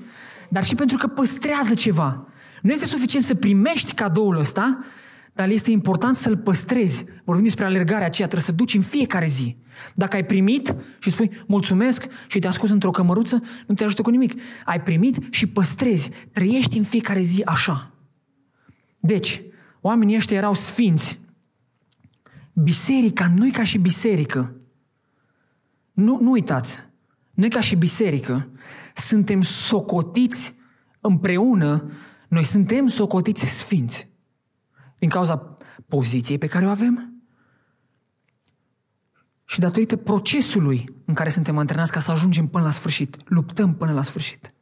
dar 0.49 0.65
și 0.65 0.75
pentru 0.75 0.97
că 0.97 1.07
păstrează 1.07 1.75
ceva. 1.75 2.27
Nu 2.63 2.73
este 2.73 2.87
suficient 2.87 3.25
să 3.25 3.35
primești 3.35 3.95
cadoul 3.95 4.39
ăsta, 4.39 4.85
dar 5.33 5.49
este 5.49 5.71
important 5.71 6.17
să-l 6.17 6.37
păstrezi. 6.37 7.05
Vorbim 7.25 7.45
despre 7.45 7.65
alergarea 7.65 8.07
aceea, 8.07 8.29
trebuie 8.29 8.49
să 8.49 8.53
duci 8.53 8.75
în 8.75 8.83
fiecare 8.83 9.27
zi. 9.27 9.57
Dacă 9.95 10.17
ai 10.17 10.25
primit 10.25 10.75
și 10.99 11.11
spui 11.11 11.31
mulțumesc 11.47 12.07
și 12.27 12.39
te-a 12.39 12.51
scos 12.51 12.71
într-o 12.71 12.91
cămăruță, 12.91 13.43
nu 13.67 13.75
te 13.75 13.85
ajută 13.85 14.03
cu 14.03 14.11
nimic. 14.11 14.41
Ai 14.65 14.81
primit 14.81 15.19
și 15.31 15.47
păstrezi. 15.47 16.11
Trăiești 16.33 16.79
în 16.79 16.85
fiecare 16.85 17.21
zi 17.21 17.43
așa. 17.45 17.91
Deci, 19.01 19.43
oamenii 19.81 20.17
ăștia 20.17 20.37
erau 20.37 20.55
sfinți. 20.55 21.19
Biserica, 22.55 23.33
noi 23.37 23.51
ca 23.51 23.63
și 23.63 23.79
biserică, 23.79 24.57
nu, 25.93 26.19
nu 26.21 26.31
uitați, 26.31 26.83
noi 27.31 27.51
ca 27.51 27.61
și 27.61 27.77
biserică 27.77 28.49
suntem 28.95 29.43
socotiți 29.43 30.55
împreună, 31.01 31.91
noi 32.29 32.45
suntem 32.45 32.87
socotiți 32.87 33.59
sfinți 33.59 34.09
din 34.99 35.09
cauza 35.09 35.59
poziției 35.89 36.39
pe 36.39 36.47
care 36.47 36.67
o 36.67 36.69
avem 36.69 37.23
și 39.45 39.61
datorită 39.61 39.97
procesului 39.97 40.95
în 41.05 41.15
care 41.15 41.29
suntem 41.29 41.59
antrenați 41.59 41.93
ca 41.93 42.01
să 42.01 42.11
ajungem 42.11 42.47
până 42.47 42.65
la 42.65 42.71
sfârșit, 42.71 43.17
luptăm 43.25 43.75
până 43.75 43.93
la 43.93 44.03
sfârșit. 44.03 44.55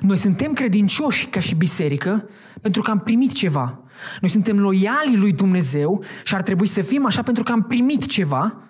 Noi 0.00 0.16
suntem 0.16 0.52
credincioși 0.52 1.26
ca 1.26 1.40
și 1.40 1.54
biserică 1.54 2.28
pentru 2.60 2.82
că 2.82 2.90
am 2.90 3.00
primit 3.00 3.32
ceva. 3.32 3.82
Noi 4.20 4.30
suntem 4.30 4.58
loiali 4.60 5.16
lui 5.16 5.32
Dumnezeu 5.32 6.04
și 6.24 6.34
ar 6.34 6.42
trebui 6.42 6.66
să 6.66 6.82
fim 6.82 7.06
așa 7.06 7.22
pentru 7.22 7.42
că 7.42 7.52
am 7.52 7.62
primit 7.62 8.06
ceva 8.06 8.62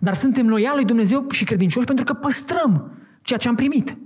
dar 0.00 0.14
suntem 0.14 0.48
loiali 0.48 0.76
lui 0.76 0.84
Dumnezeu 0.84 1.26
și 1.30 1.44
credincioși 1.44 1.86
pentru 1.86 2.04
că 2.04 2.12
păstrăm 2.14 2.92
ceea 3.22 3.38
ce 3.38 3.48
am 3.48 3.54
primit. 3.54 3.96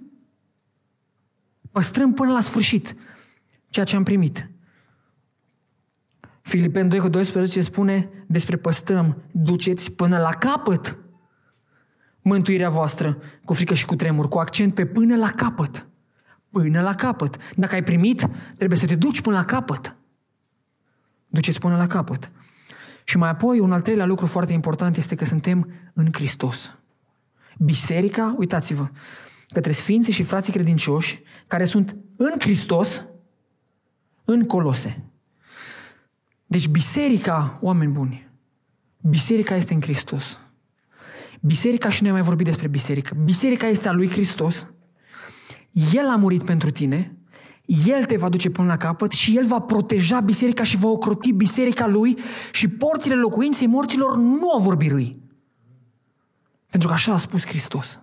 Păstrăm 1.71 2.13
până 2.13 2.33
la 2.33 2.41
sfârșit 2.41 2.95
ceea 3.69 3.85
ce 3.85 3.97
am 3.97 4.03
primit. 4.03 4.51
Filipen 6.41 6.89
2 6.89 6.99
cu 6.99 7.09
12 7.09 7.61
spune 7.61 8.11
despre 8.27 8.57
păstrăm, 8.57 9.23
duceți 9.33 9.93
până 9.93 10.19
la 10.19 10.31
capăt 10.31 10.99
mântuirea 12.23 12.71
voastră 12.71 13.19
cu 13.45 13.53
frică 13.53 13.75
și 13.75 13.87
cu 13.87 13.97
tremur, 13.97 14.29
cu 14.29 14.39
accent 14.39 14.75
pe 14.75 14.87
până 14.87 15.17
la 15.17 15.31
capăt. 15.31 15.87
Până 16.51 16.81
la 16.81 16.95
capăt. 16.95 17.55
Dacă 17.55 17.75
ai 17.75 17.85
primit, 17.85 18.29
trebuie 18.57 18.79
să 18.79 18.87
te 18.87 18.95
duci 18.95 19.21
până 19.21 19.37
la 19.37 19.45
capăt. 19.45 19.97
Duceți 21.29 21.61
până 21.61 21.77
la 21.77 21.87
capăt. 21.87 22.31
Și 23.05 23.17
mai 23.17 23.29
apoi, 23.29 23.59
un 23.59 23.73
al 23.73 23.81
treilea 23.81 24.07
lucru 24.07 24.27
foarte 24.27 24.53
important 24.53 24.97
este 24.97 25.15
că 25.15 25.25
suntem 25.25 25.73
în 25.95 26.09
Hristos. 26.13 26.79
Biserica, 27.59 28.35
uitați-vă, 28.39 28.89
către 29.49 29.73
sfinții 29.73 30.13
și 30.13 30.23
frații 30.23 30.53
credincioși 30.53 31.23
care 31.47 31.65
sunt 31.65 31.97
în 32.17 32.33
Hristos, 32.39 33.05
în 34.25 34.45
Colose. 34.45 35.05
Deci 36.47 36.69
biserica, 36.69 37.59
oameni 37.63 37.93
buni, 37.93 38.31
biserica 39.01 39.55
este 39.55 39.75
în 39.75 39.81
Hristos. 39.81 40.39
Biserica, 41.41 41.89
și 41.89 42.03
noi 42.03 42.11
am 42.11 42.17
mai 42.17 42.27
vorbit 42.27 42.47
despre 42.47 42.69
biserică, 42.69 43.17
biserica 43.25 43.67
este 43.67 43.89
a 43.89 43.93
lui 43.93 44.09
Hristos, 44.09 44.67
El 45.93 46.09
a 46.09 46.17
murit 46.17 46.43
pentru 46.45 46.71
tine, 46.71 47.18
el 47.69 48.05
te 48.05 48.17
va 48.17 48.29
duce 48.29 48.51
până 48.51 48.69
la 48.69 48.77
capăt 48.77 49.13
și 49.13 49.37
El 49.37 49.47
va 49.47 49.61
proteja 49.61 50.21
biserica 50.21 50.63
și 50.63 50.77
va 50.77 50.89
ocroti 50.89 51.33
biserica 51.33 51.87
Lui 51.87 52.19
și 52.53 52.69
porțile 52.69 53.15
locuinței 53.15 53.67
morților 53.67 54.17
nu 54.17 54.49
o 54.57 54.61
vor 54.61 54.77
birui. 54.77 55.17
Pentru 56.71 56.89
că 56.89 56.95
așa 56.95 57.13
a 57.13 57.17
spus 57.17 57.47
Hristos. 57.47 58.01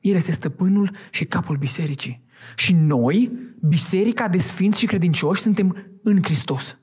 El 0.00 0.14
este 0.14 0.30
stăpânul 0.30 0.90
și 1.10 1.24
capul 1.24 1.56
bisericii. 1.56 2.24
Și 2.56 2.72
noi, 2.72 3.32
biserica 3.60 4.28
de 4.28 4.38
sfinți 4.38 4.78
și 4.78 4.86
credincioși, 4.86 5.42
suntem 5.42 5.98
în 6.02 6.22
Hristos. 6.22 6.76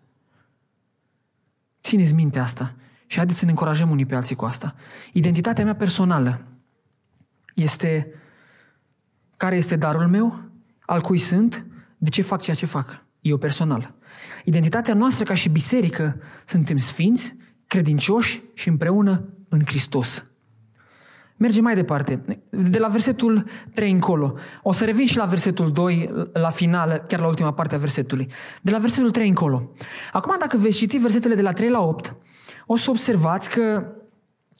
Țineți 1.81 2.13
minte 2.13 2.39
asta 2.39 2.75
și 3.05 3.15
haideți 3.15 3.39
să 3.39 3.45
ne 3.45 3.51
încurajăm 3.51 3.89
unii 3.89 4.05
pe 4.05 4.15
alții 4.15 4.35
cu 4.35 4.45
asta. 4.45 4.75
Identitatea 5.11 5.63
mea 5.63 5.75
personală 5.75 6.45
este 7.53 8.13
care 9.37 9.55
este 9.55 9.75
darul 9.75 10.07
meu, 10.07 10.41
al 10.85 11.01
cui 11.01 11.17
sunt 11.17 11.65
de 12.03 12.09
ce 12.09 12.21
fac 12.21 12.41
ceea 12.41 12.55
ce 12.55 12.65
fac? 12.65 13.05
Eu 13.21 13.37
personal. 13.37 13.93
Identitatea 14.43 14.93
noastră 14.93 15.25
ca 15.25 15.33
și 15.33 15.49
biserică, 15.49 16.21
suntem 16.45 16.77
sfinți, 16.77 17.35
credincioși 17.67 18.41
și 18.53 18.69
împreună 18.69 19.25
în 19.49 19.61
Hristos. 19.65 20.25
Mergem 21.37 21.63
mai 21.63 21.75
departe, 21.75 22.41
de 22.49 22.77
la 22.77 22.87
versetul 22.87 23.45
3 23.73 23.91
încolo. 23.91 24.35
O 24.61 24.71
să 24.71 24.85
revin 24.85 25.05
și 25.05 25.17
la 25.17 25.25
versetul 25.25 25.71
2, 25.71 26.29
la 26.33 26.49
final, 26.49 27.03
chiar 27.07 27.19
la 27.19 27.27
ultima 27.27 27.53
parte 27.53 27.75
a 27.75 27.77
versetului. 27.77 28.27
De 28.61 28.71
la 28.71 28.77
versetul 28.77 29.11
3 29.11 29.27
încolo. 29.27 29.71
Acum, 30.11 30.35
dacă 30.39 30.57
veți 30.57 30.77
citi 30.77 30.97
versetele 30.97 31.35
de 31.35 31.41
la 31.41 31.53
3 31.53 31.69
la 31.69 31.81
8, 31.81 32.15
o 32.65 32.75
să 32.75 32.89
observați 32.89 33.49
că 33.49 33.85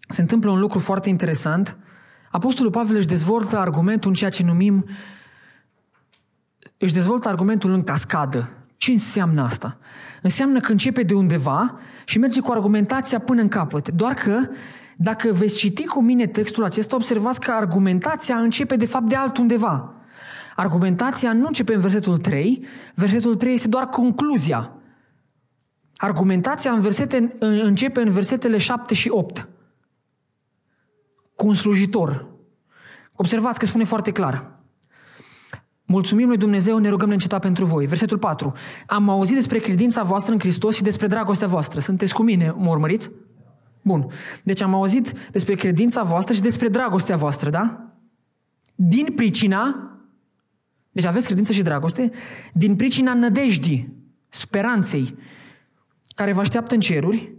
se 0.08 0.22
întâmplă 0.22 0.52
un 0.52 0.60
lucru 0.60 0.80
foarte 0.80 1.10
interesant. 1.10 1.78
Apostolul 2.32 2.72
Pavel 2.72 2.96
își 2.96 3.08
dezvoltă 3.08 3.58
argumentul 3.58 4.10
în 4.10 4.16
ceea 4.16 4.30
ce 4.30 4.44
numim 4.44 4.86
își 6.84 6.94
dezvoltă 6.94 7.28
argumentul 7.30 7.72
în 7.72 7.84
cascadă. 7.84 8.50
Ce 8.78 8.92
înseamnă 8.92 9.42
asta? 9.42 9.78
Înseamnă 10.22 10.60
că 10.60 10.72
începe 10.72 11.04
de 11.04 11.14
undeva 11.14 11.80
și 12.06 12.20
merge 12.20 12.42
cu 12.42 12.52
argumentația 12.52 13.20
până 13.20 13.42
în 13.42 13.48
capăt. 13.48 13.90
Doar 13.90 14.14
că, 14.14 14.48
dacă 14.98 15.32
veți 15.32 15.58
citi 15.58 15.86
cu 15.86 16.02
mine 16.02 16.28
textul 16.28 16.64
acesta, 16.64 16.96
observați 16.96 17.40
că 17.40 17.52
argumentația 17.52 18.36
începe 18.36 18.76
de 18.76 18.86
fapt 18.86 19.06
de 19.06 19.16
altundeva. 19.16 19.94
Argumentația 20.56 21.34
nu 21.34 21.46
începe 21.48 21.74
în 21.74 21.80
versetul 21.80 22.18
3, 22.18 22.66
versetul 22.96 23.36
3 23.36 23.54
este 23.54 23.68
doar 23.68 23.86
concluzia. 23.86 24.72
Argumentația 25.96 26.72
în 26.72 26.80
versete, 26.80 27.36
începe 27.40 28.02
în 28.02 28.10
versetele 28.10 28.58
7 28.58 28.94
și 28.94 29.10
8. 29.10 29.50
Cu 31.36 31.48
un 31.48 31.54
slujitor. 31.54 32.26
Observați 33.14 33.60
că 33.60 33.66
spune 33.66 33.84
foarte 33.84 34.12
clar. 34.12 34.53
Mulțumim 35.94 36.28
lui 36.28 36.38
Dumnezeu, 36.38 36.78
ne 36.78 36.90
rugăm 36.90 37.08
neîncetat 37.08 37.42
pentru 37.42 37.66
voi. 37.66 37.86
Versetul 37.86 38.18
4. 38.18 38.54
Am 38.86 39.10
auzit 39.10 39.36
despre 39.36 39.60
credința 39.60 40.04
voastră 40.04 40.34
în 40.34 40.40
Hristos 40.40 40.76
și 40.76 40.84
despre 40.84 41.08
dragostea 41.08 41.48
voastră. 41.48 41.80
Sunteți 41.80 42.14
cu 42.14 42.24
mine, 42.24 42.54
mă 42.58 42.70
urmăriți? 42.70 43.12
Bun. 43.82 44.08
Deci 44.44 44.62
am 44.62 44.74
auzit 44.74 45.30
despre 45.32 45.56
credința 45.56 46.04
voastră 46.04 46.34
și 46.34 46.42
despre 46.42 46.68
dragostea 46.68 47.16
voastră, 47.16 47.50
da? 47.50 47.94
Din 48.76 49.06
pricina, 49.16 49.92
deci 50.92 51.06
aveți 51.06 51.26
credință 51.26 51.52
și 51.52 51.62
dragoste, 51.62 52.12
din 52.54 52.76
pricina 52.76 53.14
nădejdii, 53.14 53.94
speranței, 54.30 55.18
care 56.16 56.34
vă 56.34 56.40
așteaptă 56.40 56.74
în 56.74 56.80
ceruri 56.80 57.34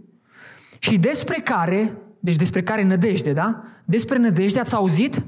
și 0.79 0.97
despre 0.97 1.41
care, 1.43 1.97
deci 2.19 2.35
despre 2.35 2.63
care 2.63 2.83
nădejde, 2.83 3.31
da? 3.31 3.63
Despre 3.85 4.17
nădejde 4.17 4.59
ați 4.59 4.75
auzit 4.75 5.25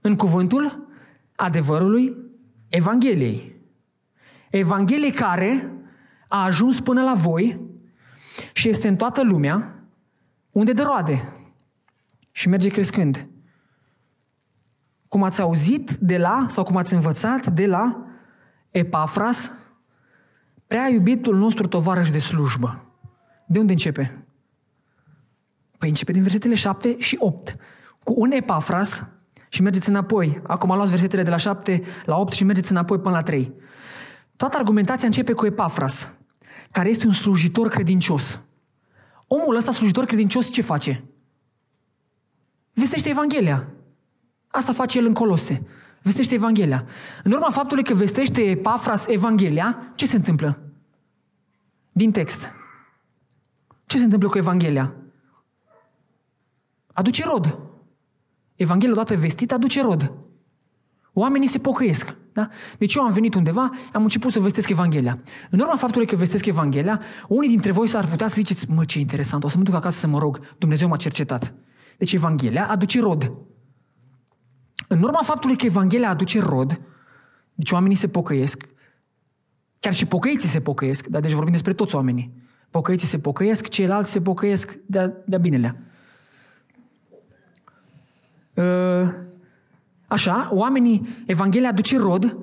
în 0.00 0.16
cuvântul 0.16 0.85
adevărului 1.36 2.16
Evangheliei. 2.68 3.56
Evanghelie 4.50 5.12
care 5.12 5.70
a 6.28 6.44
ajuns 6.44 6.80
până 6.80 7.02
la 7.02 7.14
voi 7.14 7.60
și 8.52 8.68
este 8.68 8.88
în 8.88 8.96
toată 8.96 9.22
lumea, 9.22 9.84
unde 10.50 10.72
de 10.72 10.82
roade 10.82 11.32
și 12.30 12.48
merge 12.48 12.68
crescând. 12.68 13.28
Cum 15.08 15.22
ați 15.22 15.40
auzit 15.40 15.90
de 15.90 16.18
la, 16.18 16.44
sau 16.48 16.64
cum 16.64 16.76
ați 16.76 16.94
învățat 16.94 17.46
de 17.46 17.66
la 17.66 18.06
Epafras, 18.70 19.52
prea 20.66 20.88
iubitul 20.88 21.36
nostru 21.36 21.66
tovarăș 21.66 22.10
de 22.10 22.18
slujbă. 22.18 22.84
De 23.46 23.58
unde 23.58 23.72
începe? 23.72 24.26
Păi 25.78 25.88
începe 25.88 26.12
din 26.12 26.22
versetele 26.22 26.54
7 26.54 26.98
și 26.98 27.16
8. 27.20 27.56
Cu 28.04 28.14
un 28.16 28.30
Epafras 28.30 29.15
și 29.48 29.62
mergeți 29.62 29.88
înapoi. 29.88 30.40
Acum 30.46 30.74
luați 30.74 30.90
versetele 30.90 31.22
de 31.22 31.30
la 31.30 31.36
7 31.36 31.82
la 32.04 32.16
8 32.16 32.32
și 32.32 32.44
mergeți 32.44 32.70
înapoi 32.70 32.98
până 32.98 33.14
la 33.14 33.22
3. 33.22 33.52
Toată 34.36 34.56
argumentația 34.56 35.06
începe 35.06 35.32
cu 35.32 35.46
Epafras, 35.46 36.12
care 36.70 36.88
este 36.88 37.06
un 37.06 37.12
slujitor 37.12 37.68
credincios. 37.68 38.40
Omul 39.26 39.56
ăsta, 39.56 39.72
slujitor 39.72 40.04
credincios, 40.04 40.50
ce 40.50 40.62
face? 40.62 41.04
Vestește 42.72 43.08
Evanghelia. 43.08 43.68
Asta 44.48 44.72
face 44.72 44.98
el 44.98 45.06
în 45.06 45.14
Colose. 45.14 45.66
Vestește 46.02 46.34
Evanghelia. 46.34 46.86
În 47.22 47.32
urma 47.32 47.50
faptului 47.50 47.84
că 47.84 47.94
vestește 47.94 48.42
Epafras 48.42 49.06
Evanghelia, 49.06 49.92
ce 49.94 50.06
se 50.06 50.16
întâmplă? 50.16 50.58
Din 51.92 52.10
text. 52.10 52.54
Ce 53.86 53.98
se 53.98 54.04
întâmplă 54.04 54.28
cu 54.28 54.38
Evanghelia? 54.38 54.94
Aduce 56.92 57.24
rod. 57.24 57.58
Evanghelia 58.56 58.94
odată 58.94 59.16
vestită 59.16 59.54
aduce 59.54 59.82
rod. 59.82 60.12
Oamenii 61.12 61.48
se 61.48 61.58
pocăiesc. 61.58 62.16
Da? 62.32 62.48
Deci 62.78 62.94
eu 62.94 63.02
am 63.02 63.12
venit 63.12 63.34
undeva, 63.34 63.70
am 63.92 64.02
început 64.02 64.32
să 64.32 64.40
vestesc 64.40 64.68
Evanghelia. 64.68 65.18
În 65.50 65.58
urma 65.58 65.76
faptului 65.76 66.06
că 66.06 66.16
vestesc 66.16 66.46
Evanghelia, 66.46 67.00
unii 67.28 67.48
dintre 67.48 67.72
voi 67.72 67.86
s-ar 67.86 68.06
putea 68.06 68.26
să 68.26 68.34
ziceți, 68.34 68.70
mă, 68.70 68.84
ce 68.84 68.98
interesant, 68.98 69.44
o 69.44 69.48
să 69.48 69.56
mă 69.56 69.62
duc 69.62 69.74
acasă 69.74 69.98
să 69.98 70.06
mă 70.06 70.18
rog, 70.18 70.40
Dumnezeu 70.58 70.88
m-a 70.88 70.96
cercetat. 70.96 71.54
Deci 71.98 72.12
Evanghelia 72.12 72.68
aduce 72.68 73.00
rod. 73.00 73.32
În 74.88 75.02
urma 75.02 75.20
faptului 75.22 75.56
că 75.56 75.66
Evanghelia 75.66 76.08
aduce 76.08 76.40
rod, 76.40 76.80
deci 77.54 77.70
oamenii 77.70 77.96
se 77.96 78.08
pocăiesc, 78.08 78.64
chiar 79.80 79.94
și 79.94 80.06
pocăiții 80.06 80.48
se 80.48 80.60
pocăiesc, 80.60 81.06
dar 81.06 81.20
deci 81.20 81.32
vorbim 81.32 81.52
despre 81.52 81.72
toți 81.72 81.94
oamenii. 81.94 82.42
Pocăiții 82.70 83.08
se 83.08 83.18
pocăiesc, 83.18 83.68
ceilalți 83.68 84.10
se 84.10 84.20
pocăiesc 84.20 84.78
de-a, 84.86 85.12
de 85.26 85.38
binelea. 85.38 85.76
Uh, 88.56 89.12
așa, 90.06 90.48
oamenii, 90.52 91.08
Evanghelia 91.26 91.68
aduce 91.68 91.98
rod. 91.98 92.36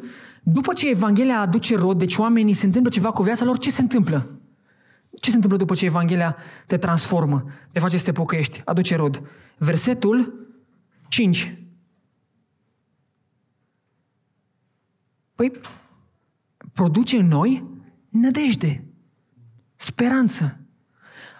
După 0.43 0.73
ce 0.73 0.89
Evanghelia 0.89 1.39
aduce 1.39 1.75
rod, 1.75 1.97
deci 1.97 2.17
oamenii 2.17 2.53
se 2.53 2.65
întâmplă 2.65 2.91
ceva 2.91 3.11
cu 3.11 3.23
viața 3.23 3.45
lor, 3.45 3.57
ce 3.57 3.71
se 3.71 3.81
întâmplă? 3.81 4.39
Ce 5.21 5.29
se 5.29 5.35
întâmplă 5.35 5.57
după 5.57 5.73
ce 5.73 5.85
Evanghelia 5.85 6.35
te 6.67 6.77
transformă, 6.77 7.45
te 7.71 7.79
face 7.79 7.97
să 7.97 8.03
te 8.03 8.11
pocăiești, 8.11 8.61
aduce 8.65 8.95
rod? 8.95 9.21
Versetul 9.57 10.47
5. 11.07 11.57
Păi, 15.35 15.51
produce 16.73 17.17
în 17.17 17.27
noi 17.27 17.63
nădejde, 18.09 18.83
speranță. 19.75 20.57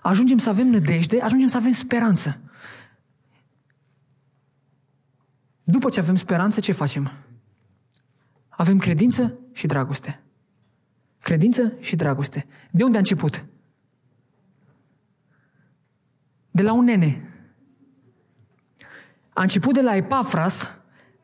Ajungem 0.01 0.37
să 0.37 0.49
avem 0.49 0.67
nădejde, 0.67 1.21
ajungem 1.21 1.47
să 1.47 1.57
avem 1.57 1.71
speranță. 1.71 2.41
După 5.63 5.89
ce 5.89 5.99
avem 5.99 6.15
speranță, 6.15 6.59
ce 6.59 6.71
facem? 6.71 7.11
Avem 8.49 8.77
credință 8.77 9.39
și 9.51 9.67
dragoste. 9.67 10.21
Credință 11.21 11.73
și 11.79 11.95
dragoste. 11.95 12.45
De 12.71 12.83
unde 12.83 12.95
a 12.95 12.99
început? 12.99 13.45
De 16.51 16.61
la 16.61 16.73
un 16.73 16.83
nene. 16.83 17.27
A 19.33 19.41
început 19.41 19.73
de 19.73 19.81
la 19.81 19.95
Epafras, 19.95 20.77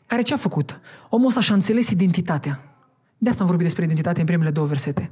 care 0.05 0.21
ce 0.21 0.33
a 0.33 0.37
făcut? 0.37 0.79
Omul 1.09 1.27
ăsta 1.27 1.41
și-a 1.41 1.55
înțeles 1.55 1.89
identitatea. 1.89 2.63
De 3.17 3.29
asta 3.29 3.41
am 3.41 3.47
vorbit 3.47 3.65
despre 3.65 3.83
identitate 3.83 4.19
în 4.19 4.25
primele 4.25 4.51
două 4.51 4.67
versete. 4.67 5.11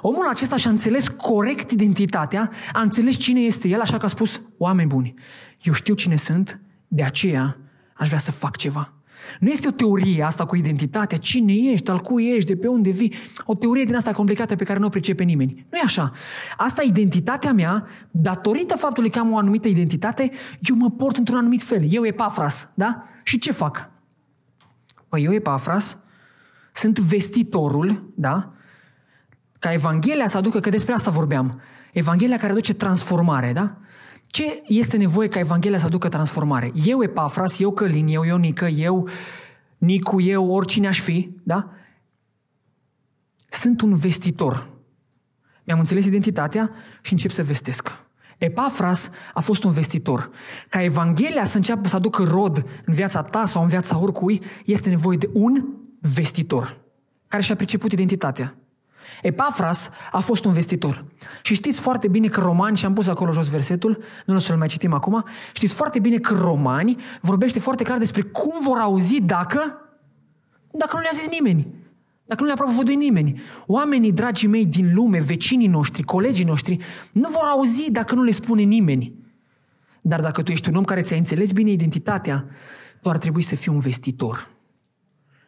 Omul 0.00 0.28
acesta 0.28 0.56
și-a 0.56 0.70
înțeles 0.70 1.08
corect 1.08 1.70
identitatea, 1.70 2.50
a 2.72 2.80
înțeles 2.80 3.16
cine 3.16 3.40
este 3.40 3.68
el, 3.68 3.80
așa 3.80 3.98
că 3.98 4.04
a 4.04 4.08
spus, 4.08 4.40
oameni 4.58 4.88
buni, 4.88 5.14
eu 5.62 5.72
știu 5.72 5.94
cine 5.94 6.16
sunt, 6.16 6.60
de 6.88 7.02
aceea 7.02 7.56
aș 7.98 8.06
vrea 8.06 8.18
să 8.18 8.30
fac 8.30 8.56
ceva. 8.56 8.92
Nu 9.40 9.50
este 9.50 9.68
o 9.68 9.70
teorie 9.70 10.22
asta 10.22 10.44
cu 10.44 10.56
identitatea, 10.56 11.18
cine 11.18 11.52
ești, 11.52 11.90
al 11.90 11.98
cui 11.98 12.34
ești, 12.34 12.52
de 12.52 12.56
pe 12.56 12.66
unde 12.66 12.90
vii, 12.90 13.14
o 13.44 13.54
teorie 13.54 13.84
din 13.84 13.94
asta 13.94 14.12
complicată 14.12 14.56
pe 14.56 14.64
care 14.64 14.78
nu 14.78 14.86
o 14.86 14.88
pricepe 14.88 15.22
nimeni. 15.22 15.66
Nu 15.70 15.78
e 15.78 15.82
așa. 15.84 16.12
Asta 16.56 16.82
identitatea 16.82 17.52
mea, 17.52 17.86
datorită 18.10 18.76
faptului 18.76 19.10
că 19.10 19.18
am 19.18 19.32
o 19.32 19.38
anumită 19.38 19.68
identitate, 19.68 20.30
eu 20.60 20.76
mă 20.76 20.90
port 20.90 21.16
într-un 21.16 21.38
anumit 21.38 21.62
fel. 21.62 21.82
Eu 21.88 22.06
e 22.06 22.12
Pafras, 22.12 22.72
da? 22.74 23.04
Și 23.22 23.38
ce 23.38 23.52
fac? 23.52 23.90
Păi 25.08 25.24
eu 25.24 25.32
e 25.32 25.38
Pafras, 25.38 25.98
sunt 26.72 26.98
vestitorul, 26.98 28.12
da? 28.14 28.52
Ca 29.58 29.72
Evanghelia 29.72 30.26
să 30.26 30.38
aducă, 30.38 30.60
că 30.60 30.70
despre 30.70 30.92
asta 30.92 31.10
vorbeam. 31.10 31.60
Evanghelia 31.92 32.36
care 32.36 32.52
aduce 32.52 32.74
transformare, 32.74 33.52
da? 33.52 33.76
Ce 34.28 34.62
este 34.66 34.96
nevoie 34.96 35.28
ca 35.28 35.38
Evanghelia 35.38 35.78
să 35.78 35.86
aducă 35.86 36.08
transformare? 36.08 36.72
Eu, 36.84 37.02
Epafras, 37.02 37.60
eu, 37.60 37.72
Călin, 37.72 38.06
eu, 38.06 38.22
Ionică, 38.22 38.66
eu, 38.66 39.08
Nicu, 39.78 40.20
eu, 40.20 40.50
oricine 40.50 40.86
aș 40.86 41.00
fi, 41.00 41.30
da? 41.42 41.70
Sunt 43.48 43.80
un 43.80 43.96
vestitor. 43.96 44.68
Mi-am 45.64 45.78
înțeles 45.78 46.04
identitatea 46.04 46.70
și 47.02 47.12
încep 47.12 47.30
să 47.30 47.42
vestesc. 47.42 48.06
Epafras 48.38 49.10
a 49.34 49.40
fost 49.40 49.64
un 49.64 49.72
vestitor. 49.72 50.30
Ca 50.68 50.82
Evanghelia 50.82 51.44
să 51.44 51.56
înceapă 51.56 51.88
să 51.88 51.96
aducă 51.96 52.22
rod 52.22 52.66
în 52.84 52.94
viața 52.94 53.22
ta 53.22 53.44
sau 53.44 53.62
în 53.62 53.68
viața 53.68 53.98
oricui, 53.98 54.42
este 54.64 54.88
nevoie 54.88 55.16
de 55.16 55.30
un 55.32 55.64
vestitor 56.00 56.80
care 57.28 57.42
și-a 57.42 57.56
priceput 57.56 57.92
identitatea. 57.92 58.54
Epafras 59.22 59.90
a 60.12 60.18
fost 60.18 60.44
un 60.44 60.52
vestitor. 60.52 61.04
Și 61.42 61.54
știți 61.54 61.80
foarte 61.80 62.08
bine 62.08 62.28
că 62.28 62.40
romani, 62.40 62.76
și 62.76 62.84
am 62.84 62.92
pus 62.92 63.06
acolo 63.06 63.32
jos 63.32 63.48
versetul, 63.48 64.02
nu 64.26 64.34
o 64.34 64.38
să-l 64.38 64.56
mai 64.56 64.68
citim 64.68 64.92
acum, 64.92 65.24
știți 65.52 65.74
foarte 65.74 65.98
bine 65.98 66.18
că 66.18 66.34
romani 66.34 66.96
vorbește 67.20 67.58
foarte 67.58 67.82
clar 67.82 67.98
despre 67.98 68.22
cum 68.22 68.54
vor 68.62 68.78
auzi 68.78 69.20
dacă, 69.20 69.78
dacă 70.70 70.96
nu 70.96 71.02
le-a 71.02 71.10
zis 71.12 71.28
nimeni. 71.28 71.66
Dacă 72.24 72.40
nu 72.40 72.46
le-a 72.46 72.56
propovăduit 72.56 72.98
nimeni. 72.98 73.40
Oamenii, 73.66 74.12
dragii 74.12 74.48
mei, 74.48 74.66
din 74.66 74.94
lume, 74.94 75.20
vecinii 75.20 75.66
noștri, 75.66 76.02
colegii 76.02 76.44
noștri, 76.44 76.76
nu 77.12 77.28
vor 77.28 77.44
auzi 77.50 77.90
dacă 77.90 78.14
nu 78.14 78.22
le 78.22 78.30
spune 78.30 78.62
nimeni. 78.62 79.14
Dar 80.00 80.20
dacă 80.20 80.42
tu 80.42 80.50
ești 80.50 80.68
un 80.68 80.74
om 80.74 80.84
care 80.84 81.00
ți-a 81.00 81.16
înțeles 81.16 81.52
bine 81.52 81.70
identitatea, 81.70 82.46
tu 83.02 83.08
ar 83.08 83.18
trebui 83.18 83.42
să 83.42 83.56
fii 83.56 83.72
un 83.72 83.78
vestitor. 83.78 84.50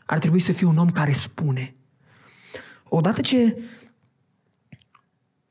Ar 0.07 0.19
trebui 0.19 0.41
să 0.41 0.53
fii 0.53 0.67
un 0.67 0.77
om 0.77 0.91
care 0.91 1.11
spune. 1.11 1.75
Odată 2.93 3.21
ce 3.21 3.63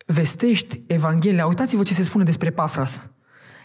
vestești 0.05 0.83
Evanghelia, 0.87 1.45
uitați-vă 1.45 1.83
ce 1.83 1.93
se 1.93 2.03
spune 2.03 2.23
despre 2.23 2.49
Pafras. 2.49 3.09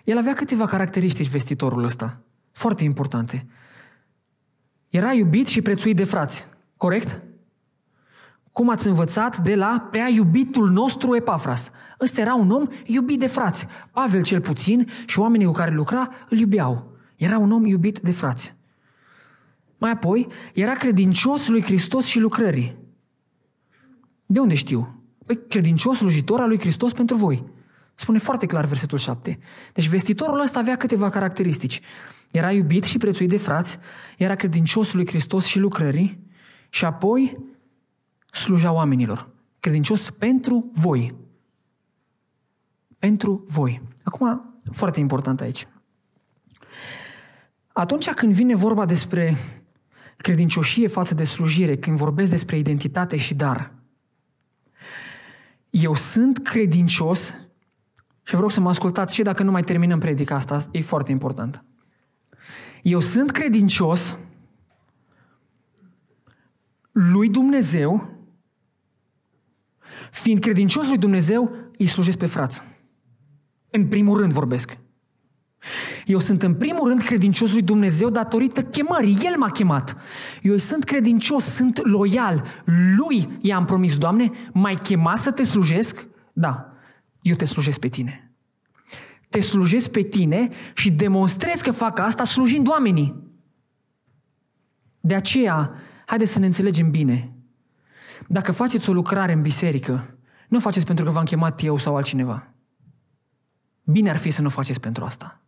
El 0.04 0.18
avea 0.18 0.34
câteva 0.34 0.66
caracteristici 0.66 1.28
vestitorul 1.28 1.84
ăsta, 1.84 2.20
foarte 2.52 2.84
importante. 2.84 3.46
Era 4.88 5.12
iubit 5.12 5.46
și 5.46 5.62
prețuit 5.62 5.96
de 5.96 6.04
frați, 6.04 6.46
corect? 6.76 7.22
Cum 8.52 8.70
ați 8.70 8.88
învățat 8.88 9.38
de 9.38 9.54
la 9.54 9.88
prea 9.90 10.08
iubitul 10.08 10.70
nostru 10.70 11.16
Epafras. 11.16 11.70
Ăsta 12.00 12.20
era 12.20 12.34
un 12.34 12.50
om 12.50 12.68
iubit 12.84 13.18
de 13.18 13.26
frați. 13.26 13.66
Pavel 13.90 14.22
cel 14.22 14.40
puțin 14.40 14.88
și 15.06 15.18
oamenii 15.18 15.46
cu 15.46 15.52
care 15.52 15.74
lucra 15.74 16.10
îl 16.28 16.38
iubeau. 16.38 16.96
Era 17.16 17.38
un 17.38 17.52
om 17.52 17.66
iubit 17.66 17.98
de 17.98 18.12
frați. 18.12 18.54
Mai 19.78 19.90
apoi, 19.90 20.26
era 20.52 20.72
credincios 20.72 21.48
lui 21.48 21.62
Hristos 21.62 22.04
și 22.04 22.18
lucrării. 22.18 22.83
De 24.34 24.40
unde 24.40 24.54
știu? 24.54 25.02
Păi 25.26 25.46
credincios 25.48 25.96
slujitor 25.96 26.40
al 26.40 26.48
lui 26.48 26.58
Hristos 26.58 26.92
pentru 26.92 27.16
voi. 27.16 27.44
Spune 27.94 28.18
foarte 28.18 28.46
clar 28.46 28.64
versetul 28.64 28.98
7. 28.98 29.38
Deci 29.72 29.88
vestitorul 29.88 30.40
ăsta 30.40 30.58
avea 30.58 30.76
câteva 30.76 31.08
caracteristici. 31.08 31.80
Era 32.30 32.52
iubit 32.52 32.84
și 32.84 32.98
prețuit 32.98 33.28
de 33.28 33.36
frați, 33.36 33.78
era 34.18 34.34
credincios 34.34 34.92
lui 34.92 35.06
Hristos 35.06 35.44
și 35.44 35.58
lucrării 35.58 36.26
și 36.68 36.84
apoi 36.84 37.38
sluja 38.30 38.72
oamenilor. 38.72 39.30
Credincios 39.60 40.10
pentru 40.10 40.70
voi. 40.72 41.14
Pentru 42.98 43.44
voi. 43.46 43.82
Acum, 44.02 44.54
foarte 44.72 45.00
important 45.00 45.40
aici. 45.40 45.66
Atunci 47.72 48.10
când 48.10 48.32
vine 48.32 48.54
vorba 48.54 48.84
despre 48.84 49.36
credincioșie 50.16 50.86
față 50.86 51.14
de 51.14 51.24
slujire, 51.24 51.76
când 51.76 51.96
vorbesc 51.96 52.30
despre 52.30 52.58
identitate 52.58 53.16
și 53.16 53.34
dar, 53.34 53.82
eu 55.80 55.94
sunt 55.94 56.38
credincios 56.42 57.34
Și 58.22 58.34
vă 58.34 58.40
rog 58.40 58.50
să 58.50 58.60
mă 58.60 58.68
ascultați 58.68 59.14
și 59.14 59.22
dacă 59.22 59.42
nu 59.42 59.50
mai 59.50 59.62
terminăm 59.62 59.98
predica 59.98 60.34
asta, 60.34 60.66
e 60.70 60.80
foarte 60.80 61.10
important. 61.10 61.64
Eu 62.82 63.00
sunt 63.00 63.30
credincios 63.30 64.18
lui 66.92 67.28
Dumnezeu, 67.28 68.08
fiind 70.10 70.40
credincios 70.40 70.88
lui 70.88 70.98
Dumnezeu, 70.98 71.56
îi 71.78 71.86
slujesc 71.86 72.18
pe 72.18 72.26
frață. 72.26 72.64
În 73.70 73.88
primul 73.88 74.18
rând 74.18 74.32
vorbesc. 74.32 74.78
Eu 76.06 76.18
sunt 76.18 76.42
în 76.42 76.54
primul 76.54 76.88
rând 76.88 77.02
credincios 77.02 77.52
lui 77.52 77.62
Dumnezeu 77.62 78.10
datorită 78.10 78.62
chemării. 78.62 79.18
El 79.22 79.36
m-a 79.36 79.50
chemat. 79.50 79.96
Eu 80.42 80.56
sunt 80.56 80.84
credincios, 80.84 81.44
sunt 81.44 81.86
loial. 81.86 82.44
Lui 82.96 83.38
i-am 83.40 83.64
promis, 83.64 83.96
Doamne, 83.96 84.30
mai 84.52 84.74
chema 84.74 85.16
să 85.16 85.32
te 85.32 85.44
slujesc? 85.44 86.06
Da, 86.32 86.72
eu 87.22 87.34
te 87.34 87.44
slujesc 87.44 87.78
pe 87.78 87.88
tine. 87.88 88.32
Te 89.28 89.40
slujesc 89.40 89.90
pe 89.90 90.02
tine 90.02 90.48
și 90.74 90.90
demonstrez 90.90 91.60
că 91.60 91.70
fac 91.70 91.98
asta 91.98 92.24
slujind 92.24 92.68
oamenii. 92.68 93.22
De 95.00 95.14
aceea, 95.14 95.74
haideți 96.06 96.32
să 96.32 96.38
ne 96.38 96.46
înțelegem 96.46 96.90
bine. 96.90 97.32
Dacă 98.28 98.52
faceți 98.52 98.90
o 98.90 98.92
lucrare 98.92 99.32
în 99.32 99.40
biserică, 99.40 100.18
nu 100.48 100.58
faceți 100.58 100.86
pentru 100.86 101.04
că 101.04 101.10
v-am 101.10 101.24
chemat 101.24 101.62
eu 101.62 101.78
sau 101.78 101.96
altcineva. 101.96 102.54
Bine 103.84 104.10
ar 104.10 104.16
fi 104.16 104.30
să 104.30 104.42
nu 104.42 104.48
faceți 104.48 104.80
pentru 104.80 105.04
asta. 105.04 105.40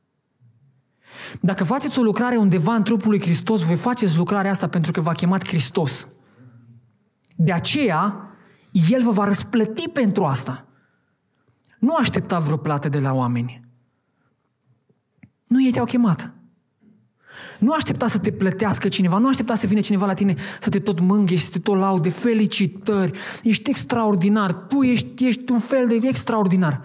Dacă 1.40 1.64
faceți 1.64 1.98
o 1.98 2.02
lucrare 2.02 2.36
undeva 2.36 2.74
în 2.74 2.82
trupul 2.82 3.10
lui 3.10 3.20
Hristos, 3.20 3.62
voi 3.62 3.76
faceți 3.76 4.16
lucrarea 4.16 4.50
asta 4.50 4.68
pentru 4.68 4.92
că 4.92 5.00
v-a 5.00 5.12
chemat 5.12 5.46
Hristos. 5.46 6.06
De 7.36 7.52
aceea, 7.52 8.30
El 8.90 9.02
vă 9.02 9.10
va 9.10 9.24
răsplăti 9.24 9.88
pentru 9.88 10.24
asta. 10.24 10.66
Nu 11.78 11.94
aștepta 11.94 12.38
vreo 12.38 12.56
plată 12.56 12.88
de 12.88 12.98
la 12.98 13.12
oameni. 13.12 13.60
Nu 15.46 15.64
ei 15.64 15.72
te-au 15.72 15.84
chemat. 15.84 16.30
Nu 17.58 17.72
aștepta 17.72 18.06
să 18.06 18.18
te 18.18 18.30
plătească 18.32 18.88
cineva, 18.88 19.18
nu 19.18 19.28
aștepta 19.28 19.54
să 19.54 19.66
vină 19.66 19.80
cineva 19.80 20.06
la 20.06 20.14
tine 20.14 20.34
să 20.60 20.70
te 20.70 20.78
tot 20.78 21.00
mânghe 21.00 21.36
și 21.36 21.44
să 21.44 21.50
te 21.50 21.58
tot 21.58 21.76
laude. 21.76 22.08
Felicitări, 22.08 23.18
ești 23.42 23.70
extraordinar, 23.70 24.52
tu 24.52 24.82
ești, 24.82 25.26
ești 25.26 25.52
un 25.52 25.58
fel 25.58 25.86
de 25.86 25.98
extraordinar. 26.02 26.82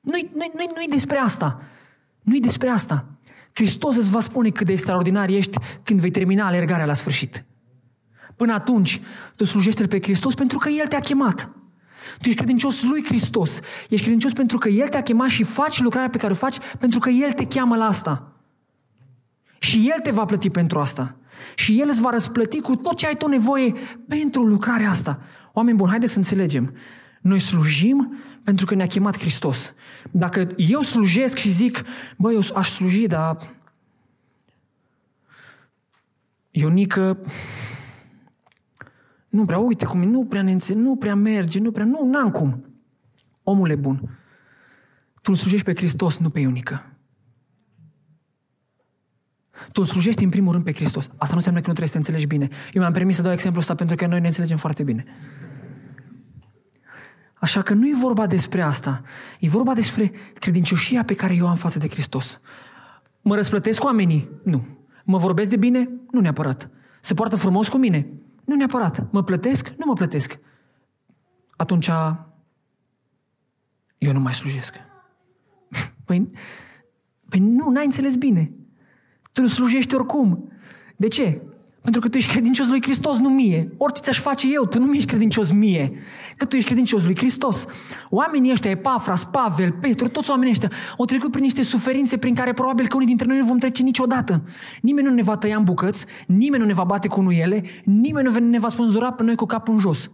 Nu-i, 0.00 0.30
nu-i, 0.34 0.50
nu-i, 0.54 0.68
nu-i 0.74 0.88
despre 0.88 1.16
asta. 1.16 1.62
Nu-i 2.22 2.40
despre 2.40 2.68
asta. 2.68 3.06
Hristos 3.54 3.96
îți 3.96 4.10
va 4.10 4.20
spune 4.20 4.50
cât 4.50 4.66
de 4.66 4.72
extraordinar 4.72 5.28
ești 5.28 5.58
când 5.82 6.00
vei 6.00 6.10
termina 6.10 6.46
alergarea 6.46 6.86
la 6.86 6.92
sfârșit. 6.92 7.44
Până 8.36 8.52
atunci, 8.52 9.00
tu 9.36 9.44
slujește 9.44 9.86
pe 9.86 10.00
Hristos 10.00 10.34
pentru 10.34 10.58
că 10.58 10.68
El 10.68 10.86
te-a 10.86 11.00
chemat. 11.00 11.50
Tu 12.18 12.28
ești 12.28 12.34
credincios 12.34 12.82
lui 12.82 13.04
Hristos. 13.04 13.60
Ești 13.88 14.02
credincios 14.02 14.32
pentru 14.32 14.58
că 14.58 14.68
El 14.68 14.88
te-a 14.88 15.02
chemat 15.02 15.28
și 15.28 15.44
faci 15.44 15.80
lucrarea 15.80 16.08
pe 16.08 16.18
care 16.18 16.32
o 16.32 16.36
faci 16.36 16.56
pentru 16.78 16.98
că 16.98 17.08
El 17.08 17.32
te 17.32 17.46
cheamă 17.46 17.76
la 17.76 17.84
asta. 17.84 18.32
Și 19.58 19.90
El 19.94 20.00
te 20.00 20.10
va 20.10 20.24
plăti 20.24 20.50
pentru 20.50 20.78
asta. 20.78 21.16
Și 21.54 21.80
El 21.80 21.88
îți 21.88 22.00
va 22.00 22.10
răsplăti 22.10 22.60
cu 22.60 22.76
tot 22.76 22.96
ce 22.96 23.06
ai 23.06 23.16
tu 23.16 23.28
nevoie 23.28 23.72
pentru 24.08 24.42
lucrarea 24.42 24.90
asta. 24.90 25.20
Oameni 25.52 25.76
buni, 25.76 25.90
haideți 25.90 26.12
să 26.12 26.18
înțelegem. 26.18 26.76
Noi 27.24 27.38
slujim 27.38 28.18
pentru 28.44 28.66
că 28.66 28.74
ne-a 28.74 28.86
chemat 28.86 29.18
Hristos. 29.18 29.74
Dacă 30.10 30.48
eu 30.56 30.80
slujesc 30.80 31.36
și 31.36 31.50
zic, 31.50 31.84
bă, 32.16 32.32
eu 32.32 32.40
aș 32.54 32.70
sluji, 32.70 33.06
dar 33.06 33.36
Ionică 36.50 37.18
nu 39.28 39.44
prea, 39.44 39.58
uite 39.58 39.84
cum 39.84 40.02
nu 40.02 40.24
prea 40.24 40.42
ne 40.42 40.52
înțe- 40.52 40.74
nu 40.74 40.96
prea 40.96 41.14
merge, 41.14 41.60
nu 41.60 41.70
prea, 41.70 41.84
nu, 41.84 42.10
n-am 42.10 42.30
cum. 42.30 42.64
Omule 43.42 43.74
bun, 43.74 44.18
tu 45.14 45.30
îl 45.30 45.34
slujești 45.34 45.64
pe 45.64 45.74
Hristos, 45.74 46.18
nu 46.18 46.30
pe 46.30 46.40
Ionică. 46.40 46.86
Tu 49.72 49.80
îl 49.80 49.84
slujești 49.84 50.24
în 50.24 50.30
primul 50.30 50.52
rând 50.52 50.64
pe 50.64 50.72
Hristos. 50.72 51.04
Asta 51.04 51.30
nu 51.30 51.36
înseamnă 51.36 51.60
că 51.60 51.66
nu 51.66 51.74
trebuie 51.74 51.86
să 51.86 51.92
te 51.92 51.98
înțelegi 51.98 52.26
bine. 52.26 52.48
Eu 52.72 52.80
mi-am 52.80 52.92
permis 52.92 53.16
să 53.16 53.22
dau 53.22 53.32
exemplul 53.32 53.62
ăsta 53.62 53.74
pentru 53.74 53.96
că 53.96 54.06
noi 54.06 54.20
ne 54.20 54.26
înțelegem 54.26 54.56
foarte 54.56 54.82
bine. 54.82 55.04
Așa 57.44 57.62
că 57.62 57.74
nu 57.74 57.88
e 57.88 57.94
vorba 57.94 58.26
despre 58.26 58.62
asta. 58.62 59.02
E 59.40 59.48
vorba 59.48 59.74
despre 59.74 60.12
credincioșia 60.38 61.04
pe 61.04 61.14
care 61.14 61.34
eu 61.34 61.48
am 61.48 61.56
față 61.56 61.78
de 61.78 61.88
Hristos. 61.88 62.40
Mă 63.20 63.34
răsplătesc 63.34 63.84
oamenii? 63.84 64.28
Nu. 64.44 64.64
Mă 65.04 65.18
vorbesc 65.18 65.50
de 65.50 65.56
bine? 65.56 65.90
Nu 66.10 66.20
neapărat. 66.20 66.70
Se 67.00 67.14
poartă 67.14 67.36
frumos 67.36 67.68
cu 67.68 67.76
mine? 67.76 68.08
Nu 68.44 68.54
neapărat. 68.54 69.12
Mă 69.12 69.24
plătesc? 69.24 69.68
Nu 69.68 69.84
mă 69.86 69.92
plătesc. 69.92 70.38
Atunci 71.56 71.90
eu 73.98 74.12
nu 74.12 74.20
mai 74.20 74.34
slujesc. 74.34 74.74
Păi, 76.06 76.30
păi 77.28 77.40
nu, 77.40 77.70
n-ai 77.70 77.84
înțeles 77.84 78.14
bine. 78.14 78.52
Tu 79.32 79.40
nu 79.40 79.46
slujești 79.46 79.94
oricum. 79.94 80.52
De 80.96 81.08
ce? 81.08 81.42
Pentru 81.84 82.02
că 82.02 82.08
tu 82.08 82.16
ești 82.16 82.30
credincios 82.30 82.68
lui 82.68 82.82
Hristos, 82.82 83.18
nu 83.18 83.28
mie. 83.28 83.72
Orice 83.76 84.00
ți-aș 84.02 84.18
face 84.20 84.52
eu, 84.52 84.66
tu 84.66 84.78
nu 84.78 84.86
mi 84.86 84.96
ești 84.96 85.08
credincios 85.08 85.52
mie. 85.52 85.92
Că 86.36 86.44
tu 86.44 86.56
ești 86.56 86.68
credincios 86.68 87.04
lui 87.04 87.16
Hristos. 87.16 87.66
Oamenii 88.10 88.50
ăștia, 88.52 88.70
Epafras, 88.70 89.24
Pavel, 89.24 89.72
Petru, 89.72 90.08
toți 90.08 90.30
oamenii 90.30 90.50
ăștia 90.50 90.70
au 90.98 91.04
trecut 91.04 91.30
prin 91.30 91.42
niște 91.42 91.62
suferințe 91.62 92.18
prin 92.18 92.34
care 92.34 92.52
probabil 92.52 92.86
că 92.86 92.94
unii 92.96 93.06
dintre 93.08 93.26
noi 93.26 93.38
nu 93.38 93.44
vom 93.44 93.58
trece 93.58 93.82
niciodată. 93.82 94.42
Nimeni 94.80 95.06
nu 95.06 95.14
ne 95.14 95.22
va 95.22 95.36
tăia 95.36 95.56
în 95.56 95.64
bucăți, 95.64 96.06
nimeni 96.26 96.62
nu 96.62 96.68
ne 96.68 96.74
va 96.74 96.84
bate 96.84 97.08
cu 97.08 97.20
nuiele, 97.20 97.62
nimeni 97.84 98.28
nu 98.28 98.38
ne 98.38 98.58
va 98.58 98.68
spânzura 98.68 99.12
pe 99.12 99.22
noi 99.22 99.34
cu 99.34 99.46
capul 99.46 99.72
în 99.74 99.80
jos. 99.80 100.10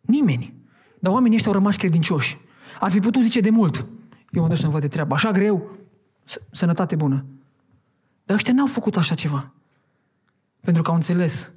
Nimeni. 0.00 0.54
Dar 0.98 1.12
oamenii 1.12 1.36
ăștia 1.36 1.52
au 1.52 1.58
rămas 1.58 1.76
credincioși. 1.76 2.38
Ar 2.80 2.90
fi 2.90 3.00
putut 3.00 3.22
zice 3.22 3.40
de 3.40 3.50
mult. 3.50 3.86
Eu 4.30 4.42
mă 4.42 4.48
duc 4.48 4.56
să-mi 4.56 4.72
văd 4.72 4.80
de 4.80 4.88
treabă. 4.88 5.14
Așa 5.14 5.30
greu. 5.30 5.70
Sănătate 6.50 6.96
bună. 6.96 7.24
Dar 8.24 8.36
ăștia 8.36 8.54
n-au 8.54 8.66
făcut 8.66 8.96
așa 8.96 9.14
ceva. 9.14 9.52
Pentru 10.60 10.82
că 10.82 10.90
au 10.90 10.96
înțeles 10.96 11.50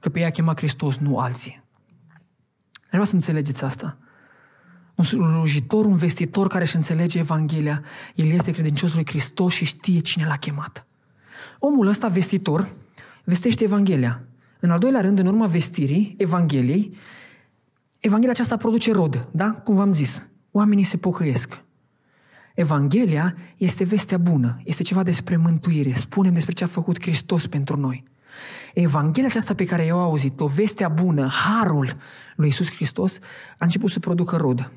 că 0.00 0.08
pe 0.08 0.20
ea 0.20 0.30
chema 0.30 0.54
Hristos, 0.56 0.96
nu 0.96 1.18
alții. 1.18 1.64
Vreau 2.88 3.04
să 3.04 3.14
înțelegeți 3.14 3.64
asta. 3.64 3.98
Un 4.94 5.04
slujitor, 5.04 5.84
un 5.84 5.96
vestitor 5.96 6.48
care 6.48 6.62
își 6.62 6.76
înțelege 6.76 7.18
Evanghelia, 7.18 7.82
el 8.14 8.30
este 8.30 8.52
credincios 8.52 8.94
lui 8.94 9.06
Hristos 9.06 9.54
și 9.54 9.64
știe 9.64 10.00
cine 10.00 10.26
l-a 10.26 10.36
chemat. 10.36 10.86
Omul 11.58 11.86
ăsta 11.86 12.08
vestitor 12.08 12.68
vestește 13.24 13.64
Evanghelia. 13.64 14.22
În 14.60 14.70
al 14.70 14.78
doilea 14.78 15.00
rând, 15.00 15.18
în 15.18 15.26
urma 15.26 15.46
vestirii 15.46 16.14
Evangheliei, 16.18 16.96
Evanghelia 18.00 18.32
aceasta 18.32 18.56
produce 18.56 18.92
rod, 18.92 19.28
da? 19.30 19.50
Cum 19.52 19.74
v-am 19.74 19.92
zis. 19.92 20.26
Oamenii 20.50 20.84
se 20.84 20.96
pocăiesc. 20.96 21.62
Evanghelia 22.54 23.36
este 23.56 23.84
vestea 23.84 24.18
bună, 24.18 24.60
este 24.64 24.82
ceva 24.82 25.02
despre 25.02 25.36
mântuire. 25.36 25.92
Spunem 25.92 26.32
despre 26.32 26.52
ce 26.52 26.64
a 26.64 26.66
făcut 26.66 27.00
Hristos 27.00 27.46
pentru 27.46 27.80
noi. 27.80 28.04
Evanghelia 28.74 29.28
aceasta 29.28 29.54
pe 29.54 29.64
care 29.64 29.84
eu 29.86 29.98
au 29.98 30.04
auzit-o, 30.04 30.46
vestea 30.46 30.88
bună, 30.88 31.28
harul 31.28 31.96
lui 32.36 32.48
Isus 32.48 32.70
Hristos, 32.70 33.18
a 33.58 33.64
început 33.64 33.90
să 33.90 33.98
producă 33.98 34.36
rod. 34.36 34.72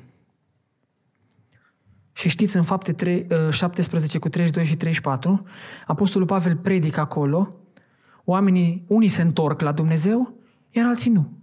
Și 2.12 2.28
știți, 2.28 2.56
în 2.56 2.62
fapte 2.62 2.92
3, 2.92 3.26
17 3.50 4.16
uh, 4.16 4.22
cu 4.22 4.28
32 4.28 4.64
și 4.64 4.76
34, 4.76 5.46
Apostolul 5.86 6.26
Pavel 6.26 6.56
predică 6.56 7.00
acolo, 7.00 7.54
oamenii, 8.24 8.84
unii 8.86 9.08
se 9.08 9.22
întorc 9.22 9.60
la 9.60 9.72
Dumnezeu, 9.72 10.34
iar 10.70 10.86
alții 10.86 11.10
nu. 11.10 11.38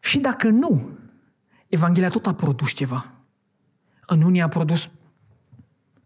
Și 0.00 0.18
dacă 0.18 0.48
nu, 0.48 0.88
Evanghelia 1.68 2.08
tot 2.08 2.26
a 2.26 2.34
produs 2.34 2.72
ceva. 2.72 3.12
În 4.06 4.22
unii 4.22 4.40
a 4.40 4.48
produs 4.48 4.90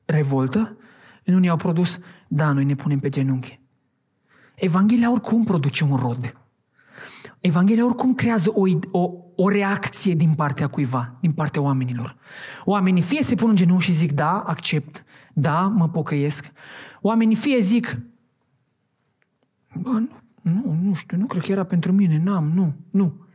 revoltă, 0.04 0.76
în 1.24 1.34
unii 1.34 1.48
au 1.48 1.56
produs, 1.56 2.00
da, 2.28 2.52
noi 2.52 2.64
ne 2.64 2.74
punem 2.74 2.98
pe 2.98 3.08
genunchi. 3.08 3.60
Evanghelia 4.58 5.10
oricum 5.10 5.44
produce 5.44 5.84
un 5.84 5.96
rod. 5.96 6.36
Evanghelia 7.40 7.84
oricum 7.84 8.14
creează 8.14 8.52
o, 8.54 8.66
o, 8.90 9.10
o 9.36 9.48
reacție 9.48 10.14
din 10.14 10.34
partea 10.34 10.68
cuiva, 10.68 11.16
din 11.20 11.32
partea 11.32 11.62
oamenilor. 11.62 12.16
Oamenii 12.64 13.02
fie 13.02 13.22
se 13.22 13.34
pun 13.34 13.48
în 13.48 13.54
genunchi 13.54 13.84
și 13.84 13.92
zic, 13.92 14.12
da, 14.12 14.40
accept, 14.40 15.04
da, 15.34 15.60
mă 15.60 15.88
pocăiesc. 15.88 16.52
Oamenii 17.00 17.36
fie 17.36 17.58
zic, 17.58 17.98
bă, 19.74 19.90
nu, 19.90 20.08
nu, 20.42 20.78
nu 20.82 20.94
știu, 20.94 21.16
nu 21.16 21.26
cred 21.26 21.42
că 21.42 21.52
era 21.52 21.64
pentru 21.64 21.92
mine, 21.92 22.22
n-am, 22.22 22.50
nu, 22.54 22.74
nu. 22.90 23.26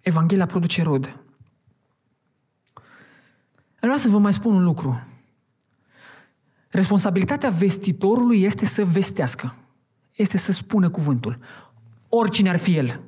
Evanghelia 0.00 0.46
produce 0.46 0.82
rod. 0.82 1.18
Vreau 3.80 3.96
să 3.96 4.08
vă 4.08 4.18
mai 4.18 4.32
spun 4.32 4.54
un 4.54 4.64
lucru. 4.64 5.06
Responsabilitatea 6.74 7.50
vestitorului 7.50 8.42
este 8.42 8.64
să 8.64 8.84
vestească. 8.84 9.54
Este 10.16 10.36
să 10.36 10.52
spună 10.52 10.90
cuvântul. 10.90 11.38
Oricine 12.08 12.48
ar 12.48 12.56
fi 12.56 12.76
el. 12.76 13.00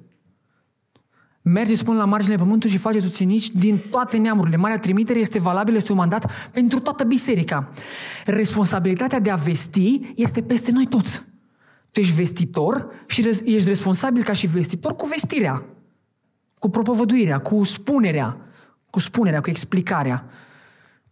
Mergeți 1.43 1.85
până 1.85 1.99
la 1.99 2.05
marginile 2.05 2.39
pământului 2.39 2.75
și 2.75 2.81
faceți 2.81 3.07
ucenici 3.07 3.51
din 3.51 3.79
toate 3.91 4.17
neamurile. 4.17 4.57
Marea 4.57 4.79
trimitere 4.79 5.19
este 5.19 5.39
valabilă, 5.39 5.77
este 5.77 5.93
un 5.93 5.99
mandat 5.99 6.31
pentru 6.53 6.81
toată 6.81 7.05
biserica. 7.05 7.73
Responsabilitatea 8.25 9.21
de 9.21 9.31
a 9.31 9.37
vesti 9.37 10.01
este 10.17 10.43
peste 10.43 10.71
noi 10.71 10.87
toți. 10.87 11.23
Tu 11.91 12.01
ești 12.01 12.15
vestitor 12.15 13.05
și 13.07 13.29
ești 13.45 13.69
responsabil 13.69 14.23
ca 14.23 14.33
și 14.33 14.47
vestitor 14.47 14.95
cu 14.97 15.07
vestirea. 15.07 15.65
cu 16.59 16.69
propovăduirea, 16.69 17.39
cu 17.39 17.65
spunerea, 17.65 18.37
cu 18.91 18.99
spunerea, 18.99 19.41
cu 19.41 19.51
explicarea 19.51 20.25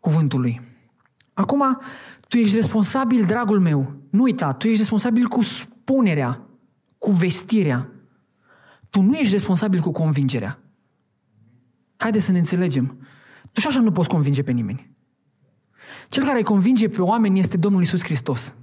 cuvântului. 0.01 0.74
Acum, 1.35 1.79
tu 2.29 2.37
ești 2.37 2.57
responsabil, 2.57 3.25
dragul 3.25 3.61
meu, 3.61 3.93
nu 4.11 4.23
uita, 4.23 4.53
tu 4.53 4.67
ești 4.67 4.79
responsabil 4.79 5.27
cu 5.27 5.43
spunerea, 5.43 6.41
cu 6.99 7.11
vestirea. 7.11 7.89
Tu 8.91 9.03
nu 9.03 9.17
ești 9.17 9.33
responsabil 9.33 9.81
cu 9.81 9.91
convingerea. 9.91 10.59
Haideți 11.97 12.25
să 12.25 12.33
ne 12.33 12.39
înțelegem. 12.39 12.99
Tu 13.53 13.61
și 13.61 13.67
așa 13.67 13.81
nu 13.81 13.93
poți 13.93 14.09
convinge 14.09 14.43
pe 14.43 14.53
nimeni. 14.53 14.93
Cel 16.09 16.25
care 16.25 16.39
îi 16.39 16.45
convinge 16.45 16.89
pe 16.89 17.03
oameni 17.03 17.39
este 17.39 17.57
Domnul 17.57 17.83
Isus 17.83 18.05
Hristos. 18.05 18.55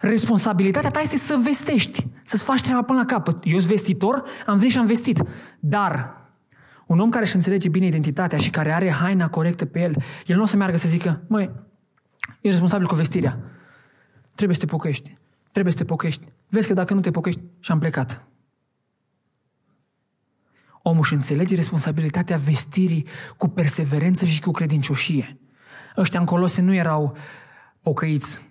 Responsabilitatea 0.00 0.90
ta 0.90 1.00
este 1.00 1.16
să 1.16 1.40
vestești, 1.42 2.06
să-ți 2.22 2.44
faci 2.44 2.62
treaba 2.62 2.82
până 2.82 2.98
la 2.98 3.04
capăt. 3.04 3.38
Eu 3.42 3.58
sunt 3.58 3.70
vestitor, 3.70 4.22
am 4.46 4.56
venit 4.56 4.72
și 4.72 4.78
am 4.78 4.86
vestit. 4.86 5.22
Dar 5.60 6.16
un 6.86 7.00
om 7.00 7.10
care 7.10 7.24
își 7.24 7.34
înțelege 7.34 7.68
bine 7.68 7.86
identitatea 7.86 8.38
și 8.38 8.50
care 8.50 8.72
are 8.72 8.90
haina 8.90 9.28
corectă 9.28 9.64
pe 9.64 9.80
el, 9.80 10.02
el 10.26 10.36
nu 10.36 10.42
o 10.42 10.46
să 10.46 10.56
meargă 10.56 10.76
să 10.76 10.88
zică, 10.88 11.22
măi, 11.26 11.50
ești 12.20 12.48
responsabil 12.48 12.86
cu 12.86 12.94
vestirea. 12.94 13.38
Trebuie 14.34 14.56
să 14.56 14.64
te 14.64 14.70
pocăiești. 14.70 15.16
Trebuie 15.50 15.72
să 15.72 15.78
te 15.78 15.84
pocăiești. 15.84 16.28
Vezi 16.48 16.66
că 16.66 16.74
dacă 16.74 16.94
nu 16.94 17.00
te 17.00 17.10
pocăiești, 17.10 17.42
și 17.60 17.72
am 17.72 17.78
plecat. 17.78 18.26
Omul 20.82 21.00
își 21.02 21.14
înțelege 21.14 21.54
responsabilitatea 21.54 22.36
vestirii 22.36 23.06
cu 23.36 23.48
perseverență 23.48 24.24
și 24.24 24.40
cu 24.40 24.50
credincioșie. 24.50 25.38
Ăștia 25.96 26.20
în 26.20 26.26
Colose 26.26 26.60
nu 26.60 26.74
erau 26.74 27.16
pocăiți. 27.80 28.42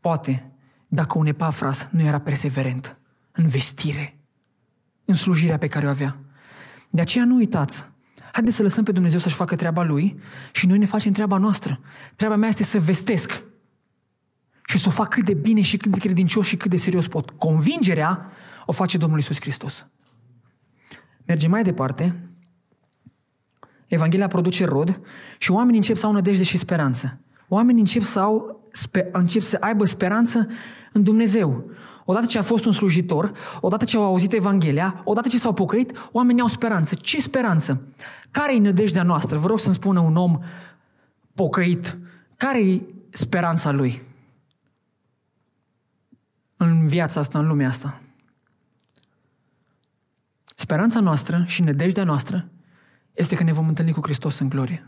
Poate, 0.00 0.52
dacă 0.88 1.18
un 1.18 1.26
epafras 1.26 1.88
nu 1.90 2.02
era 2.02 2.20
perseverent 2.20 2.98
în 3.32 3.46
vestire, 3.46 4.18
în 5.04 5.14
slujirea 5.14 5.58
pe 5.58 5.68
care 5.68 5.86
o 5.86 5.88
avea. 5.88 6.18
De 6.90 7.00
aceea 7.00 7.24
nu 7.24 7.34
uitați. 7.34 7.90
Haideți 8.32 8.56
să 8.56 8.62
lăsăm 8.62 8.84
pe 8.84 8.92
Dumnezeu 8.92 9.18
să-și 9.18 9.34
facă 9.34 9.56
treaba 9.56 9.82
Lui 9.82 10.20
și 10.52 10.66
noi 10.66 10.78
ne 10.78 10.86
facem 10.86 11.12
treaba 11.12 11.36
noastră. 11.36 11.80
Treaba 12.16 12.36
mea 12.36 12.48
este 12.48 12.62
să 12.62 12.78
vestesc 12.78 13.42
și 14.66 14.78
să 14.78 14.88
o 14.88 14.90
fac 14.90 15.08
cât 15.08 15.24
de 15.24 15.34
bine 15.34 15.60
și 15.60 15.76
cât 15.76 15.90
de 15.90 15.98
credincios 15.98 16.46
și 16.46 16.56
cât 16.56 16.70
de 16.70 16.76
serios 16.76 17.08
pot. 17.08 17.30
Convingerea 17.30 18.30
o 18.66 18.72
face 18.72 18.98
Domnul 18.98 19.18
Isus 19.18 19.40
Hristos. 19.40 19.86
Mergem 21.26 21.50
mai 21.50 21.62
departe. 21.62 22.30
Evanghelia 23.86 24.26
produce 24.26 24.64
rod 24.64 25.00
și 25.38 25.50
oamenii 25.50 25.76
încep 25.76 25.96
să 25.96 26.06
au 26.06 26.12
nădejde 26.12 26.42
și 26.42 26.58
speranță. 26.58 27.20
Oamenii 27.48 27.80
încep 27.80 28.02
să, 28.02 28.20
au, 28.20 28.68
spe, 28.72 29.08
încep 29.12 29.42
să 29.42 29.56
aibă 29.60 29.84
speranță 29.84 30.48
în 30.92 31.02
Dumnezeu. 31.02 31.70
Odată 32.04 32.26
ce 32.26 32.38
a 32.38 32.42
fost 32.42 32.64
un 32.64 32.72
slujitor, 32.72 33.32
odată 33.60 33.84
ce 33.84 33.96
au 33.96 34.04
auzit 34.04 34.32
Evanghelia, 34.32 35.00
odată 35.04 35.28
ce 35.28 35.38
s-au 35.38 35.52
pocăit, 35.52 36.08
oamenii 36.12 36.40
au 36.40 36.46
speranță. 36.46 36.94
Ce 36.94 37.20
speranță? 37.20 37.82
Care 38.30 38.54
e 38.54 38.58
nădejdea 38.58 39.02
noastră? 39.02 39.38
Vă 39.38 39.46
rog 39.46 39.60
să-mi 39.60 39.74
spună 39.74 40.00
un 40.00 40.16
om 40.16 40.38
pocăit. 41.34 41.98
Care 42.36 42.66
e 42.66 42.82
speranța 43.10 43.70
lui? 43.70 44.02
În 46.56 46.86
viața 46.86 47.20
asta, 47.20 47.38
în 47.38 47.46
lumea 47.46 47.68
asta. 47.68 48.00
Speranța 50.54 51.00
noastră 51.00 51.44
și 51.46 51.62
nădejdea 51.62 52.04
noastră 52.04 52.48
este 53.12 53.36
că 53.36 53.42
ne 53.42 53.52
vom 53.52 53.68
întâlni 53.68 53.92
cu 53.92 54.00
Hristos 54.02 54.38
în 54.38 54.48
glorie. 54.48 54.86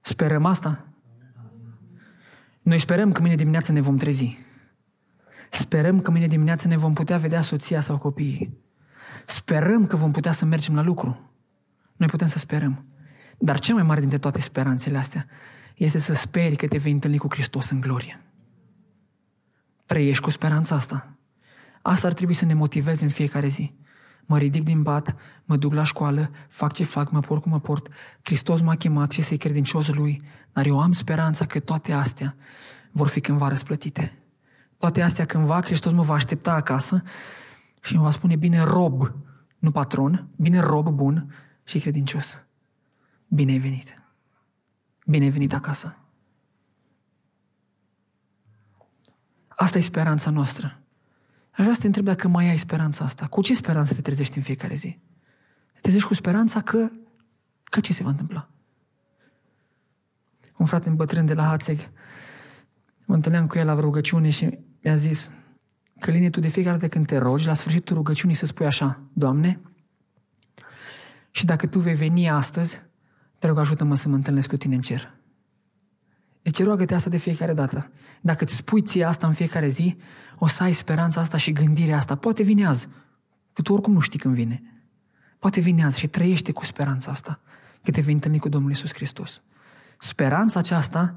Sperăm 0.00 0.44
asta? 0.44 0.86
Noi 2.62 2.78
sperăm 2.78 3.12
că 3.12 3.20
mâine 3.20 3.34
dimineață 3.34 3.72
ne 3.72 3.80
vom 3.80 3.96
trezi. 3.96 4.38
Sperăm 5.50 6.00
că 6.00 6.10
mâine 6.10 6.26
dimineață 6.26 6.68
ne 6.68 6.76
vom 6.76 6.92
putea 6.92 7.18
vedea 7.18 7.40
soția 7.40 7.80
sau 7.80 7.98
copiii. 7.98 8.64
Sperăm 9.26 9.86
că 9.86 9.96
vom 9.96 10.10
putea 10.10 10.32
să 10.32 10.44
mergem 10.44 10.74
la 10.74 10.82
lucru. 10.82 11.30
Noi 11.96 12.08
putem 12.08 12.26
să 12.26 12.38
sperăm. 12.38 12.84
Dar 13.38 13.58
cea 13.58 13.74
mai 13.74 13.82
mare 13.82 14.00
dintre 14.00 14.18
toate 14.18 14.40
speranțele 14.40 14.98
astea 14.98 15.26
este 15.74 15.98
să 15.98 16.14
speri 16.14 16.56
că 16.56 16.66
te 16.66 16.78
vei 16.78 16.92
întâlni 16.92 17.18
cu 17.18 17.26
Hristos 17.30 17.70
în 17.70 17.80
glorie. 17.80 18.20
Trăiești 19.86 20.22
cu 20.22 20.30
speranța 20.30 20.74
asta. 20.74 21.16
Asta 21.82 22.06
ar 22.06 22.12
trebui 22.12 22.34
să 22.34 22.44
ne 22.44 22.54
motiveze 22.54 23.04
în 23.04 23.10
fiecare 23.10 23.46
zi. 23.46 23.74
Mă 24.26 24.38
ridic 24.38 24.64
din 24.64 24.82
pat, 24.82 25.16
mă 25.44 25.56
duc 25.56 25.72
la 25.72 25.82
școală, 25.82 26.30
fac 26.48 26.72
ce 26.72 26.84
fac, 26.84 27.10
mă 27.10 27.20
port 27.20 27.42
cum 27.42 27.50
mă 27.50 27.60
port. 27.60 27.88
Hristos 28.22 28.60
m-a 28.60 28.74
chemat 28.74 29.10
și 29.10 29.22
să-i 29.22 29.36
credincios 29.36 29.88
lui, 29.88 30.22
dar 30.52 30.66
eu 30.66 30.80
am 30.80 30.92
speranța 30.92 31.46
că 31.46 31.58
toate 31.60 31.92
astea 31.92 32.36
vor 32.90 33.08
fi 33.08 33.20
cândva 33.20 33.48
răsplătite. 33.48 34.25
Toate 34.78 35.02
astea 35.02 35.26
cândva 35.26 35.62
Hristos 35.62 35.92
mă 35.92 36.02
va 36.02 36.14
aștepta 36.14 36.52
acasă 36.52 37.02
și 37.82 37.94
îmi 37.94 38.02
va 38.02 38.10
spune, 38.10 38.36
bine 38.36 38.62
rob, 38.62 39.12
nu 39.58 39.70
patron, 39.70 40.28
bine 40.36 40.60
rob 40.60 40.88
bun 40.88 41.34
și 41.64 41.78
credincios. 41.78 42.44
Bine 43.28 43.52
ai 43.52 43.58
venit. 43.58 44.02
Bine 45.06 45.24
ai 45.24 45.30
venit 45.30 45.52
acasă. 45.52 45.98
Asta 49.48 49.78
e 49.78 49.80
speranța 49.80 50.30
noastră. 50.30 50.80
Aș 51.50 51.62
vrea 51.62 51.72
să 51.72 51.80
te 51.80 51.86
întreb 51.86 52.04
dacă 52.04 52.28
mai 52.28 52.48
ai 52.48 52.56
speranța 52.56 53.04
asta. 53.04 53.26
Cu 53.26 53.42
ce 53.42 53.54
speranță 53.54 53.94
te 53.94 54.00
trezești 54.00 54.36
în 54.36 54.42
fiecare 54.42 54.74
zi? 54.74 54.98
Te 55.72 55.80
trezești 55.80 56.08
cu 56.08 56.14
speranța 56.14 56.60
că, 56.60 56.90
că 57.64 57.80
ce 57.80 57.92
se 57.92 58.02
va 58.02 58.08
întâmpla? 58.08 58.48
Un 60.56 60.66
frate 60.66 60.90
bătrân 60.90 61.26
de 61.26 61.34
la 61.34 61.44
Hațeg, 61.44 61.90
mă 63.04 63.14
întâlneam 63.14 63.46
cu 63.46 63.58
el 63.58 63.66
la 63.66 63.74
rugăciune 63.74 64.30
și 64.30 64.58
mi-a 64.86 64.94
zis, 64.94 65.30
Căline, 66.00 66.30
tu 66.30 66.40
de 66.40 66.48
fiecare 66.48 66.76
dată 66.76 66.88
când 66.88 67.06
te 67.06 67.18
rogi, 67.18 67.46
la 67.46 67.54
sfârșitul 67.54 67.96
rugăciunii 67.96 68.36
să 68.36 68.46
spui 68.46 68.66
așa, 68.66 69.00
Doamne, 69.12 69.60
și 71.30 71.44
dacă 71.44 71.66
tu 71.66 71.78
vei 71.78 71.94
veni 71.94 72.30
astăzi, 72.30 72.82
te 73.38 73.46
rog 73.46 73.58
ajută-mă 73.58 73.96
să 73.96 74.08
mă 74.08 74.14
întâlnesc 74.14 74.48
cu 74.48 74.56
tine 74.56 74.74
în 74.74 74.80
cer. 74.80 75.14
Zice, 76.44 76.64
roagă-te 76.64 76.94
asta 76.94 77.10
de 77.10 77.16
fiecare 77.16 77.52
dată. 77.52 77.90
Dacă 78.20 78.44
îți 78.44 78.56
spui 78.56 78.82
ție 78.82 79.04
asta 79.04 79.26
în 79.26 79.32
fiecare 79.32 79.68
zi, 79.68 79.96
o 80.38 80.46
să 80.46 80.62
ai 80.62 80.72
speranța 80.72 81.20
asta 81.20 81.36
și 81.36 81.52
gândirea 81.52 81.96
asta. 81.96 82.14
Poate 82.14 82.42
vine 82.42 82.66
azi, 82.66 82.88
că 83.52 83.62
tu 83.62 83.72
oricum 83.72 83.92
nu 83.92 84.00
știi 84.00 84.18
când 84.18 84.34
vine. 84.34 84.62
Poate 85.38 85.60
vine 85.60 85.84
azi 85.84 85.98
și 85.98 86.06
trăiește 86.06 86.52
cu 86.52 86.64
speranța 86.64 87.10
asta, 87.10 87.40
că 87.82 87.90
te 87.90 88.00
vei 88.00 88.14
întâlni 88.14 88.38
cu 88.38 88.48
Domnul 88.48 88.70
Isus 88.70 88.92
Hristos. 88.92 89.42
Speranța 89.98 90.58
aceasta 90.58 91.16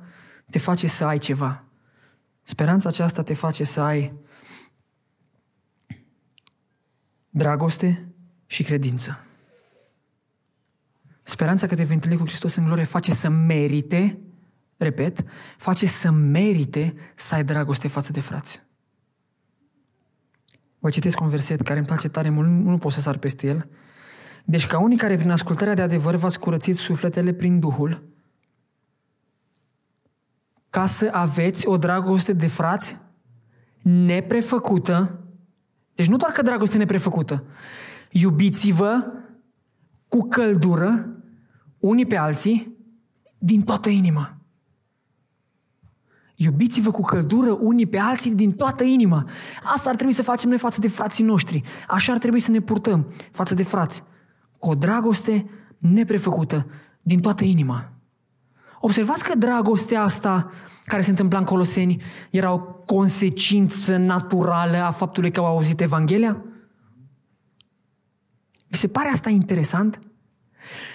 te 0.49 0.59
face 0.59 0.87
să 0.87 1.05
ai 1.05 1.17
ceva. 1.17 1.68
Speranța 2.49 2.89
aceasta 2.89 3.23
te 3.23 3.33
face 3.33 3.63
să 3.63 3.81
ai 3.81 4.13
dragoste 7.29 8.13
și 8.45 8.63
credință. 8.63 9.25
Speranța 11.23 11.67
că 11.67 11.75
te 11.75 11.83
vei 11.83 11.95
întâlni 11.95 12.17
cu 12.17 12.25
Hristos 12.25 12.55
în 12.55 12.65
glorie 12.65 12.83
face 12.83 13.11
să 13.11 13.29
merite 13.29 14.19
repet, 14.77 15.23
face 15.57 15.85
să 15.85 16.11
merite 16.11 16.93
să 17.15 17.35
ai 17.35 17.43
dragoste 17.43 17.87
față 17.87 18.11
de 18.11 18.19
frați. 18.19 18.63
Vă 20.79 20.89
citesc 20.89 21.19
un 21.19 21.27
verset 21.27 21.61
care 21.61 21.77
îmi 21.77 21.87
place 21.87 22.09
tare 22.09 22.29
mult, 22.29 22.47
nu, 22.47 22.69
nu 22.69 22.77
pot 22.77 22.91
să 22.91 23.01
sar 23.01 23.17
peste 23.17 23.47
el. 23.47 23.69
Deci 24.45 24.67
ca 24.67 24.79
unii 24.79 24.97
care 24.97 25.17
prin 25.17 25.31
ascultarea 25.31 25.73
de 25.73 25.81
adevăr 25.81 26.15
v-ați 26.15 26.39
curățit 26.39 26.77
sufletele 26.77 27.33
prin 27.33 27.59
Duhul, 27.59 28.08
ca 30.69 30.85
să 30.85 31.09
aveți 31.11 31.67
o 31.67 31.77
dragoste 31.77 32.33
de 32.33 32.47
frați 32.47 32.97
neprefăcută, 33.81 35.19
deci 35.95 36.07
nu 36.07 36.17
doar 36.17 36.31
că 36.31 36.41
dragoste 36.41 36.77
neprefăcută, 36.77 37.43
iubiți-vă 38.11 39.03
cu 40.07 40.27
căldură 40.27 41.09
unii 41.79 42.05
pe 42.05 42.17
alții 42.17 42.77
din 43.37 43.61
toată 43.61 43.89
inima. 43.89 44.37
Iubiți-vă 46.35 46.91
cu 46.91 47.01
căldură 47.01 47.51
unii 47.51 47.85
pe 47.85 47.97
alții 47.97 48.35
din 48.35 48.51
toată 48.51 48.83
inima. 48.83 49.29
Asta 49.63 49.89
ar 49.89 49.95
trebui 49.95 50.13
să 50.13 50.23
facem 50.23 50.49
noi 50.49 50.57
față 50.57 50.79
de 50.79 50.87
frații 50.87 51.23
noștri. 51.23 51.63
Așa 51.87 52.11
ar 52.11 52.17
trebui 52.17 52.39
să 52.39 52.51
ne 52.51 52.59
purtăm 52.59 53.13
față 53.31 53.53
de 53.53 53.63
frați. 53.63 54.03
Cu 54.59 54.69
o 54.69 54.75
dragoste 54.75 55.49
neprefăcută 55.77 56.67
din 57.01 57.19
toată 57.19 57.43
inima. 57.43 57.98
Observați 58.79 59.23
că 59.23 59.35
dragostea 59.37 60.01
asta 60.01 60.51
care 60.85 61.01
se 61.01 61.09
întâmpla 61.09 61.37
în 61.37 61.45
Coloseni 61.45 62.01
era 62.29 62.51
o 62.51 62.59
consecință 62.85 63.97
naturală 63.97 64.77
a 64.77 64.91
faptului 64.91 65.31
că 65.31 65.39
au 65.39 65.45
auzit 65.45 65.81
Evanghelia? 65.81 66.43
Vi 68.67 68.77
se 68.77 68.87
pare 68.87 69.09
asta 69.09 69.29
interesant? 69.29 69.99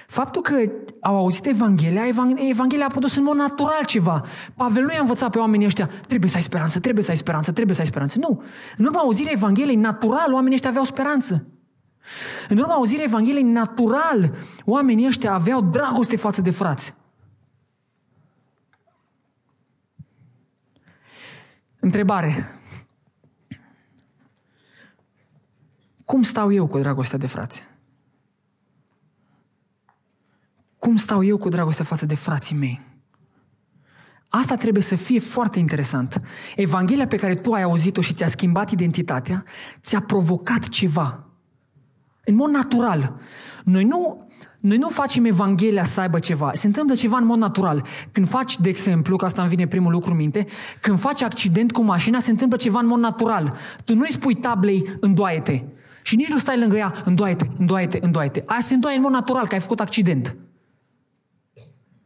Faptul 0.06 0.42
că 0.42 0.54
au 1.00 1.16
auzit 1.16 1.46
Evanghelia, 1.46 2.02
Evanghelia 2.48 2.84
a 2.84 2.88
produs 2.88 3.16
în 3.16 3.22
mod 3.22 3.36
natural 3.36 3.84
ceva. 3.84 4.24
Pavel 4.56 4.82
nu 4.82 4.92
i-a 4.92 5.00
învățat 5.00 5.30
pe 5.30 5.38
oamenii 5.38 5.66
ăștia, 5.66 5.90
trebuie 6.06 6.30
să 6.30 6.36
ai 6.36 6.42
speranță, 6.42 6.80
trebuie 6.80 7.04
să 7.04 7.10
ai 7.10 7.16
speranță, 7.16 7.52
trebuie 7.52 7.74
să 7.74 7.80
ai 7.80 7.86
speranță. 7.86 8.18
Nu. 8.18 8.42
În 8.76 8.84
urma 8.84 9.00
auzirii 9.00 9.32
Evangheliei, 9.32 9.76
natural, 9.76 10.32
oamenii 10.32 10.54
ăștia 10.54 10.70
aveau 10.70 10.84
speranță. 10.84 11.46
În 12.48 12.58
urma 12.58 12.72
auzirii 12.72 13.04
Evangheliei, 13.04 13.42
natural, 13.42 14.32
oamenii 14.64 15.06
ăștia 15.06 15.32
aveau 15.32 15.60
dragoste 15.60 16.16
față 16.16 16.42
de 16.42 16.50
frați. 16.50 16.94
Întrebare. 21.84 22.58
Cum 26.04 26.22
stau 26.22 26.52
eu 26.52 26.66
cu 26.66 26.78
dragostea 26.78 27.18
de 27.18 27.26
frați? 27.26 27.64
Cum 30.78 30.96
stau 30.96 31.24
eu 31.24 31.38
cu 31.38 31.48
dragostea 31.48 31.84
față 31.84 32.06
de 32.06 32.14
frații 32.14 32.56
mei? 32.56 32.80
Asta 34.28 34.56
trebuie 34.56 34.82
să 34.82 34.96
fie 34.96 35.18
foarte 35.18 35.58
interesant. 35.58 36.20
Evanghelia 36.56 37.06
pe 37.06 37.16
care 37.16 37.34
tu 37.34 37.52
ai 37.52 37.62
auzit-o 37.62 38.00
și 38.00 38.14
ți-a 38.14 38.28
schimbat 38.28 38.70
identitatea, 38.70 39.44
ți-a 39.80 40.00
provocat 40.00 40.68
ceva. 40.68 41.26
În 42.24 42.34
mod 42.34 42.50
natural. 42.50 43.20
Noi 43.64 43.84
nu, 43.84 44.28
noi 44.64 44.76
nu 44.76 44.88
facem 44.88 45.24
Evanghelia 45.24 45.84
să 45.84 46.00
aibă 46.00 46.18
ceva. 46.18 46.50
Se 46.52 46.66
întâmplă 46.66 46.94
ceva 46.94 47.16
în 47.16 47.24
mod 47.24 47.38
natural. 47.38 47.86
Când 48.12 48.28
faci, 48.28 48.58
de 48.58 48.68
exemplu, 48.68 49.16
că 49.16 49.24
asta 49.24 49.40
îmi 49.40 49.50
vine 49.50 49.66
primul 49.66 49.92
lucru 49.92 50.10
în 50.10 50.16
minte, 50.16 50.46
când 50.80 51.00
faci 51.00 51.22
accident 51.22 51.72
cu 51.72 51.82
mașina, 51.82 52.18
se 52.18 52.30
întâmplă 52.30 52.56
ceva 52.56 52.78
în 52.78 52.86
mod 52.86 52.98
natural. 52.98 53.56
Tu 53.84 53.94
nu-i 53.94 54.12
spui 54.12 54.34
tablei, 54.34 54.96
îndoaie-te. 55.00 55.62
Și 56.02 56.16
nici 56.16 56.28
nu 56.28 56.38
stai 56.38 56.58
lângă 56.58 56.76
ea, 56.76 56.94
îndoaie-te, 57.04 57.46
îndoaie-te, 57.58 57.98
îndoaie-te. 58.00 58.42
Aia 58.46 58.60
se 58.60 58.74
îndoaie 58.74 58.96
în 58.96 59.02
mod 59.02 59.12
natural, 59.12 59.46
că 59.46 59.54
ai 59.54 59.60
făcut 59.60 59.80
accident 59.80 60.36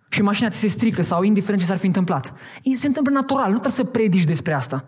și 0.08 0.22
mașina 0.22 0.48
ți 0.48 0.58
se 0.58 0.66
strică 0.66 1.02
sau 1.02 1.22
indiferent 1.22 1.60
ce 1.60 1.66
s-ar 1.66 1.76
fi 1.76 1.86
întâmplat. 1.86 2.32
Ei 2.62 2.74
se 2.74 2.86
întâmplă 2.86 3.12
natural, 3.12 3.46
nu 3.46 3.58
trebuie 3.58 3.72
să 3.72 3.84
predici 3.84 4.24
despre 4.24 4.52
asta. 4.52 4.84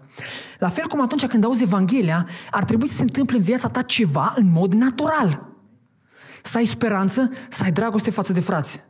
La 0.59 0.69
fel 0.69 0.87
cum 0.87 1.03
atunci 1.03 1.27
când 1.27 1.45
auzi 1.45 1.63
Evanghelia, 1.63 2.27
ar 2.51 2.65
trebui 2.65 2.89
să 2.89 2.97
se 2.97 3.03
întâmple 3.03 3.37
în 3.37 3.43
viața 3.43 3.69
ta 3.69 3.83
ceva 3.83 4.33
în 4.37 4.51
mod 4.53 4.73
natural. 4.73 5.49
Să 6.43 6.59
ai 6.59 6.65
speranță, 6.65 7.31
să 7.49 7.65
ai 7.65 7.73
dragoste 7.73 8.11
față 8.11 8.33
de 8.33 8.41
frați. 8.41 8.85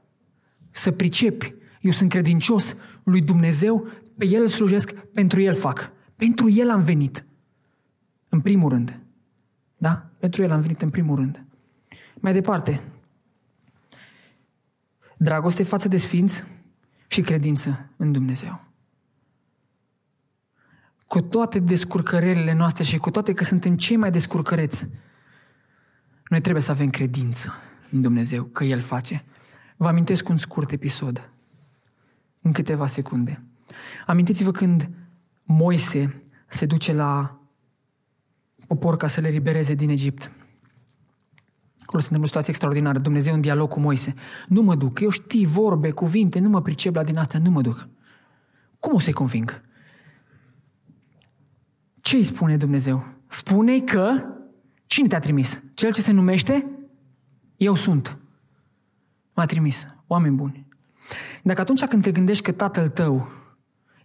Să 0.71 0.91
pricepi. 0.91 1.55
Eu 1.81 1.91
sunt 1.91 2.11
credincios 2.11 2.77
lui 3.03 3.21
Dumnezeu, 3.21 3.89
pe 4.19 4.27
El 4.27 4.41
îl 4.41 4.49
slujesc, 4.49 4.93
pentru 4.95 5.41
El 5.41 5.55
fac. 5.55 5.93
Pentru 6.17 6.51
El 6.51 6.71
am 6.71 6.81
venit. 6.81 7.25
În 8.29 8.41
primul 8.41 8.69
rând. 8.69 9.01
Da? 9.77 10.11
Pentru 10.19 10.43
El 10.43 10.51
am 10.51 10.61
venit 10.61 10.83
în 10.83 10.91
primul 10.91 11.17
rând. 11.17 11.45
Mai 12.15 12.33
departe, 12.33 12.81
dragoste 15.17 15.63
față 15.63 15.89
de 15.89 15.97
sfinți 15.97 16.45
și 17.07 17.21
credință 17.21 17.91
în 17.97 18.13
Dumnezeu. 18.13 18.65
Cu 21.07 21.21
toate 21.21 21.59
descurcările 21.59 22.53
noastre 22.53 22.83
și 22.83 22.99
cu 22.99 23.11
toate 23.11 23.33
că 23.33 23.45
suntem 23.45 23.77
cei 23.77 23.97
mai 23.97 24.11
descurcăreți, 24.11 24.89
noi 26.31 26.41
trebuie 26.41 26.63
să 26.63 26.71
avem 26.71 26.91
credință 26.91 27.55
în 27.91 28.01
Dumnezeu, 28.01 28.45
că 28.45 28.65
El 28.65 28.81
face. 28.81 29.25
Vă 29.77 29.89
amintesc 29.89 30.29
un 30.29 30.37
scurt 30.37 30.73
episod, 30.73 31.31
în 32.41 32.53
câteva 32.53 32.87
secunde. 32.87 33.43
Amintiți-vă 34.07 34.51
când 34.51 34.91
Moise 35.43 36.23
se 36.47 36.67
duce 36.67 36.93
la 36.93 37.41
popor 38.67 38.97
ca 38.97 39.07
să 39.07 39.21
le 39.21 39.29
libereze 39.29 39.75
din 39.75 39.89
Egipt. 39.89 40.31
Acolo 41.83 42.03
se 42.03 42.09
întâmplă 42.09 42.23
o 42.23 42.27
situație 42.27 42.51
extraordinară. 42.51 42.99
Dumnezeu 42.99 43.35
în 43.35 43.41
dialog 43.41 43.69
cu 43.69 43.81
Moise. 43.81 44.15
Nu 44.49 44.63
mă 44.63 44.75
duc. 44.75 45.01
Eu 45.01 45.09
știi 45.09 45.47
vorbe, 45.47 45.91
cuvinte, 45.91 46.39
nu 46.39 46.49
mă 46.49 46.63
pricep 46.63 46.95
la 46.95 47.05
din 47.05 47.17
astea, 47.17 47.41
nu 47.41 47.51
mă 47.51 47.61
duc. 47.61 47.89
Cum 48.79 48.95
o 48.95 48.99
să-i 48.99 49.13
conving? 49.13 49.63
Ce 52.01 52.17
îi 52.17 52.25
spune 52.25 52.57
Dumnezeu? 52.57 53.07
Spune 53.27 53.81
că 53.81 54.25
cine 54.91 55.09
te-a 55.09 55.19
trimis? 55.19 55.63
Cel 55.75 55.93
ce 55.93 56.01
se 56.01 56.13
numește 56.13 56.67
Eu 57.57 57.75
sunt. 57.75 58.19
M-a 59.35 59.45
trimis. 59.45 59.95
Oameni 60.07 60.35
buni. 60.37 60.67
Dacă 61.43 61.61
atunci 61.61 61.85
când 61.85 62.03
te 62.03 62.13
gândești 62.13 62.45
că 62.45 62.53
tatăl 62.53 62.89
tău 62.89 63.29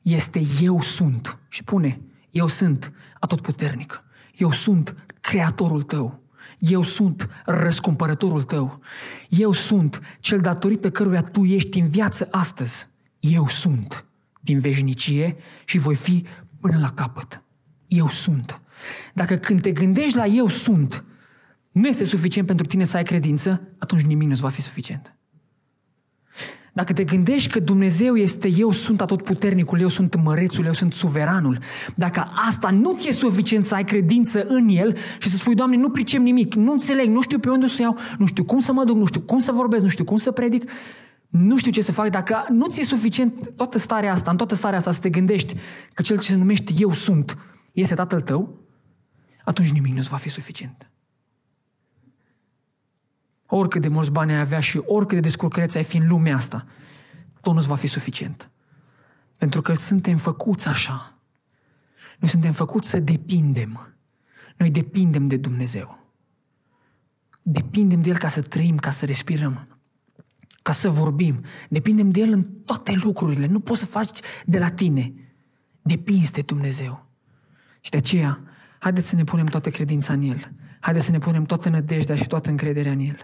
este 0.01 0.41
Eu 0.61 0.81
sunt 0.81 1.39
și 1.47 1.63
pune 1.63 2.01
Eu 2.29 2.47
sunt 2.47 2.91
atotputernic. 3.19 4.03
Eu 4.35 4.51
sunt 4.51 4.95
creatorul 5.21 5.81
tău. 5.81 6.23
Eu 6.59 6.83
sunt 6.83 7.29
răscumpărătorul 7.45 8.43
tău. 8.43 8.79
Eu 9.29 9.51
sunt 9.51 10.01
cel 10.19 10.39
datorită 10.39 10.91
căruia 10.91 11.21
tu 11.21 11.43
ești 11.43 11.79
în 11.79 11.89
viață 11.89 12.27
astăzi. 12.31 12.87
Eu 13.19 13.47
sunt 13.47 14.05
din 14.41 14.59
veșnicie 14.59 15.37
și 15.63 15.77
voi 15.77 15.95
fi 15.95 16.25
până 16.59 16.77
la 16.79 16.91
capăt. 16.91 17.43
Eu 17.87 18.09
sunt. 18.09 18.59
Dacă 19.13 19.35
când 19.35 19.61
te 19.61 19.71
gândești 19.71 20.17
la 20.17 20.25
eu 20.25 20.47
sunt, 20.47 21.03
nu 21.71 21.87
este 21.87 22.03
suficient 22.03 22.47
pentru 22.47 22.65
tine 22.65 22.83
să 22.83 22.97
ai 22.97 23.03
credință, 23.03 23.67
atunci 23.77 24.01
nimic 24.01 24.27
nu-ți 24.27 24.41
va 24.41 24.49
fi 24.49 24.61
suficient. 24.61 25.15
Dacă 26.73 26.93
te 26.93 27.03
gândești 27.03 27.51
că 27.51 27.59
Dumnezeu 27.59 28.15
este 28.15 28.49
eu 28.57 28.71
sunt 28.71 29.01
atotputernicul, 29.01 29.79
eu 29.79 29.87
sunt 29.87 30.23
mărețul, 30.23 30.65
eu 30.65 30.73
sunt 30.73 30.93
suveranul, 30.93 31.59
dacă 31.95 32.31
asta 32.47 32.69
nu 32.69 32.93
ți-e 32.95 33.11
suficient 33.11 33.65
să 33.65 33.75
ai 33.75 33.83
credință 33.83 34.45
în 34.47 34.67
El 34.69 34.97
și 35.19 35.29
să 35.29 35.37
spui, 35.37 35.55
Doamne, 35.55 35.77
nu 35.77 35.89
pricem 35.89 36.23
nimic, 36.23 36.53
nu 36.53 36.71
înțeleg, 36.71 37.09
nu 37.09 37.21
știu 37.21 37.39
pe 37.39 37.49
unde 37.49 37.67
să 37.67 37.81
iau, 37.81 37.97
nu 38.17 38.25
știu 38.25 38.43
cum 38.43 38.59
să 38.59 38.73
mă 38.73 38.83
duc, 38.83 38.95
nu 38.95 39.05
știu 39.05 39.21
cum 39.21 39.39
să 39.39 39.51
vorbesc, 39.51 39.83
nu 39.83 39.89
știu 39.89 40.03
cum 40.03 40.17
să 40.17 40.31
predic, 40.31 40.71
nu 41.29 41.57
știu 41.57 41.71
ce 41.71 41.81
să 41.81 41.91
fac, 41.91 42.09
dacă 42.09 42.45
nu 42.49 42.67
ți-e 42.67 42.83
suficient 42.83 43.51
toată 43.55 43.77
starea 43.77 44.11
asta, 44.11 44.31
în 44.31 44.37
toată 44.37 44.55
starea 44.55 44.77
asta 44.77 44.91
să 44.91 44.99
te 44.99 45.09
gândești 45.09 45.55
că 45.93 46.01
Cel 46.01 46.19
ce 46.19 46.29
se 46.29 46.35
numește 46.35 46.73
Eu 46.77 46.91
sunt 46.91 47.37
este 47.73 47.95
Tatăl 47.95 48.21
tău, 48.21 48.64
atunci 49.45 49.71
nimic 49.71 49.93
nu-ți 49.93 50.09
va 50.09 50.17
fi 50.17 50.29
suficient. 50.29 50.89
Oricât 53.45 53.81
de 53.81 53.87
mulți 53.87 54.11
bani 54.11 54.31
ai 54.31 54.39
avea 54.39 54.59
și 54.59 54.77
oricât 54.77 55.15
de 55.15 55.19
descurcăreți 55.19 55.77
ai 55.77 55.83
fi 55.83 55.97
în 55.97 56.07
lumea 56.07 56.35
asta, 56.35 56.65
tot 57.41 57.53
nu-ți 57.53 57.67
va 57.67 57.75
fi 57.75 57.87
suficient. 57.87 58.49
Pentru 59.37 59.61
că 59.61 59.73
suntem 59.73 60.17
făcuți 60.17 60.67
așa. 60.67 61.19
Noi 62.19 62.29
suntem 62.29 62.51
făcuți 62.51 62.89
să 62.89 62.99
depindem. 62.99 63.95
Noi 64.57 64.71
depindem 64.71 65.25
de 65.25 65.37
Dumnezeu. 65.37 65.99
Depindem 67.41 68.01
de 68.01 68.09
El 68.09 68.17
ca 68.17 68.27
să 68.27 68.41
trăim, 68.41 68.77
ca 68.77 68.89
să 68.89 69.05
respirăm, 69.05 69.79
ca 70.61 70.71
să 70.71 70.89
vorbim. 70.89 71.43
Depindem 71.69 72.11
de 72.11 72.19
El 72.19 72.31
în 72.31 72.43
toate 72.65 72.91
lucrurile. 72.93 73.45
Nu 73.45 73.59
poți 73.59 73.79
să 73.79 73.85
faci 73.85 74.19
de 74.45 74.59
la 74.59 74.69
tine. 74.69 75.13
Depinzi 75.81 76.31
de 76.31 76.41
Dumnezeu. 76.41 77.05
Și 77.79 77.89
de 77.89 77.97
aceea, 77.97 78.41
haideți 78.85 79.09
să 79.09 79.15
ne 79.15 79.23
punem 79.23 79.45
toată 79.45 79.69
credința 79.69 80.13
în 80.13 80.21
El. 80.21 80.51
Haideți 80.79 81.05
să 81.05 81.11
ne 81.11 81.17
punem 81.17 81.43
toată 81.43 81.69
nădejdea 81.69 82.15
și 82.15 82.27
toată 82.27 82.49
încrederea 82.49 82.91
în 82.91 82.99
El. 82.99 83.17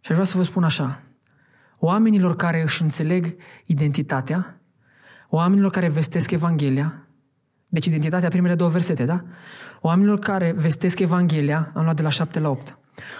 Și 0.00 0.10
aș 0.10 0.12
vrea 0.12 0.24
să 0.24 0.36
vă 0.36 0.42
spun 0.42 0.64
așa. 0.64 1.00
Oamenilor 1.78 2.36
care 2.36 2.62
își 2.62 2.82
înțeleg 2.82 3.36
identitatea, 3.64 4.60
oamenilor 5.28 5.70
care 5.70 5.88
vestesc 5.88 6.30
Evanghelia, 6.30 7.06
deci 7.68 7.86
identitatea 7.86 8.28
primele 8.28 8.54
două 8.54 8.70
versete, 8.70 9.04
da? 9.04 9.24
Oamenilor 9.80 10.18
care 10.18 10.52
vestesc 10.56 10.98
Evanghelia, 10.98 11.72
am 11.74 11.82
luat 11.82 11.96
de 11.96 12.02
la 12.02 12.08
7 12.08 12.38
la 12.38 12.48
8, 12.48 12.78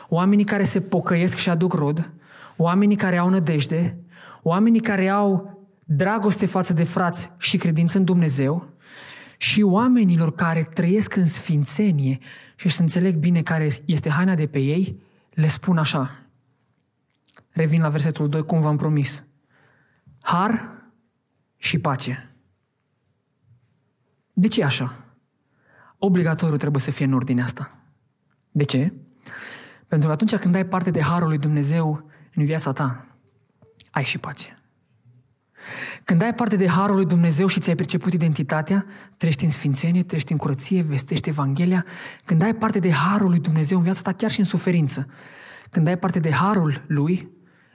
oamenii 0.08 0.44
care 0.44 0.62
se 0.62 0.80
pocăiesc 0.80 1.36
și 1.36 1.50
aduc 1.50 1.72
rod, 1.72 2.10
oamenii 2.56 2.96
care 2.96 3.16
au 3.16 3.28
nădejde, 3.28 3.98
oamenii 4.42 4.80
care 4.80 5.08
au 5.08 5.58
dragoste 5.84 6.46
față 6.46 6.72
de 6.72 6.84
frați 6.84 7.30
și 7.38 7.56
credință 7.56 7.98
în 7.98 8.04
Dumnezeu 8.04 8.77
și 9.38 9.62
oamenilor 9.62 10.34
care 10.34 10.62
trăiesc 10.62 11.16
în 11.16 11.26
sfințenie 11.26 12.18
și 12.56 12.68
să 12.68 12.82
înțeleg 12.82 13.16
bine 13.16 13.42
care 13.42 13.68
este 13.84 14.10
haina 14.10 14.34
de 14.34 14.46
pe 14.46 14.58
ei, 14.58 15.02
le 15.34 15.46
spun 15.46 15.78
așa, 15.78 16.28
Revin 17.58 17.80
la 17.80 17.88
versetul 17.88 18.28
2, 18.28 18.44
cum 18.44 18.60
v-am 18.60 18.76
promis. 18.76 19.24
Har 20.20 20.68
și 21.56 21.78
pace. 21.78 22.34
De 24.32 24.48
ce 24.48 24.64
așa? 24.64 25.04
Obligatoriu 25.98 26.56
trebuie 26.56 26.80
să 26.80 26.90
fie 26.90 27.04
în 27.04 27.12
ordine 27.12 27.42
asta. 27.42 27.78
De 28.50 28.64
ce? 28.64 28.92
Pentru 29.86 30.08
că 30.08 30.14
atunci 30.14 30.36
când 30.36 30.54
ai 30.54 30.66
parte 30.66 30.90
de 30.90 31.02
Harul 31.02 31.28
lui 31.28 31.38
Dumnezeu 31.38 32.10
în 32.34 32.44
viața 32.44 32.72
ta, 32.72 33.06
ai 33.90 34.04
și 34.04 34.18
pace. 34.18 34.57
Când 36.08 36.22
ai 36.22 36.34
parte 36.34 36.56
de 36.56 36.68
Harul 36.68 36.94
lui 36.94 37.06
Dumnezeu 37.06 37.46
și 37.46 37.60
ți-ai 37.60 37.74
perceput 37.74 38.12
identitatea, 38.12 38.86
trăiești 39.16 39.44
în 39.44 39.50
sfințenie, 39.50 40.02
trăiești 40.02 40.32
în 40.32 40.38
curăție, 40.38 40.82
vestești 40.82 41.28
Evanghelia, 41.28 41.84
când 42.24 42.42
ai 42.42 42.54
parte 42.54 42.78
de 42.78 42.92
Harul 42.92 43.28
lui 43.28 43.38
Dumnezeu 43.38 43.78
în 43.78 43.84
viața 43.84 44.00
ta, 44.02 44.12
chiar 44.12 44.30
și 44.30 44.38
în 44.38 44.44
suferință, 44.44 45.06
când 45.70 45.86
ai 45.86 45.98
parte 45.98 46.18
de 46.18 46.32
Harul 46.32 46.84
lui, 46.86 47.28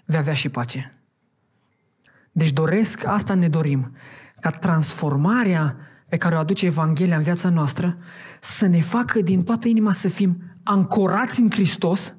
vei 0.05 0.19
avea 0.19 0.33
și 0.33 0.49
pace. 0.49 0.97
Deci 2.31 2.51
doresc, 2.51 3.05
asta 3.05 3.33
ne 3.33 3.47
dorim, 3.47 3.95
ca 4.39 4.49
transformarea 4.49 5.77
pe 6.09 6.17
care 6.17 6.35
o 6.35 6.39
aduce 6.39 6.65
Evanghelia 6.65 7.17
în 7.17 7.23
viața 7.23 7.49
noastră 7.49 7.97
să 8.39 8.65
ne 8.65 8.81
facă 8.81 9.21
din 9.21 9.43
toată 9.43 9.67
inima 9.67 9.91
să 9.91 10.09
fim 10.09 10.41
ancorați 10.63 11.41
în 11.41 11.49
Hristos, 11.49 12.15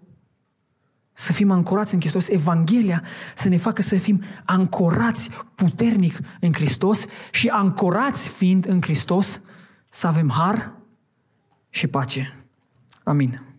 să 1.15 1.33
fim 1.33 1.51
ancorați 1.51 1.95
în 1.95 2.01
Hristos, 2.01 2.29
Evanghelia 2.29 3.03
să 3.35 3.49
ne 3.49 3.57
facă 3.57 3.83
să 3.83 3.97
fim 3.97 4.23
ancorați 4.45 5.31
puternic 5.55 6.19
în 6.41 6.53
Hristos 6.53 7.07
și 7.31 7.49
ancorați 7.49 8.29
fiind 8.29 8.67
în 8.67 8.81
Hristos 8.81 9.41
să 9.89 10.07
avem 10.07 10.31
har 10.31 10.73
și 11.69 11.87
pace. 11.87 12.35
Amin. 13.05 13.54